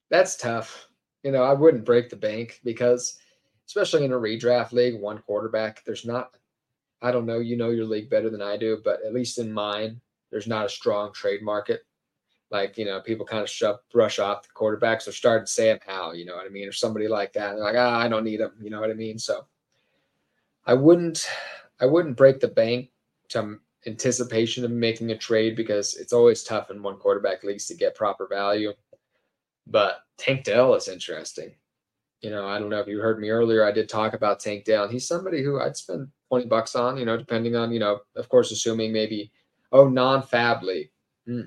that's 0.10 0.38
tough. 0.38 0.88
You 1.24 1.32
know, 1.32 1.44
I 1.44 1.54
wouldn't 1.54 1.86
break 1.86 2.10
the 2.10 2.16
bank 2.16 2.60
because, 2.64 3.20
especially 3.68 4.06
in 4.06 4.14
a 4.14 4.18
redraft 4.18 4.72
league, 4.72 5.00
one 5.00 5.20
quarterback, 5.20 5.84
there's 5.86 6.06
not 6.06 6.32
I 7.02 7.12
don't 7.12 7.26
know, 7.26 7.40
you 7.40 7.56
know 7.56 7.70
your 7.70 7.86
league 7.86 8.10
better 8.10 8.30
than 8.30 8.42
I 8.42 8.58
do, 8.58 8.82
but 8.84 9.00
at 9.06 9.14
least 9.14 9.40
in 9.40 9.52
mine, 9.52 10.02
there's 10.32 10.48
not 10.48 10.66
a 10.66 10.70
strong 10.70 11.14
trade 11.14 11.42
market. 11.42 11.82
Like, 12.52 12.78
you 12.78 12.86
know, 12.86 13.00
people 13.00 13.26
kind 13.26 13.44
of 13.44 13.50
shove, 13.50 13.80
brush 13.92 14.20
off 14.20 14.44
the 14.44 14.50
quarterbacks 14.50 15.08
or 15.08 15.12
started 15.12 15.48
Sam 15.48 15.78
Howell, 15.86 16.16
you 16.16 16.26
know 16.26 16.36
what 16.36 16.46
I 16.46 16.50
mean? 16.50 16.68
Or 16.68 16.72
somebody 16.72 17.08
like 17.08 17.32
that. 17.34 17.54
They're 17.54 17.64
like, 17.64 17.76
ah, 17.78 18.00
I 18.00 18.08
don't 18.08 18.24
need 18.24 18.42
him, 18.42 18.52
you 18.62 18.70
know 18.70 18.82
what 18.82 18.90
I 18.90 18.96
mean? 18.96 19.20
So 19.20 19.46
I 20.70 20.76
wouldn't 20.76 21.28
I 21.82 21.88
wouldn't 21.88 22.16
break 22.16 22.40
the 22.40 22.48
bank 22.48 22.90
to 23.30 23.58
anticipation 23.88 24.64
of 24.64 24.70
making 24.70 25.10
a 25.10 25.18
trade 25.18 25.56
because 25.56 25.96
it's 25.96 26.14
always 26.14 26.44
tough 26.44 26.70
in 26.70 26.84
one 26.84 26.98
quarterback 26.98 27.44
leagues 27.44 27.66
to 27.68 27.74
get 27.74 27.96
proper 27.96 28.28
value. 28.28 28.74
But 29.66 30.02
Tank 30.20 30.44
Dell 30.44 30.76
is 30.76 30.88
interesting. 30.88 31.56
You 32.22 32.30
know, 32.30 32.48
I 32.48 32.60
don't 32.60 32.70
know 32.70 32.82
if 32.82 32.88
you 32.88 33.00
heard 33.00 33.20
me 33.20 33.30
earlier. 33.32 33.66
I 33.66 33.72
did 33.72 33.90
talk 33.90 34.14
about 34.14 34.40
Tank 34.40 34.66
Dell. 34.66 34.88
He's 34.88 35.08
somebody 35.08 35.42
who 35.42 35.60
I'd 35.60 35.76
spend 35.76 36.10
20 36.28 36.46
bucks 36.46 36.76
on, 36.76 36.98
you 36.98 37.06
know, 37.06 37.18
depending 37.18 37.56
on, 37.56 37.72
you 37.72 37.80
know, 37.80 38.02
of 38.16 38.30
course, 38.30 38.52
assuming 38.52 38.94
maybe, 38.94 39.32
oh, 39.72 39.90
non 39.90 40.22
FAAB 40.22 40.62
league. 40.62 40.92
Hmm. 41.26 41.42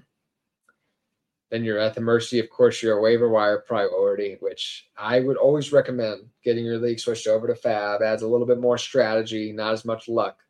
Then 1.53 1.65
you're 1.65 1.79
at 1.79 1.93
the 1.93 2.01
mercy, 2.01 2.39
of 2.39 2.49
course, 2.49 2.83
your 2.83 3.03
waiver 3.03 3.29
wire 3.29 3.59
priority, 3.59 4.39
which 4.41 4.89
I 4.97 5.21
would 5.21 5.37
always 5.37 5.71
recommend 5.71 6.23
getting 6.43 6.65
your 6.65 6.79
league 6.79 6.99
switched 6.99 7.27
over 7.27 7.47
to 7.47 7.53
FAAB. 7.53 8.01
Adds 8.01 8.23
a 8.23 8.27
little 8.27 8.47
bit 8.47 8.59
more 8.59 8.79
strategy, 8.79 9.53
not 9.53 9.75
as 9.75 9.85
much 9.85 10.09
luck. 10.09 10.41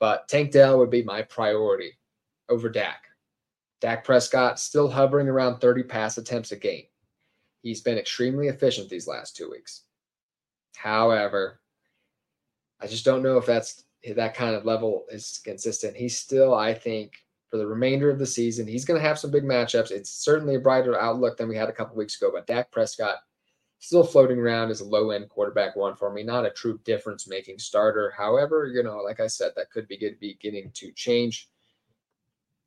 But 0.00 0.26
Tank 0.26 0.50
Dell 0.50 0.76
would 0.80 0.90
be 0.90 1.04
my 1.04 1.22
priority 1.22 1.92
over 2.48 2.68
Dak. 2.68 3.04
Dak 3.80 4.02
Prescott 4.02 4.58
still 4.58 4.88
hovering 4.88 5.28
around 5.28 5.60
30 5.60 5.84
pass 5.84 6.18
attempts 6.18 6.50
a 6.50 6.56
game. 6.56 6.86
He's 7.62 7.80
been 7.80 7.96
extremely 7.96 8.48
efficient 8.48 8.88
these 8.88 9.06
last 9.06 9.36
two 9.36 9.48
weeks. 9.48 9.84
However, 10.74 11.60
I 12.80 12.88
just 12.88 13.04
don't 13.04 13.22
know 13.22 13.38
if 13.38 13.46
that's 13.46 13.84
that 14.16 14.34
kind 14.34 14.56
of 14.56 14.64
level 14.64 15.04
is 15.12 15.40
consistent. 15.44 15.96
He's 15.96 16.18
still, 16.18 16.54
I 16.54 16.74
think, 16.74 17.12
for 17.50 17.56
the 17.56 17.66
remainder 17.66 18.10
of 18.10 18.18
the 18.18 18.26
season, 18.26 18.66
he's 18.66 18.84
going 18.84 19.00
to 19.00 19.06
have 19.06 19.18
some 19.18 19.30
big 19.30 19.44
matchups. 19.44 19.90
It's 19.90 20.10
certainly 20.10 20.56
a 20.56 20.60
brighter 20.60 21.00
outlook 21.00 21.36
than 21.36 21.48
we 21.48 21.56
had 21.56 21.68
a 21.68 21.72
couple 21.72 21.96
weeks 21.96 22.20
ago, 22.20 22.30
but 22.32 22.46
Dak 22.46 22.70
Prescott 22.70 23.18
still 23.78 24.04
floating 24.04 24.38
around 24.38 24.70
as 24.70 24.80
a 24.80 24.84
low 24.84 25.10
end 25.10 25.28
quarterback 25.28 25.76
one 25.76 25.94
for 25.94 26.12
me, 26.12 26.22
not 26.22 26.44
a 26.44 26.50
true 26.50 26.78
difference 26.84 27.28
making 27.28 27.58
starter. 27.58 28.12
However, 28.16 28.66
you 28.66 28.82
know, 28.82 28.98
like 28.98 29.20
I 29.20 29.28
said, 29.28 29.52
that 29.56 29.70
could 29.70 29.88
be 29.88 29.96
good 29.96 30.18
beginning 30.20 30.70
to 30.74 30.92
change. 30.92 31.48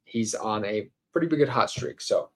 He's 0.05 0.33
on 0.33 0.65
a 0.65 0.89
pretty 1.11 1.27
big 1.27 1.47
hot 1.47 1.69
streak. 1.69 2.01
So 2.01 2.29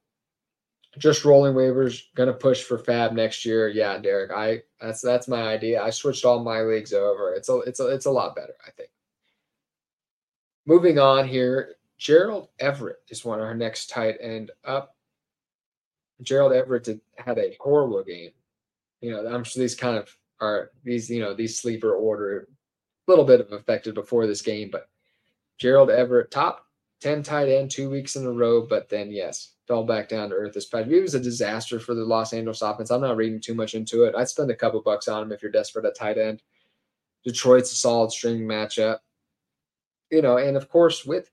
just 0.98 1.26
rolling 1.26 1.54
waivers, 1.54 2.04
gonna 2.16 2.34
push 2.34 2.64
for 2.64 2.78
FAAB 2.78 3.14
next 3.14 3.46
year. 3.46 3.70
Yeah, 3.70 3.98
Derek, 3.98 4.32
I 4.32 4.62
that's 4.80 5.02
that's 5.02 5.28
my 5.28 5.42
idea. 5.42 5.82
I 5.82 5.90
switched 5.90 6.26
all 6.26 6.44
my 6.44 6.62
leagues 6.62 6.94
over. 6.94 7.34
It's 7.34 7.50
a 7.50 7.58
it's 7.60 7.80
a 7.80 7.88
it's 7.88 8.06
a 8.06 8.12
lot 8.12 8.36
better, 8.36 8.56
I 8.66 8.72
think. 8.72 8.90
Moving 10.66 10.98
on 10.98 11.28
here, 11.28 11.76
Gerald 11.98 12.50
Everett 12.60 13.00
is 13.10 13.24
one 13.24 13.40
of 13.40 13.46
our 13.46 13.56
next 13.56 13.90
tight 13.90 14.18
end 14.20 14.52
up. 14.64 14.96
Gerald 16.22 16.54
Everett 16.54 16.86
did, 16.86 17.02
had 17.18 17.38
a 17.38 17.58
horrible 17.60 18.04
game. 18.04 18.32
You 19.02 19.12
know, 19.12 19.28
I'm 19.28 19.44
sure 19.44 19.62
these 19.62 19.76
kind 19.76 19.98
of 19.98 20.10
are 20.42 20.72
these 20.84 21.10
you 21.10 21.22
know 21.22 21.34
these 21.34 21.60
sleeper 21.60 21.94
order 21.94 22.48
a 23.08 23.12
little 23.12 23.26
bit 23.26 23.40
of 23.40 23.52
affected 23.52 23.96
before 23.96 24.28
this 24.28 24.42
game, 24.42 24.70
but 24.72 24.90
Gerald 25.58 25.90
Everett 25.90 26.32
top 26.32 26.66
10 27.02 27.24
tight 27.24 27.50
end 27.50 27.70
two 27.70 27.90
weeks 27.90 28.16
in 28.16 28.26
a 28.26 28.32
row, 28.32 28.66
but 28.66 28.90
then, 28.90 29.12
yes, 29.12 29.54
fell 29.68 29.84
back 29.84 30.10
down 30.10 30.30
to 30.30 30.36
earth 30.36 30.54
this 30.54 30.66
past. 30.66 30.90
It 30.90 31.02
was 31.02 31.16
a 31.16 31.20
disaster 31.20 31.80
for 31.80 31.94
the 31.94 32.04
Los 32.04 32.34
Angeles 32.34 32.62
offense. 32.62 32.90
I'm 32.90 33.02
not 33.02 33.18
reading 33.18 33.40
too 33.40 33.54
much 33.54 33.76
into 33.76 34.04
it. 34.04 34.16
I'd 34.16 34.30
spend 34.30 34.50
a 34.52 34.56
couple 34.56 34.82
bucks 34.82 35.08
on 35.08 35.24
him 35.24 35.32
if 35.32 35.42
you're 35.42 35.52
desperate 35.52 35.86
at 35.86 35.96
tight 35.96 36.18
end. 36.18 36.42
Detroit's 37.24 37.72
a 37.72 37.76
solid 37.76 38.12
string 38.12 38.42
matchup. 38.42 39.00
You 40.12 40.22
know, 40.22 40.38
and 40.38 40.56
of 40.56 40.70
course, 40.70 41.06
with 41.06 41.30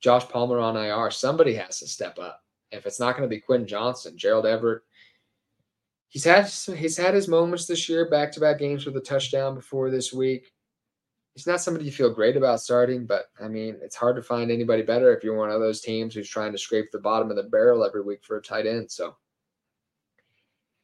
Josh 0.00 0.28
Palmer 0.28 0.58
on 0.58 0.76
IR, 0.76 1.10
somebody 1.10 1.54
has 1.54 1.78
to 1.78 1.86
step 1.86 2.18
up. 2.18 2.42
If 2.70 2.86
it's 2.86 3.00
not 3.00 3.16
going 3.16 3.28
to 3.28 3.34
be 3.34 3.40
Quentin 3.40 3.68
Johnson, 3.68 4.18
Gerald 4.18 4.46
Everett, 4.46 4.82
he's 6.08 6.24
had 6.24 6.46
he's 6.76 6.96
had 6.96 7.14
his 7.14 7.28
moments 7.28 7.66
this 7.66 7.88
year, 7.88 8.08
back 8.08 8.32
to 8.32 8.40
back 8.40 8.58
games 8.58 8.84
with 8.84 8.96
a 8.96 9.00
touchdown 9.00 9.54
before 9.54 9.90
this 9.90 10.12
week 10.12 10.52
he's 11.34 11.46
not 11.46 11.60
somebody 11.60 11.84
you 11.84 11.92
feel 11.92 12.10
great 12.10 12.36
about 12.36 12.60
starting, 12.60 13.06
but 13.06 13.26
I 13.42 13.48
mean, 13.48 13.76
it's 13.82 13.96
hard 13.96 14.16
to 14.16 14.22
find 14.22 14.50
anybody 14.50 14.82
better 14.82 15.14
if 15.14 15.22
you're 15.22 15.36
one 15.36 15.50
of 15.50 15.60
those 15.60 15.80
teams 15.80 16.14
who's 16.14 16.28
trying 16.28 16.52
to 16.52 16.58
scrape 16.58 16.90
the 16.90 17.00
bottom 17.00 17.30
of 17.30 17.36
the 17.36 17.42
barrel 17.42 17.84
every 17.84 18.02
week 18.02 18.24
for 18.24 18.38
a 18.38 18.42
tight 18.42 18.66
end. 18.66 18.90
So, 18.90 19.16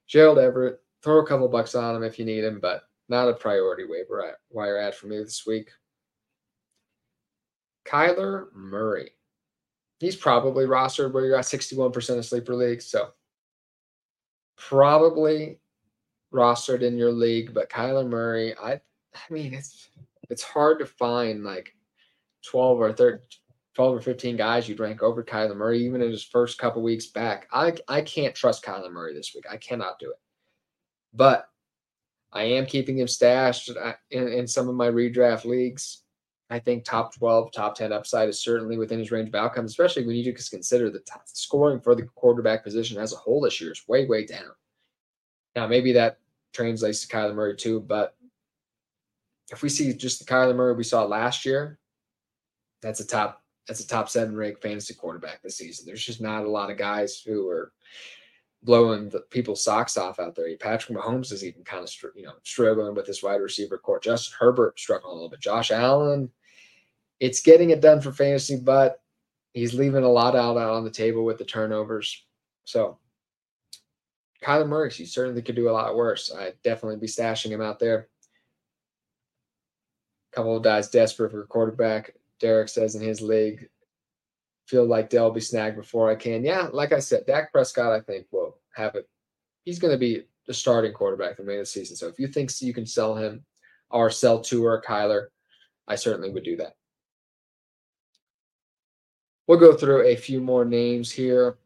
Gerald 0.08 0.38
Everett, 0.38 0.80
throw 1.02 1.20
a 1.20 1.26
couple 1.26 1.48
bucks 1.48 1.74
on 1.74 1.96
him 1.96 2.02
if 2.02 2.18
you 2.18 2.24
need 2.24 2.44
him, 2.44 2.58
but 2.61 2.82
not 3.08 3.28
a 3.28 3.34
priority 3.34 3.84
waiver 3.88 4.36
wire 4.50 4.78
ad 4.78 4.94
for 4.94 5.06
me 5.06 5.18
this 5.18 5.46
week. 5.46 5.70
Kyler 7.91 8.53
Murray. 8.55 9.11
He's 9.99 10.16
probably 10.16 10.64
rostered 10.64 11.12
where 11.12 11.26
you're 11.26 11.36
at 11.36 11.45
61% 11.45 12.18
of 12.18 12.24
sleeper 12.24 12.55
leagues. 12.55 12.86
So, 12.86 13.11
probably 14.57 15.59
rostered 16.32 16.82
in 16.82 16.97
your 16.97 17.12
league, 17.12 17.53
but 17.53 17.68
Kyler 17.68 18.09
Murray, 18.09 18.55
I 18.57 18.80
I 19.14 19.32
mean, 19.32 19.55
it's 19.55 19.88
it's 20.28 20.43
hard 20.43 20.78
to 20.78 20.86
find 20.86 21.43
like 21.45 21.74
12 22.47 22.80
or 22.80 22.93
13, 22.93 23.20
12 23.74 23.97
or 23.97 24.01
15 24.01 24.36
guys 24.36 24.68
you'd 24.68 24.80
rank 24.80 25.03
over 25.03 25.24
Kyler 25.24 25.57
Murray, 25.57 25.84
even 25.84 26.03
in 26.03 26.11
his 26.11 26.22
first 26.22 26.59
couple 26.59 26.82
weeks 26.82 27.07
back. 27.07 27.49
I, 27.53 27.74
I 27.88 28.01
can't 28.03 28.34
trust 28.34 28.64
Kyler 28.64 28.93
Murray 28.93 29.14
this 29.14 29.32
week. 29.34 29.45
I 29.51 29.57
cannot 29.57 29.99
do 29.99 30.11
it. 30.11 30.18
But 31.12 31.49
I 32.32 32.45
am 32.45 32.66
keeping 32.66 32.99
him 32.99 33.09
stashed 33.09 33.70
uh, 33.70 33.95
in, 34.11 34.28
in 34.28 34.47
some 34.47 34.68
of 34.68 34.76
my 34.76 34.88
redraft 34.88 35.45
leagues. 35.45 36.03
I 36.51 36.59
think 36.59 36.84
top 36.84 37.14
12, 37.14 37.53
top 37.53 37.76
10 37.76 37.92
upside 37.92 38.28
is 38.28 38.42
certainly 38.42 38.76
within 38.76 38.98
his 38.98 39.12
range 39.12 39.28
of 39.28 39.34
outcomes, 39.36 39.70
especially 39.70 40.05
when 40.05 40.16
you 40.16 40.32
just 40.32 40.51
consider 40.51 40.90
the 40.90 40.98
top 41.01 41.22
scoring 41.26 41.80
for 41.80 41.94
the 41.94 42.03
quarterback 42.16 42.64
position 42.64 42.98
as 42.98 43.12
a 43.12 43.16
whole 43.16 43.40
this 43.40 43.61
year 43.61 43.70
is 43.70 43.86
way, 43.86 44.07
way 44.07 44.26
down. 44.26 44.51
Now, 45.55 45.68
maybe 45.68 45.92
that 45.92 46.18
translates 46.53 47.07
to 47.07 47.16
Kyler 47.16 47.34
Murray 47.34 47.57
too, 47.57 47.80
but 47.80 48.16
if 49.53 49.62
we 49.62 49.68
see 49.68 49.92
just 49.92 50.18
the 50.18 50.24
Kyler 50.24 50.55
Murray 50.55 50.74
we 50.74 50.84
saw 50.84 51.05
last 51.05 51.44
year, 51.44 51.78
that's 52.82 53.01
a 53.01 53.07
top 53.07 53.42
that's 53.68 53.80
a 53.80 53.86
top 53.86 54.09
seven 54.09 54.36
ranked 54.36 54.62
fantasy 54.62 54.94
quarterback 54.94 55.42
this 55.42 55.59
season. 55.59 55.86
There's 55.86 56.05
just 56.05 56.20
not 56.20 56.44
a 56.44 56.51
lot 56.51 56.70
of 56.70 56.78
guys 56.78 57.22
who 57.24 57.48
are 57.48 57.72
blowing 58.62 59.09
the 59.09 59.20
people's 59.30 59.62
socks 59.62 59.96
off 59.96 60.18
out 60.18 60.34
there. 60.34 60.57
Patrick 60.57 60.98
Mahomes 60.98 61.32
is 61.32 61.44
even 61.44 61.62
kind 61.62 61.84
of 61.84 61.92
you 62.16 62.24
know 62.24 62.32
struggling 62.42 62.94
with 62.94 63.07
his 63.07 63.22
wide 63.22 63.36
receiver 63.36 63.78
corps. 63.78 64.01
Justin 64.01 64.36
Herbert 64.38 64.78
struggling 64.78 65.12
a 65.12 65.14
little 65.14 65.30
bit. 65.30 65.40
Josh 65.40 65.70
Allen, 65.70 66.30
it's 67.21 67.43
getting 67.43 67.71
it 67.71 67.81
done 67.81 68.01
for 68.01 68.12
fantasy, 68.12 68.57
but 68.57 69.01
he's 69.53 69.75
leaving 69.75 70.05
a 70.05 70.09
lot 70.09 70.35
out 70.35 70.57
on 70.57 70.85
the 70.85 70.91
table 70.91 71.25
with 71.25 71.39
the 71.39 71.45
turnovers. 71.45 72.25
So 72.64 72.99
Kyler 74.43 74.66
Murray, 74.66 74.91
he 74.91 75.05
certainly 75.05 75.43
could 75.43 75.57
do 75.57 75.68
a 75.68 75.73
lot 75.73 75.95
worse. 75.95 76.33
I'd 76.35 76.61
definitely 76.64 76.99
be 76.99 77.07
stashing 77.07 77.51
him 77.51 77.61
out 77.61 77.79
there 77.79 78.09
couple 80.33 80.57
of 80.57 80.62
guys 80.62 80.89
desperate 80.89 81.31
for 81.31 81.43
a 81.43 81.47
quarterback. 81.47 82.14
Derek 82.41 82.68
says 82.68 82.95
in 82.95 83.03
his 83.03 83.21
league, 83.21 83.68
feel 84.66 84.87
like 84.87 85.12
will 85.12 85.31
be 85.31 85.41
snagged 85.41 85.77
before 85.77 86.11
I 86.11 86.14
can. 86.14 86.45
Yeah, 86.45 86.68
like 86.73 86.93
I 86.93 87.01
said, 87.01 87.27
Dak 87.27 87.53
Prescott, 87.53 87.93
I 87.93 88.01
think, 88.01 88.27
will 88.31 88.59
have 88.75 88.95
it. 88.95 89.09
He's 89.64 89.79
going 89.79 89.93
to 89.93 89.99
be 89.99 90.25
the 90.47 90.55
starting 90.55 90.93
quarterback 90.93 91.37
the 91.37 91.43
remainder 91.43 91.62
of 91.62 91.66
the 91.66 91.71
season. 91.71 91.97
So 91.97 92.07
if 92.07 92.18
you 92.18 92.29
think 92.29 92.51
you 92.61 92.73
can 92.73 92.87
sell 92.87 93.16
him 93.16 93.45
or 93.91 94.11
sell 94.11 94.41
to 94.43 94.64
or 94.64 94.81
Kyler, 94.81 95.27
I 95.89 95.97
certainly 95.97 96.31
would 96.31 96.45
do 96.45 96.57
that. 96.57 96.77
We'll 99.51 99.59
go 99.59 99.74
through 99.74 100.07
a 100.07 100.14
few 100.14 100.40
more 100.40 100.64
names 100.64 101.11
here. 101.11 101.59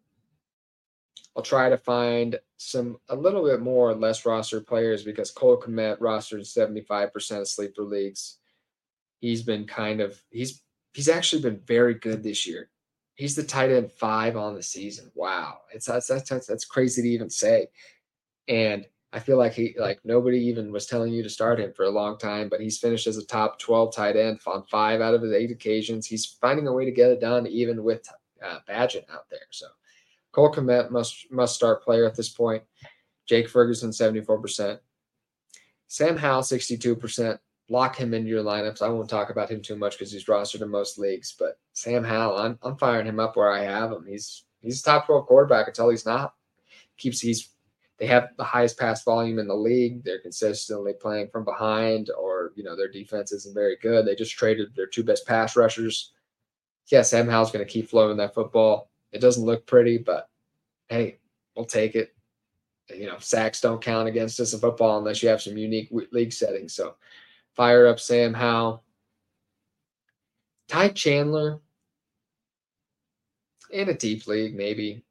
I'll 1.37 1.43
try 1.43 1.68
to 1.68 1.76
find 1.76 2.41
some 2.57 2.97
a 3.11 3.14
little 3.14 3.45
bit 3.45 3.61
more 3.61 3.95
less 3.95 4.24
roster 4.24 4.62
players 4.62 5.03
because 5.03 5.30
Cole 5.30 5.61
Kmet 5.61 5.99
rostered 5.99 6.41
75% 6.41 7.41
of 7.43 7.47
sleeper 7.47 7.82
leagues 7.82 8.39
he's 9.24 9.43
been 9.43 9.66
kind 9.66 10.03
of 10.03 10.20
he's 10.30 10.62
he's 10.93 11.09
actually 11.09 11.41
been 11.41 11.61
very 11.66 11.95
good 11.95 12.22
this 12.22 12.47
year. 12.47 12.68
He's 13.16 13.35
the 13.35 13.43
tight 13.43 13.70
end 13.70 13.91
five 13.91 14.37
on 14.37 14.55
the 14.55 14.62
season. 14.62 15.11
Wow, 15.14 15.59
it's 15.72 15.87
that's 15.87 16.09
that's, 16.09 16.47
that's 16.47 16.64
crazy 16.64 17.03
to 17.03 17.09
even 17.09 17.30
say. 17.30 17.68
And 18.49 18.87
I 19.15 19.21
feel 19.21 19.39
like 19.39 19.55
he 19.55 19.77
like 19.79 20.01
nobody 20.05 20.39
even 20.41 20.73
was 20.73 20.87
telling 20.87 21.12
you 21.12 21.23
to 21.23 21.31
start 21.31 21.61
him 21.61 21.73
for 21.73 21.85
a 21.85 21.91
long 21.91 22.19
time, 22.19 22.49
but 22.49 22.61
he's 22.61 22.79
finished 22.79 23.07
as 23.07 23.17
a 23.17 23.25
top 23.25 23.61
twelve 23.61 23.95
tight 23.95 24.17
end 24.17 24.41
on 24.45 24.65
five 24.65 25.01
out 25.01 25.15
of 25.15 25.23
his 25.23 25.33
eight 25.33 25.53
occasions. 25.53 26.05
He's 26.05 26.27
finding 26.41 26.67
a 26.67 26.73
way 26.73 26.85
to 26.85 26.91
get 26.91 27.11
it 27.11 27.21
done 27.21 27.47
even 27.47 27.85
with 27.85 28.09
uh, 28.45 28.59
Bagent 28.69 29.09
out 29.12 29.31
there. 29.31 29.47
So 29.51 29.67
Cole 30.33 30.53
Kmet 30.53 30.91
must 30.91 31.31
must 31.31 31.55
start 31.55 31.85
player 31.85 32.05
at 32.07 32.17
this 32.17 32.29
point. 32.29 32.65
Jake 33.25 33.49
Ferguson 33.49 33.93
seventy 33.93 34.21
four 34.21 34.41
percent. 34.41 34.81
Sam 35.87 36.17
Howell 36.17 36.43
sixty 36.43 36.77
two 36.77 36.97
percent 36.97 37.39
lock 37.69 37.95
him 37.97 38.15
into 38.15 38.29
your 38.29 38.43
lineups. 38.43 38.83
I 38.83 38.89
won't 38.89 39.09
talk 39.09 39.31
about 39.31 39.51
him 39.51 39.62
too 39.62 39.77
much 39.77 39.97
because 39.97 40.12
he's 40.12 40.27
rostered 40.27 40.61
in 40.61 40.69
most 40.69 40.99
leagues. 40.99 41.37
But 41.39 41.57
Sam 41.73 42.03
Howell, 42.03 42.37
I'm 42.37 42.59
I'm 42.62 42.77
firing 42.79 43.07
him 43.07 43.21
up 43.21 43.37
where 43.37 43.53
I 43.53 43.62
have 43.62 43.93
him. 43.93 44.05
He's 44.09 44.45
he's 44.61 44.83
top 44.83 45.07
12 45.07 45.27
quarterback 45.27 45.69
until 45.69 45.91
he's 45.91 46.05
not. 46.05 46.35
Keeps 46.97 47.21
he's 47.21 47.54
they 47.99 48.07
have 48.07 48.30
the 48.36 48.45
highest 48.45 48.78
pass 48.78 49.05
volume 49.05 49.38
in 49.38 49.47
the 49.47 49.55
league. 49.55 50.03
They're 50.03 50.20
consistently 50.20 50.95
playing 50.95 51.28
from 51.28 51.45
behind, 51.45 52.11
or 52.11 52.53
you 52.57 52.64
know 52.64 52.76
their 52.76 52.90
defense 52.90 53.32
isn't 53.32 53.55
very 53.55 53.76
good. 53.80 54.07
They 54.07 54.14
just 54.14 54.36
traded 54.36 54.74
their 54.74 54.86
two 54.86 55.05
best 55.05 55.26
pass 55.26 55.57
rushers. 55.57 56.12
Yeah, 56.88 57.03
Sam 57.03 57.28
Howell's 57.28 57.53
going 57.53 57.64
to 57.64 57.70
keep 57.70 57.88
flowing 57.88 58.16
that 58.18 58.34
football. 58.34 58.90
It 59.12 59.20
doesn't 59.20 59.45
look 59.45 59.66
pretty, 59.66 59.99
but 59.99 60.28
hey, 60.88 61.18
we'll 61.57 61.64
take 61.64 61.95
it. 61.95 62.14
You 62.95 63.07
know, 63.07 63.16
sacks 63.18 63.61
don't 63.61 63.80
count 63.80 64.09
against 64.09 64.38
us 64.40 64.53
in 64.53 64.61
football 64.61 64.99
unless 64.99 65.22
you 65.22 65.28
have 65.30 65.40
some 65.40 65.57
unique 65.57 65.88
league 66.11 66.32
settings. 66.32 66.74
So 66.74 66.97
Fire 67.55 67.86
up 67.86 68.01
Sam 68.01 68.34
Howell. 68.34 68.82
Ty 70.66 70.88
Chandler 70.88 71.61
in 73.70 73.88
a 73.88 73.95
deep 73.95 74.26
league, 74.26 74.57
maybe. 74.57 75.04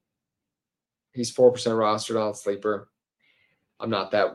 He's 1.14 1.34
4% 1.36 1.54
rostered 1.54 2.22
on 2.22 2.34
sleeper. 2.34 2.90
I'm 3.80 3.90
not 3.90 4.12
that 4.12 4.34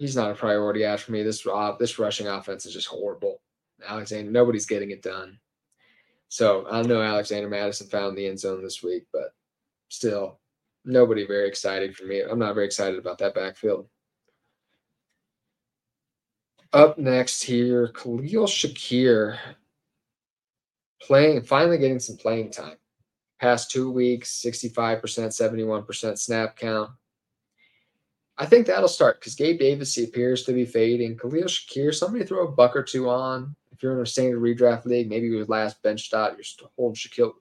he's 0.00 0.16
not 0.16 0.30
a 0.30 0.34
priority 0.34 0.84
ash 0.84 1.02
for 1.02 1.12
me. 1.12 1.22
This 1.22 1.46
uh, 1.46 1.76
this 1.78 1.98
rushing 1.98 2.26
offense 2.26 2.66
is 2.66 2.72
just 2.72 2.88
horrible. 2.88 3.40
Alexander, 3.86 4.30
nobody's 4.30 4.66
getting 4.66 4.90
it 4.90 5.02
done. 5.02 5.38
So 6.28 6.66
I 6.70 6.82
know 6.82 7.02
Alexander 7.02 7.48
Mattison 7.48 7.88
found 7.88 8.16
the 8.16 8.26
end 8.26 8.40
zone 8.40 8.62
this 8.62 8.82
week, 8.82 9.04
but 9.12 9.34
still, 9.88 10.38
nobody 10.84 11.26
very 11.26 11.48
excited 11.48 11.94
for 11.94 12.04
me. 12.04 12.22
I'm 12.22 12.38
not 12.38 12.54
very 12.54 12.66
excited 12.66 12.98
about 12.98 13.18
that 13.18 13.34
backfield. 13.34 13.88
Up 16.72 16.98
next 16.98 17.42
here, 17.42 17.88
Khalil 17.88 18.46
Shakir 18.46 19.38
playing, 21.02 21.42
finally 21.42 21.78
getting 21.78 21.98
some 21.98 22.16
playing 22.16 22.52
time. 22.52 22.76
Past 23.40 23.70
two 23.70 23.90
weeks, 23.90 24.42
65%, 24.44 25.00
71% 25.00 26.18
snap 26.18 26.56
count. 26.56 26.90
I 28.36 28.46
think 28.46 28.66
that'll 28.66 28.88
start 28.88 29.20
because 29.20 29.34
Gabe 29.34 29.58
Davis 29.58 29.98
appears 29.98 30.44
to 30.44 30.52
be 30.52 30.64
fading. 30.64 31.16
Khalil 31.16 31.44
Shakir, 31.44 31.94
somebody 31.94 32.24
throw 32.24 32.46
a 32.46 32.50
buck 32.50 32.74
or 32.74 32.82
two 32.82 33.08
on. 33.08 33.54
If 33.72 33.82
you're 33.82 33.94
in 33.94 34.02
a 34.02 34.06
standard 34.06 34.40
redraft 34.40 34.86
league, 34.86 35.08
maybe 35.08 35.26
your 35.26 35.44
last 35.44 35.82
bench 35.82 36.10
dot, 36.10 36.36
you're 36.36 36.44
still 36.44 36.72
holding 36.76 36.96
Shaquille, 36.96 37.32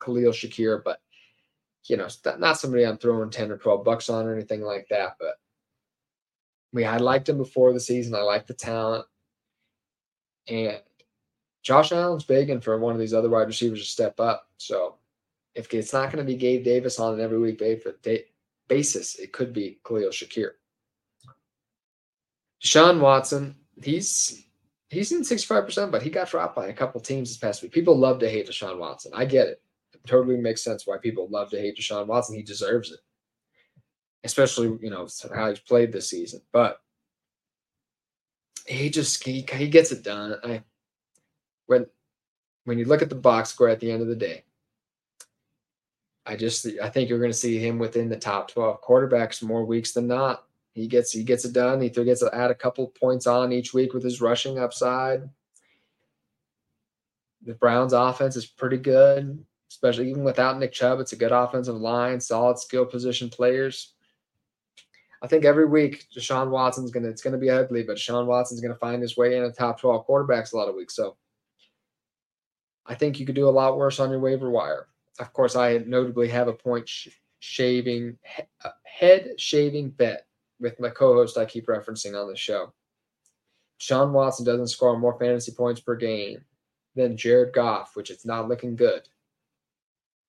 Khalil 0.00 0.32
Shakir, 0.32 0.82
but 0.84 1.00
you 1.88 1.96
know, 1.96 2.08
not 2.38 2.58
somebody 2.58 2.84
I'm 2.84 2.98
throwing 2.98 3.30
10 3.30 3.50
or 3.50 3.56
12 3.56 3.84
bucks 3.84 4.08
on 4.08 4.26
or 4.26 4.34
anything 4.34 4.62
like 4.62 4.86
that. 4.90 5.16
But 5.18 5.34
we 6.72 6.84
I 6.84 6.98
liked 6.98 7.28
him 7.28 7.38
before 7.38 7.72
the 7.72 7.80
season. 7.80 8.14
I 8.14 8.20
like 8.20 8.46
the 8.46 8.54
talent. 8.54 9.06
And 10.48 10.80
Josh 11.62 11.92
Allen's 11.92 12.24
begging 12.24 12.60
for 12.60 12.78
one 12.78 12.94
of 12.94 13.00
these 13.00 13.14
other 13.14 13.28
wide 13.28 13.46
receivers 13.46 13.80
to 13.80 13.86
step 13.86 14.20
up. 14.20 14.48
So 14.58 14.96
if 15.58 15.72
it's 15.74 15.92
not 15.92 16.12
going 16.12 16.24
to 16.24 16.30
be 16.30 16.36
Gabe 16.36 16.64
Davis 16.64 16.98
on 16.98 17.14
an 17.14 17.20
every 17.20 17.38
week 17.38 17.62
basis, 18.68 19.16
it 19.16 19.32
could 19.32 19.52
be 19.52 19.78
Khalil 19.86 20.10
Shakir. 20.10 20.50
Deshaun 22.62 23.00
Watson, 23.00 23.54
he's 23.82 24.44
he's 24.88 25.12
in 25.12 25.22
65%, 25.22 25.90
but 25.90 26.02
he 26.02 26.10
got 26.10 26.30
dropped 26.30 26.56
by 26.56 26.68
a 26.68 26.72
couple 26.72 27.00
teams 27.00 27.28
this 27.28 27.38
past 27.38 27.62
week. 27.62 27.72
People 27.72 27.96
love 27.96 28.18
to 28.20 28.30
hate 28.30 28.48
Deshaun 28.48 28.78
Watson. 28.78 29.12
I 29.14 29.24
get 29.24 29.48
it. 29.48 29.62
It 29.92 30.06
totally 30.06 30.36
makes 30.36 30.62
sense 30.62 30.86
why 30.86 30.98
people 30.98 31.28
love 31.30 31.50
to 31.50 31.60
hate 31.60 31.76
Deshaun 31.76 32.06
Watson. 32.06 32.36
He 32.36 32.42
deserves 32.42 32.90
it 32.90 33.00
especially 34.24 34.78
you 34.82 34.90
know 34.90 35.06
how 35.34 35.48
he's 35.48 35.58
played 35.60 35.92
this 35.92 36.10
season. 36.10 36.40
But 36.52 36.80
he 38.66 38.90
just 38.90 39.22
he, 39.24 39.46
he 39.52 39.68
gets 39.68 39.92
it 39.92 40.02
done. 40.02 40.36
I 40.44 40.62
when 41.66 41.86
when 42.64 42.78
you 42.78 42.84
look 42.84 43.02
at 43.02 43.08
the 43.08 43.14
box 43.14 43.50
score 43.50 43.68
at 43.68 43.80
the 43.80 43.90
end 43.90 44.02
of 44.02 44.08
the 44.08 44.16
day, 44.16 44.44
I 46.28 46.36
just 46.36 46.66
I 46.82 46.90
think 46.90 47.08
you're 47.08 47.18
going 47.18 47.32
to 47.32 47.36
see 47.36 47.58
him 47.58 47.78
within 47.78 48.10
the 48.10 48.16
top 48.16 48.50
12 48.50 48.82
quarterbacks 48.82 49.42
more 49.42 49.64
weeks 49.64 49.92
than 49.92 50.06
not. 50.06 50.44
He 50.74 50.86
gets 50.86 51.10
he 51.10 51.24
gets 51.24 51.46
it 51.46 51.54
done. 51.54 51.80
He 51.80 51.88
gets 51.88 52.20
to 52.20 52.30
add 52.34 52.50
a 52.50 52.54
couple 52.54 52.86
points 52.88 53.26
on 53.26 53.50
each 53.50 53.72
week 53.72 53.94
with 53.94 54.04
his 54.04 54.20
rushing 54.20 54.58
upside. 54.58 55.22
The 57.46 57.54
Browns 57.54 57.94
offense 57.94 58.36
is 58.36 58.44
pretty 58.44 58.76
good, 58.76 59.42
especially 59.70 60.10
even 60.10 60.22
without 60.22 60.58
Nick 60.58 60.72
Chubb. 60.72 61.00
It's 61.00 61.14
a 61.14 61.16
good 61.16 61.32
offensive 61.32 61.76
line, 61.76 62.20
solid 62.20 62.58
skill 62.58 62.84
position 62.84 63.30
players. 63.30 63.94
I 65.22 65.28
think 65.28 65.46
every 65.46 65.66
week 65.66 66.04
Deshaun 66.14 66.50
Watson's 66.50 66.90
gonna 66.90 67.08
it's 67.08 67.22
gonna 67.22 67.38
be 67.38 67.50
ugly, 67.50 67.84
but 67.84 67.96
Deshaun 67.96 68.26
Watson's 68.26 68.60
gonna 68.60 68.74
find 68.74 69.00
his 69.00 69.16
way 69.16 69.34
in 69.34 69.44
the 69.44 69.50
top 69.50 69.80
12 69.80 70.06
quarterbacks 70.06 70.52
a 70.52 70.58
lot 70.58 70.68
of 70.68 70.74
weeks. 70.74 70.94
So 70.94 71.16
I 72.84 72.94
think 72.94 73.18
you 73.18 73.24
could 73.24 73.34
do 73.34 73.48
a 73.48 73.50
lot 73.50 73.78
worse 73.78 73.98
on 73.98 74.10
your 74.10 74.20
waiver 74.20 74.50
wire. 74.50 74.88
Of 75.18 75.32
course, 75.32 75.56
I 75.56 75.78
notably 75.78 76.28
have 76.28 76.48
a 76.48 76.52
point 76.52 76.88
sh- 76.88 77.08
shaving 77.40 78.18
uh, 78.64 78.70
head 78.84 79.32
shaving 79.38 79.90
bet 79.90 80.26
with 80.60 80.78
my 80.80 80.90
co-host 80.90 81.38
I 81.38 81.44
keep 81.44 81.66
referencing 81.66 82.20
on 82.20 82.28
the 82.28 82.36
show. 82.36 82.72
Sean 83.78 84.12
Watson 84.12 84.44
doesn't 84.44 84.68
score 84.68 84.98
more 84.98 85.18
fantasy 85.18 85.52
points 85.52 85.80
per 85.80 85.94
game 85.94 86.44
than 86.96 87.16
Jared 87.16 87.54
Goff, 87.54 87.94
which 87.94 88.10
is 88.10 88.24
not 88.24 88.48
looking 88.48 88.74
good. 88.74 89.02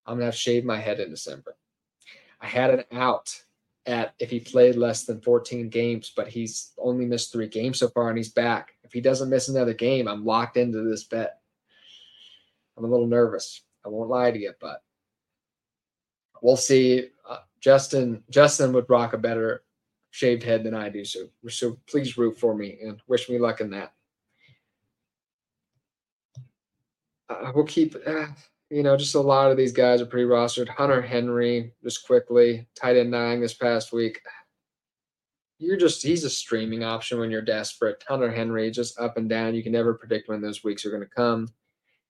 I'm 0.05 0.15
gonna 0.15 0.25
have 0.25 0.35
to 0.35 0.39
shave 0.39 0.65
my 0.65 0.77
head 0.77 0.99
in 0.99 1.09
December. 1.09 1.55
I 2.41 2.47
had 2.47 2.69
an 2.71 2.83
out 2.91 3.43
at 3.85 4.13
if 4.19 4.29
he 4.29 4.39
played 4.39 4.75
less 4.75 5.03
than 5.05 5.21
14 5.21 5.69
games, 5.69 6.11
but 6.15 6.27
he's 6.27 6.73
only 6.77 7.05
missed 7.05 7.31
three 7.31 7.47
games 7.47 7.79
so 7.79 7.89
far 7.89 8.09
and 8.09 8.17
he's 8.17 8.31
back. 8.31 8.73
If 8.83 8.93
he 8.93 9.01
doesn't 9.01 9.29
miss 9.29 9.49
another 9.49 9.73
game, 9.73 10.07
I'm 10.07 10.25
locked 10.25 10.57
into 10.57 10.83
this 10.83 11.03
bet. 11.03 11.39
I'm 12.77 12.85
a 12.85 12.87
little 12.87 13.07
nervous. 13.07 13.61
I 13.89 13.91
won't 13.91 14.09
lie 14.09 14.31
to 14.31 14.39
you, 14.39 14.53
but 14.61 14.83
we'll 16.41 16.57
see. 16.57 17.07
Uh, 17.27 17.39
Justin 17.59 18.23
Justin 18.29 18.71
would 18.73 18.89
rock 18.89 19.13
a 19.13 19.17
better 19.17 19.63
shaved 20.11 20.43
head 20.43 20.63
than 20.63 20.75
I 20.75 20.89
do, 20.89 21.03
so 21.03 21.29
so 21.49 21.77
please 21.89 22.17
root 22.17 22.39
for 22.39 22.55
me 22.55 22.77
and 22.83 23.01
wish 23.07 23.29
me 23.29 23.39
luck 23.39 23.61
in 23.61 23.71
that. 23.71 23.93
Uh, 27.29 27.51
we'll 27.55 27.65
keep. 27.65 27.95
Uh, 28.05 28.27
you 28.69 28.83
know, 28.83 28.95
just 28.95 29.15
a 29.15 29.19
lot 29.19 29.49
of 29.49 29.57
these 29.57 29.71
guys 29.71 30.01
are 30.01 30.05
pretty 30.05 30.27
rostered. 30.27 30.69
Hunter 30.69 31.01
Henry, 31.01 31.73
just 31.83 32.05
quickly, 32.05 32.67
tight 32.79 32.97
end 32.97 33.09
nine 33.09 33.41
this 33.41 33.55
past 33.55 33.91
week. 33.91 34.21
You're 35.57 35.75
just, 35.75 36.03
he's 36.03 36.23
a 36.23 36.29
streaming 36.29 36.83
option 36.83 37.19
when 37.19 37.31
you're 37.31 37.41
desperate. 37.41 38.03
Hunter 38.07 38.31
Henry, 38.31 38.69
just 38.69 38.99
up 38.99 39.17
and 39.17 39.27
down. 39.27 39.55
You 39.55 39.63
can 39.63 39.71
never 39.71 39.95
predict 39.95 40.29
when 40.29 40.39
those 40.39 40.63
weeks 40.63 40.85
are 40.85 40.91
going 40.91 41.01
to 41.01 41.09
come. 41.09 41.49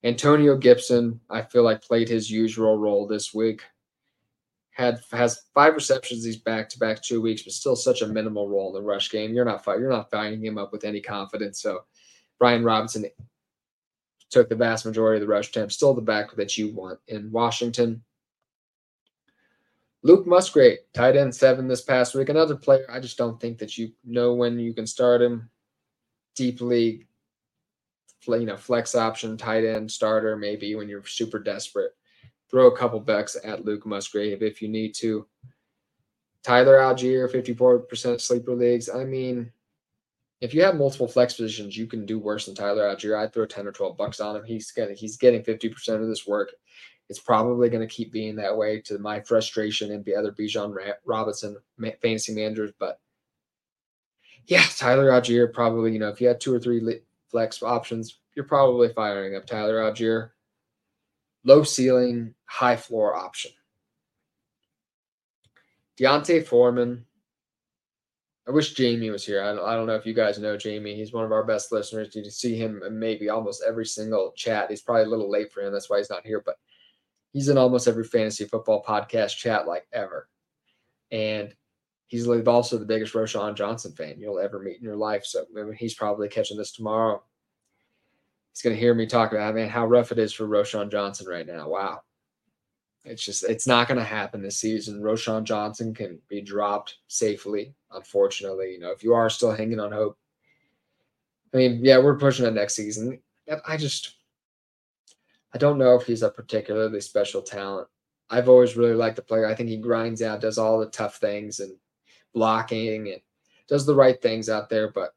Antonio 0.03 0.55
Gibson, 0.55 1.19
I 1.29 1.41
feel 1.41 1.63
like 1.63 1.81
played 1.81 2.07
his 2.07 2.31
usual 2.31 2.77
role 2.77 3.05
this 3.07 3.33
week. 3.33 3.63
Had 4.71 5.01
has 5.11 5.41
five 5.53 5.73
receptions 5.73 6.23
these 6.23 6.37
back 6.37 6.69
to 6.69 6.79
back 6.79 7.01
two 7.01 7.21
weeks, 7.21 7.41
but 7.41 7.51
still 7.51 7.75
such 7.75 8.01
a 8.01 8.07
minimal 8.07 8.47
role 8.47 8.69
in 8.69 8.81
the 8.81 8.87
rush 8.87 9.11
game. 9.11 9.33
You're 9.33 9.43
not 9.43 9.65
you're 9.67 9.89
not 9.89 10.09
finding 10.09 10.43
him 10.43 10.57
up 10.57 10.71
with 10.71 10.85
any 10.85 11.01
confidence. 11.01 11.61
So 11.61 11.81
Brian 12.39 12.63
Robinson 12.63 13.05
took 14.29 14.47
the 14.47 14.55
vast 14.55 14.85
majority 14.85 15.21
of 15.21 15.27
the 15.27 15.33
rush 15.33 15.49
attempts, 15.49 15.75
still 15.75 15.93
the 15.93 16.01
back 16.01 16.33
that 16.35 16.57
you 16.57 16.73
want 16.73 16.99
in 17.07 17.31
Washington. 17.31 18.01
Luke 20.01 20.25
Musgrave, 20.25 20.77
tight 20.93 21.17
end 21.17 21.35
seven 21.35 21.67
this 21.67 21.81
past 21.81 22.15
week. 22.15 22.29
Another 22.29 22.55
player, 22.55 22.85
I 22.89 23.01
just 23.01 23.17
don't 23.17 23.39
think 23.41 23.57
that 23.57 23.77
you 23.77 23.91
know 24.05 24.33
when 24.33 24.57
you 24.57 24.73
can 24.73 24.87
start 24.87 25.21
him. 25.21 25.49
Deep 26.35 26.61
league, 26.61 27.05
you 28.37 28.45
know, 28.45 28.57
flex 28.57 28.95
option, 28.95 29.37
tight 29.37 29.65
end 29.65 29.91
starter, 29.91 30.35
maybe 30.35 30.75
when 30.75 30.89
you're 30.89 31.05
super 31.05 31.39
desperate. 31.39 31.91
Throw 32.49 32.67
a 32.67 32.77
couple 32.77 32.99
bucks 32.99 33.37
at 33.43 33.65
Luke 33.65 33.85
Musgrave 33.85 34.41
if 34.41 34.61
you 34.61 34.67
need 34.67 34.93
to. 34.95 35.27
Tyler 36.43 36.77
Allgeier, 36.77 37.29
54% 37.31 38.21
sleeper 38.21 38.55
leagues. 38.55 38.89
I 38.89 39.03
mean, 39.03 39.51
if 40.41 40.53
you 40.53 40.63
have 40.63 40.75
multiple 40.75 41.07
flex 41.07 41.33
positions, 41.33 41.77
you 41.77 41.85
can 41.85 42.05
do 42.05 42.17
worse 42.17 42.45
than 42.45 42.55
Tyler 42.55 42.83
Allgeier. 42.83 43.17
I'd 43.17 43.33
throw 43.33 43.45
10 43.45 43.67
or 43.67 43.71
12 43.71 43.97
bucks 43.97 44.19
on 44.19 44.35
him. 44.35 44.43
He's 44.45 44.71
getting 44.71 44.95
he's 44.95 45.17
getting 45.17 45.43
50% 45.43 46.01
of 46.01 46.07
this 46.07 46.25
work. 46.25 46.51
It's 47.09 47.19
probably 47.19 47.69
going 47.69 47.87
to 47.87 47.93
keep 47.93 48.11
being 48.11 48.35
that 48.35 48.55
way 48.55 48.81
to 48.81 48.99
my 48.99 49.19
frustration 49.19 49.91
and 49.91 50.05
the 50.05 50.15
other 50.15 50.31
Bijan 50.31 50.75
Robinson 51.05 51.57
fantasy 52.01 52.33
managers. 52.33 52.71
But 52.79 52.99
yeah, 54.45 54.63
Tyler 54.77 55.09
Allgeier 55.09 55.51
probably, 55.51 55.91
you 55.91 55.99
know, 55.99 56.09
if 56.09 56.21
you 56.21 56.27
had 56.27 56.39
two 56.39 56.53
or 56.53 56.59
three 56.59 57.01
flex 57.29 57.61
options, 57.61 58.18
you're 58.35 58.45
probably 58.45 58.89
firing 58.93 59.35
up 59.35 59.45
Tyler 59.45 59.79
Allgeier. 59.79 60.31
Low 61.45 61.63
ceiling, 61.63 62.33
high 62.45 62.75
floor 62.75 63.15
option. 63.15 63.51
D'Onta 65.97 66.45
Foreman, 66.45 67.05
I 68.47 68.51
wish 68.51 68.73
Jamie 68.73 69.11
was 69.11 69.25
here. 69.25 69.43
I 69.43 69.53
don't, 69.53 69.63
I 69.65 69.75
don't 69.75 69.85
know 69.85 69.95
if 69.95 70.05
you 70.05 70.13
guys 70.13 70.39
know 70.39 70.57
Jamie. 70.57 70.95
He's 70.95 71.13
one 71.13 71.23
of 71.23 71.31
our 71.31 71.43
best 71.43 71.71
listeners. 71.71 72.15
You 72.15 72.27
see 72.31 72.55
him 72.55 72.81
maybe 72.91 73.29
almost 73.29 73.63
every 73.67 73.85
single 73.85 74.33
chat. 74.35 74.69
He's 74.69 74.81
probably 74.81 75.03
a 75.03 75.09
little 75.09 75.29
late 75.29 75.53
for 75.53 75.61
him. 75.61 75.71
That's 75.71 75.89
why 75.89 75.99
he's 75.99 76.09
not 76.09 76.25
here, 76.25 76.41
but 76.43 76.55
he's 77.31 77.49
in 77.49 77.59
almost 77.59 77.87
every 77.87 78.05
fantasy 78.05 78.45
football 78.45 78.83
podcast 78.83 79.37
chat 79.37 79.67
like 79.67 79.85
ever. 79.93 80.29
And 81.11 81.53
he's 82.07 82.27
also 82.27 82.77
the 82.77 82.85
biggest 82.85 83.13
Roschon 83.13 83.55
Johnson 83.55 83.91
fan 83.91 84.19
you'll 84.19 84.39
ever 84.39 84.59
meet 84.59 84.77
in 84.77 84.83
your 84.83 84.97
life. 84.97 85.25
So 85.25 85.45
he's 85.77 85.93
probably 85.93 86.27
catching 86.27 86.57
this 86.57 86.71
tomorrow. 86.71 87.21
He's 88.51 88.61
going 88.61 88.75
to 88.75 88.79
hear 88.79 88.93
me 88.93 89.05
talk 89.05 89.31
about, 89.31 89.55
man, 89.55 89.69
how 89.69 89.85
rough 89.85 90.11
it 90.11 90.19
is 90.19 90.33
for 90.33 90.47
Roschon 90.47 90.91
Johnson 90.91 91.27
right 91.27 91.47
now. 91.47 91.69
Wow. 91.69 92.01
It's 93.05 93.23
just 93.23 93.43
it's 93.43 93.65
not 93.65 93.87
going 93.87 93.97
to 93.97 94.03
happen 94.03 94.41
this 94.41 94.57
season. 94.57 95.01
Roschon 95.01 95.43
Johnson 95.43 95.93
can 95.93 96.19
be 96.27 96.41
dropped 96.41 96.97
safely. 97.07 97.73
Unfortunately, 97.91 98.73
you 98.73 98.79
know, 98.79 98.91
if 98.91 99.03
you 99.03 99.13
are 99.13 99.29
still 99.29 99.53
hanging 99.53 99.79
on 99.79 99.91
hope, 99.91 100.17
I 101.53 101.57
mean, 101.57 101.79
yeah, 101.81 101.97
we're 101.97 102.17
pushing 102.17 102.45
it 102.45 102.53
next 102.53 102.75
season. 102.75 103.21
I 103.65 103.77
just, 103.77 104.17
I 105.53 105.57
don't 105.57 105.79
know 105.79 105.95
if 105.95 106.05
he's 106.05 106.21
a 106.21 106.29
particularly 106.29 107.01
special 107.01 107.41
talent. 107.41 107.87
I've 108.29 108.49
always 108.49 108.77
really 108.77 108.93
liked 108.93 109.15
the 109.15 109.23
player. 109.23 109.47
I 109.47 109.55
think 109.55 109.69
he 109.69 109.77
grinds 109.77 110.21
out, 110.21 110.41
does 110.41 110.59
all 110.59 110.79
the 110.79 110.87
tough 110.87 111.15
things 111.15 111.61
and 111.61 111.75
blocking 112.33 113.07
and 113.07 113.21
does 113.67 113.85
the 113.85 113.95
right 113.95 114.21
things 114.21 114.49
out 114.49 114.69
there, 114.69 114.91
but 114.91 115.15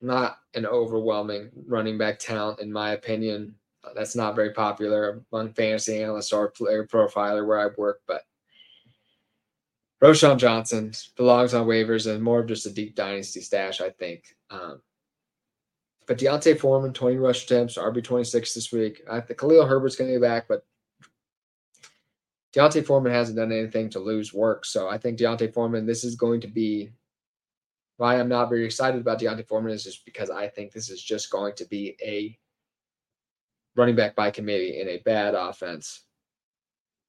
not 0.00 0.38
an 0.54 0.66
overwhelming 0.66 1.50
running 1.66 1.98
back 1.98 2.18
talent, 2.18 2.60
in 2.60 2.72
my 2.72 2.90
opinion 2.90 3.54
that's 3.94 4.16
not 4.16 4.34
very 4.34 4.50
popular 4.50 5.22
among 5.32 5.52
fantasy 5.52 6.02
analysts 6.02 6.32
or 6.32 6.50
player 6.50 6.86
profiler 6.86 7.46
where 7.46 7.60
I 7.60 7.68
work, 7.76 8.00
but 8.06 8.22
Roschon 10.02 10.38
Johnson 10.38 10.92
belongs 11.16 11.54
on 11.54 11.66
waivers 11.66 12.12
and 12.12 12.22
more 12.22 12.40
of 12.40 12.48
just 12.48 12.66
a 12.66 12.70
deep 12.70 12.94
dynasty 12.94 13.40
stash, 13.40 13.80
I 13.80 13.90
think. 13.90 14.24
Um, 14.50 14.82
but 16.06 16.18
D'Onta 16.18 16.58
Foreman, 16.58 16.92
20 16.92 17.16
rush 17.16 17.44
attempts, 17.44 17.76
RB 17.76 18.04
26 18.04 18.54
this 18.54 18.72
week. 18.72 19.02
I 19.10 19.20
think 19.20 19.40
Khalil 19.40 19.66
Herbert's 19.66 19.96
going 19.96 20.12
to 20.12 20.18
be 20.18 20.22
back, 20.22 20.46
but 20.48 20.64
D'Onta 22.52 22.84
Foreman 22.84 23.12
hasn't 23.12 23.38
done 23.38 23.52
anything 23.52 23.88
to 23.90 23.98
lose 23.98 24.32
work. 24.32 24.64
So 24.64 24.88
I 24.88 24.98
think 24.98 25.18
D'Onta 25.18 25.52
Foreman, 25.52 25.86
this 25.86 26.04
is 26.04 26.14
going 26.14 26.40
to 26.42 26.48
be 26.48 26.90
why 27.96 28.18
I'm 28.18 28.28
not 28.28 28.48
very 28.48 28.64
excited 28.64 29.00
about 29.00 29.18
D'Onta 29.18 29.46
Foreman 29.46 29.72
is 29.72 29.84
just 29.84 30.04
because 30.04 30.30
I 30.30 30.48
think 30.48 30.72
this 30.72 30.90
is 30.90 31.02
just 31.02 31.30
going 31.30 31.54
to 31.56 31.64
be 31.66 31.96
a 32.02 32.36
running 33.74 33.96
back 33.96 34.14
by 34.14 34.30
committee 34.30 34.80
in 34.80 34.88
a 34.88 34.98
bad 34.98 35.34
offense. 35.34 36.02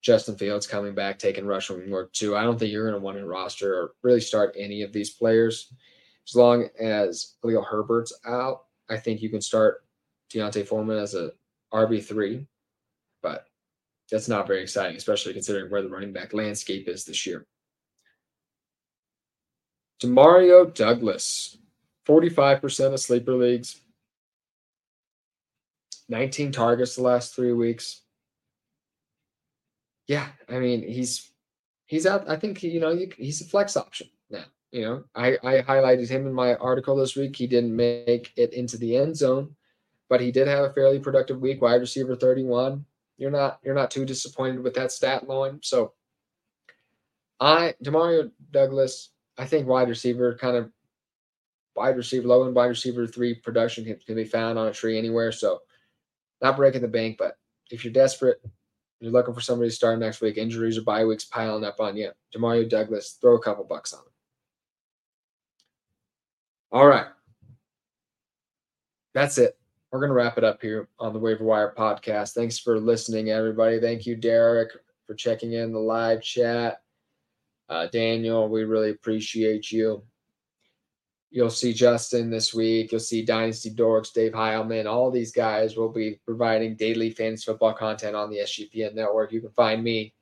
Justin 0.02 0.38
Fields 0.38 0.68
coming 0.68 0.96
back, 0.96 1.20
taking 1.20 1.46
rushing 1.46 1.90
work 1.90 2.14
too. 2.14 2.38
I 2.38 2.44
don't 2.44 2.58
think 2.58 2.72
you're 2.72 2.90
going 2.90 3.00
to 3.00 3.04
want 3.04 3.18
to 3.18 3.26
roster 3.26 3.74
or 3.74 3.92
really 4.04 4.22
start 4.22 4.56
any 4.58 4.82
of 4.82 4.94
these 4.94 5.10
players. 5.10 5.74
As 6.28 6.36
long 6.36 6.68
as 6.80 7.36
Khalil 7.42 7.64
Herbert's 7.64 8.18
out, 8.26 8.66
I 8.90 8.98
think 8.98 9.22
you 9.22 9.30
can 9.30 9.42
start 9.42 9.84
D'Onta 10.30 10.66
Foreman 10.66 10.98
as 10.98 11.16
a 11.16 11.32
RB3, 11.74 12.46
but 13.22 13.48
that's 14.10 14.28
not 14.28 14.48
very 14.48 14.62
exciting, 14.62 14.96
especially 14.96 15.34
considering 15.34 15.70
where 15.70 15.82
the 15.82 15.90
running 15.90 16.14
back 16.14 16.34
landscape 16.34 16.88
is 16.88 17.04
this 17.04 17.26
year. 17.26 17.46
Demario 20.02 20.74
Douglas, 20.74 21.58
45% 22.08 22.94
of 22.94 23.00
sleeper 23.00 23.34
leagues, 23.34 23.82
19 26.10 26.52
targets 26.52 26.96
the 26.96 27.02
last 27.02 27.36
three 27.36 27.54
weeks. 27.54 28.02
Yeah, 30.08 30.28
I 30.48 30.60
mean 30.60 30.88
he's 30.88 31.32
he's 31.86 32.06
out. 32.06 32.30
I 32.30 32.38
think 32.38 32.64
you 32.64 32.80
know 32.80 32.98
he's 33.18 33.42
a 33.42 33.46
flex 33.46 33.76
option 33.76 34.08
now. 34.30 34.46
You 34.72 34.82
know, 34.82 35.04
I 35.16 35.38
I 35.44 35.62
highlighted 35.62 36.08
him 36.10 36.26
in 36.26 36.34
my 36.34 36.56
article 36.56 36.96
this 36.96 37.16
week. 37.16 37.36
He 37.36 37.48
didn't 37.48 37.76
make 37.76 38.32
it 38.38 38.54
into 38.54 38.78
the 38.78 38.96
end 38.96 39.18
zone, 39.18 39.56
but 40.10 40.22
he 40.22 40.32
did 40.32 40.48
have 40.48 40.64
a 40.64 40.74
fairly 40.74 41.00
productive 41.00 41.42
week. 41.42 41.62
Wide 41.62 41.82
receiver 41.82 42.16
31. 42.16 42.86
You're 43.18 43.32
not 43.32 43.60
you're 43.64 43.76
not 43.76 43.92
too 43.92 44.06
disappointed 44.06 44.64
with 44.64 44.76
that 44.76 44.94
stat 44.94 45.28
line. 45.28 45.60
So 45.62 45.94
I 47.40 47.74
Demario 47.84 48.32
Douglas, 48.52 49.10
I 49.38 49.46
think 49.46 49.68
wide 49.68 49.90
receiver 49.90 50.36
kind 50.36 50.58
of 50.58 50.72
wide 51.76 51.96
receiver 51.96 52.28
low 52.28 52.44
and 52.44 52.56
wide 52.56 52.66
receiver 52.66 53.06
three 53.06 53.36
production 53.36 53.86
can, 53.86 54.00
can 54.06 54.16
be 54.16 54.26
found 54.26 54.58
on 54.58 54.68
a 54.68 54.74
tree 54.74 54.98
anywhere. 54.98 55.32
So 55.32 55.62
not 56.42 56.56
breaking 56.56 56.82
the 56.82 56.88
bank, 56.88 57.18
but 57.20 57.38
if 57.70 57.84
you're 57.84 57.94
desperate, 57.94 58.42
you're 59.00 59.12
looking 59.12 59.34
for 59.34 59.42
somebody 59.42 59.70
to 59.70 59.76
start 59.76 60.00
next 60.00 60.22
week, 60.22 60.38
injuries 60.38 60.78
or 60.78 60.82
bye 60.82 61.06
weeks 61.06 61.26
piling 61.26 61.64
up 61.64 61.80
on 61.80 61.96
you. 61.96 62.12
Demario 62.36 62.68
Douglas, 62.68 63.18
throw 63.22 63.36
a 63.36 63.42
couple 63.42 63.64
bucks 63.64 63.94
on 63.94 64.00
him. 64.00 64.12
All 66.72 66.88
right. 66.88 67.08
That's 69.14 69.38
it. 69.38 69.58
We're 69.92 70.00
going 70.00 70.10
to 70.10 70.16
wrap 70.16 70.38
it 70.38 70.44
up 70.44 70.62
here 70.62 70.90
on 71.00 71.14
the 71.14 71.20
Waiver 71.20 71.44
Wire 71.44 71.74
podcast. 71.78 72.34
Thanks 72.34 72.60
for 72.60 72.80
listening, 72.80 73.30
everybody. 73.30 73.80
Thank 73.80 74.06
you, 74.06 74.16
Derek, 74.16 74.72
for 75.06 75.16
checking 75.16 75.54
in 75.54 75.72
the 75.72 75.80
live 75.80 76.22
chat. 76.22 76.82
Uh, 77.70 77.88
Daniel, 77.88 78.48
we 78.48 78.64
really 78.64 78.92
appreciate 78.92 79.72
you. 79.72 80.04
You'll 81.30 81.50
see 81.50 81.74
Justin 81.74 82.30
this 82.30 82.54
week. 82.54 82.92
You'll 82.92 83.02
see 83.02 83.26
Dynasty 83.26 83.70
Dorks, 83.70 84.14
Dave 84.14 84.32
Heilman. 84.32 84.86
All 84.86 85.12
these 85.12 85.34
guys 85.34 85.76
will 85.76 85.92
be 85.92 86.20
providing 86.26 86.78
daily 86.78 87.10
fantasy 87.10 87.46
football 87.46 87.74
content 87.74 88.16
on 88.16 88.30
the 88.30 88.38
SGPN 88.38 88.96
network. 88.96 89.34
You 89.34 89.42
can 89.42 89.52
find 89.52 89.84
me 89.84 90.14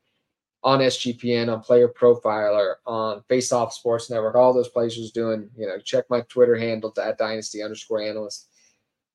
on 0.66 0.80
SGPN, 0.80 1.54
on 1.54 1.62
Player 1.62 1.88
Profiler, 1.88 2.76
on 2.88 3.22
Face 3.30 3.52
Off 3.52 3.72
Sports 3.72 4.10
Network, 4.10 4.34
all 4.34 4.52
those 4.52 4.68
places 4.68 5.12
doing, 5.12 5.48
you 5.56 5.68
know, 5.68 5.78
check 5.78 6.06
my 6.10 6.22
Twitter 6.22 6.56
handle 6.56 6.91
at 7.02 7.20
Dynasty 7.20 7.62
underscore 7.62 8.02
analyst. 8.02 8.50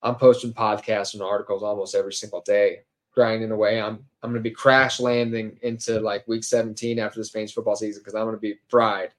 I'm 0.01 0.15
posting 0.15 0.55
podcasts 0.55 1.15
and 1.15 1.23
articles 1.25 1.65
almost 1.65 1.97
every 1.97 2.13
single 2.13 2.41
day, 2.43 2.83
grinding 3.15 3.51
away. 3.51 3.81
I'm 3.81 4.05
I'm 4.23 4.31
gonna 4.31 4.41
be 4.41 4.51
crash 4.51 5.01
landing 5.01 5.59
into 5.63 6.01
like 6.01 6.29
week 6.29 6.45
17 6.45 6.99
after 6.99 7.19
this 7.21 7.31
fantasy 7.31 7.55
football 7.55 7.77
season 7.77 8.03
because 8.03 8.15
I'm 8.15 8.27
gonna 8.27 8.39
be 8.39 8.57
fried. 8.69 9.15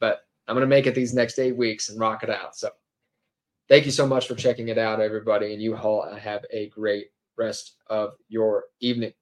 But 0.00 0.26
I'm 0.48 0.54
going 0.54 0.62
to 0.62 0.68
make 0.68 0.86
it 0.86 0.94
these 0.94 1.14
next 1.14 1.38
eight 1.38 1.56
weeks 1.56 1.88
and 1.88 1.98
rock 1.98 2.22
it 2.22 2.30
out. 2.30 2.56
So 2.56 2.70
thank 3.68 3.84
you 3.84 3.90
so 3.90 4.06
much 4.06 4.28
for 4.28 4.34
checking 4.34 4.68
it 4.68 4.78
out, 4.78 5.00
everybody. 5.00 5.52
And 5.52 5.62
you 5.62 5.76
all 5.76 6.08
have 6.14 6.44
a 6.50 6.68
great 6.68 7.08
rest 7.36 7.76
of 7.88 8.12
your 8.28 8.64
evening. 8.80 9.12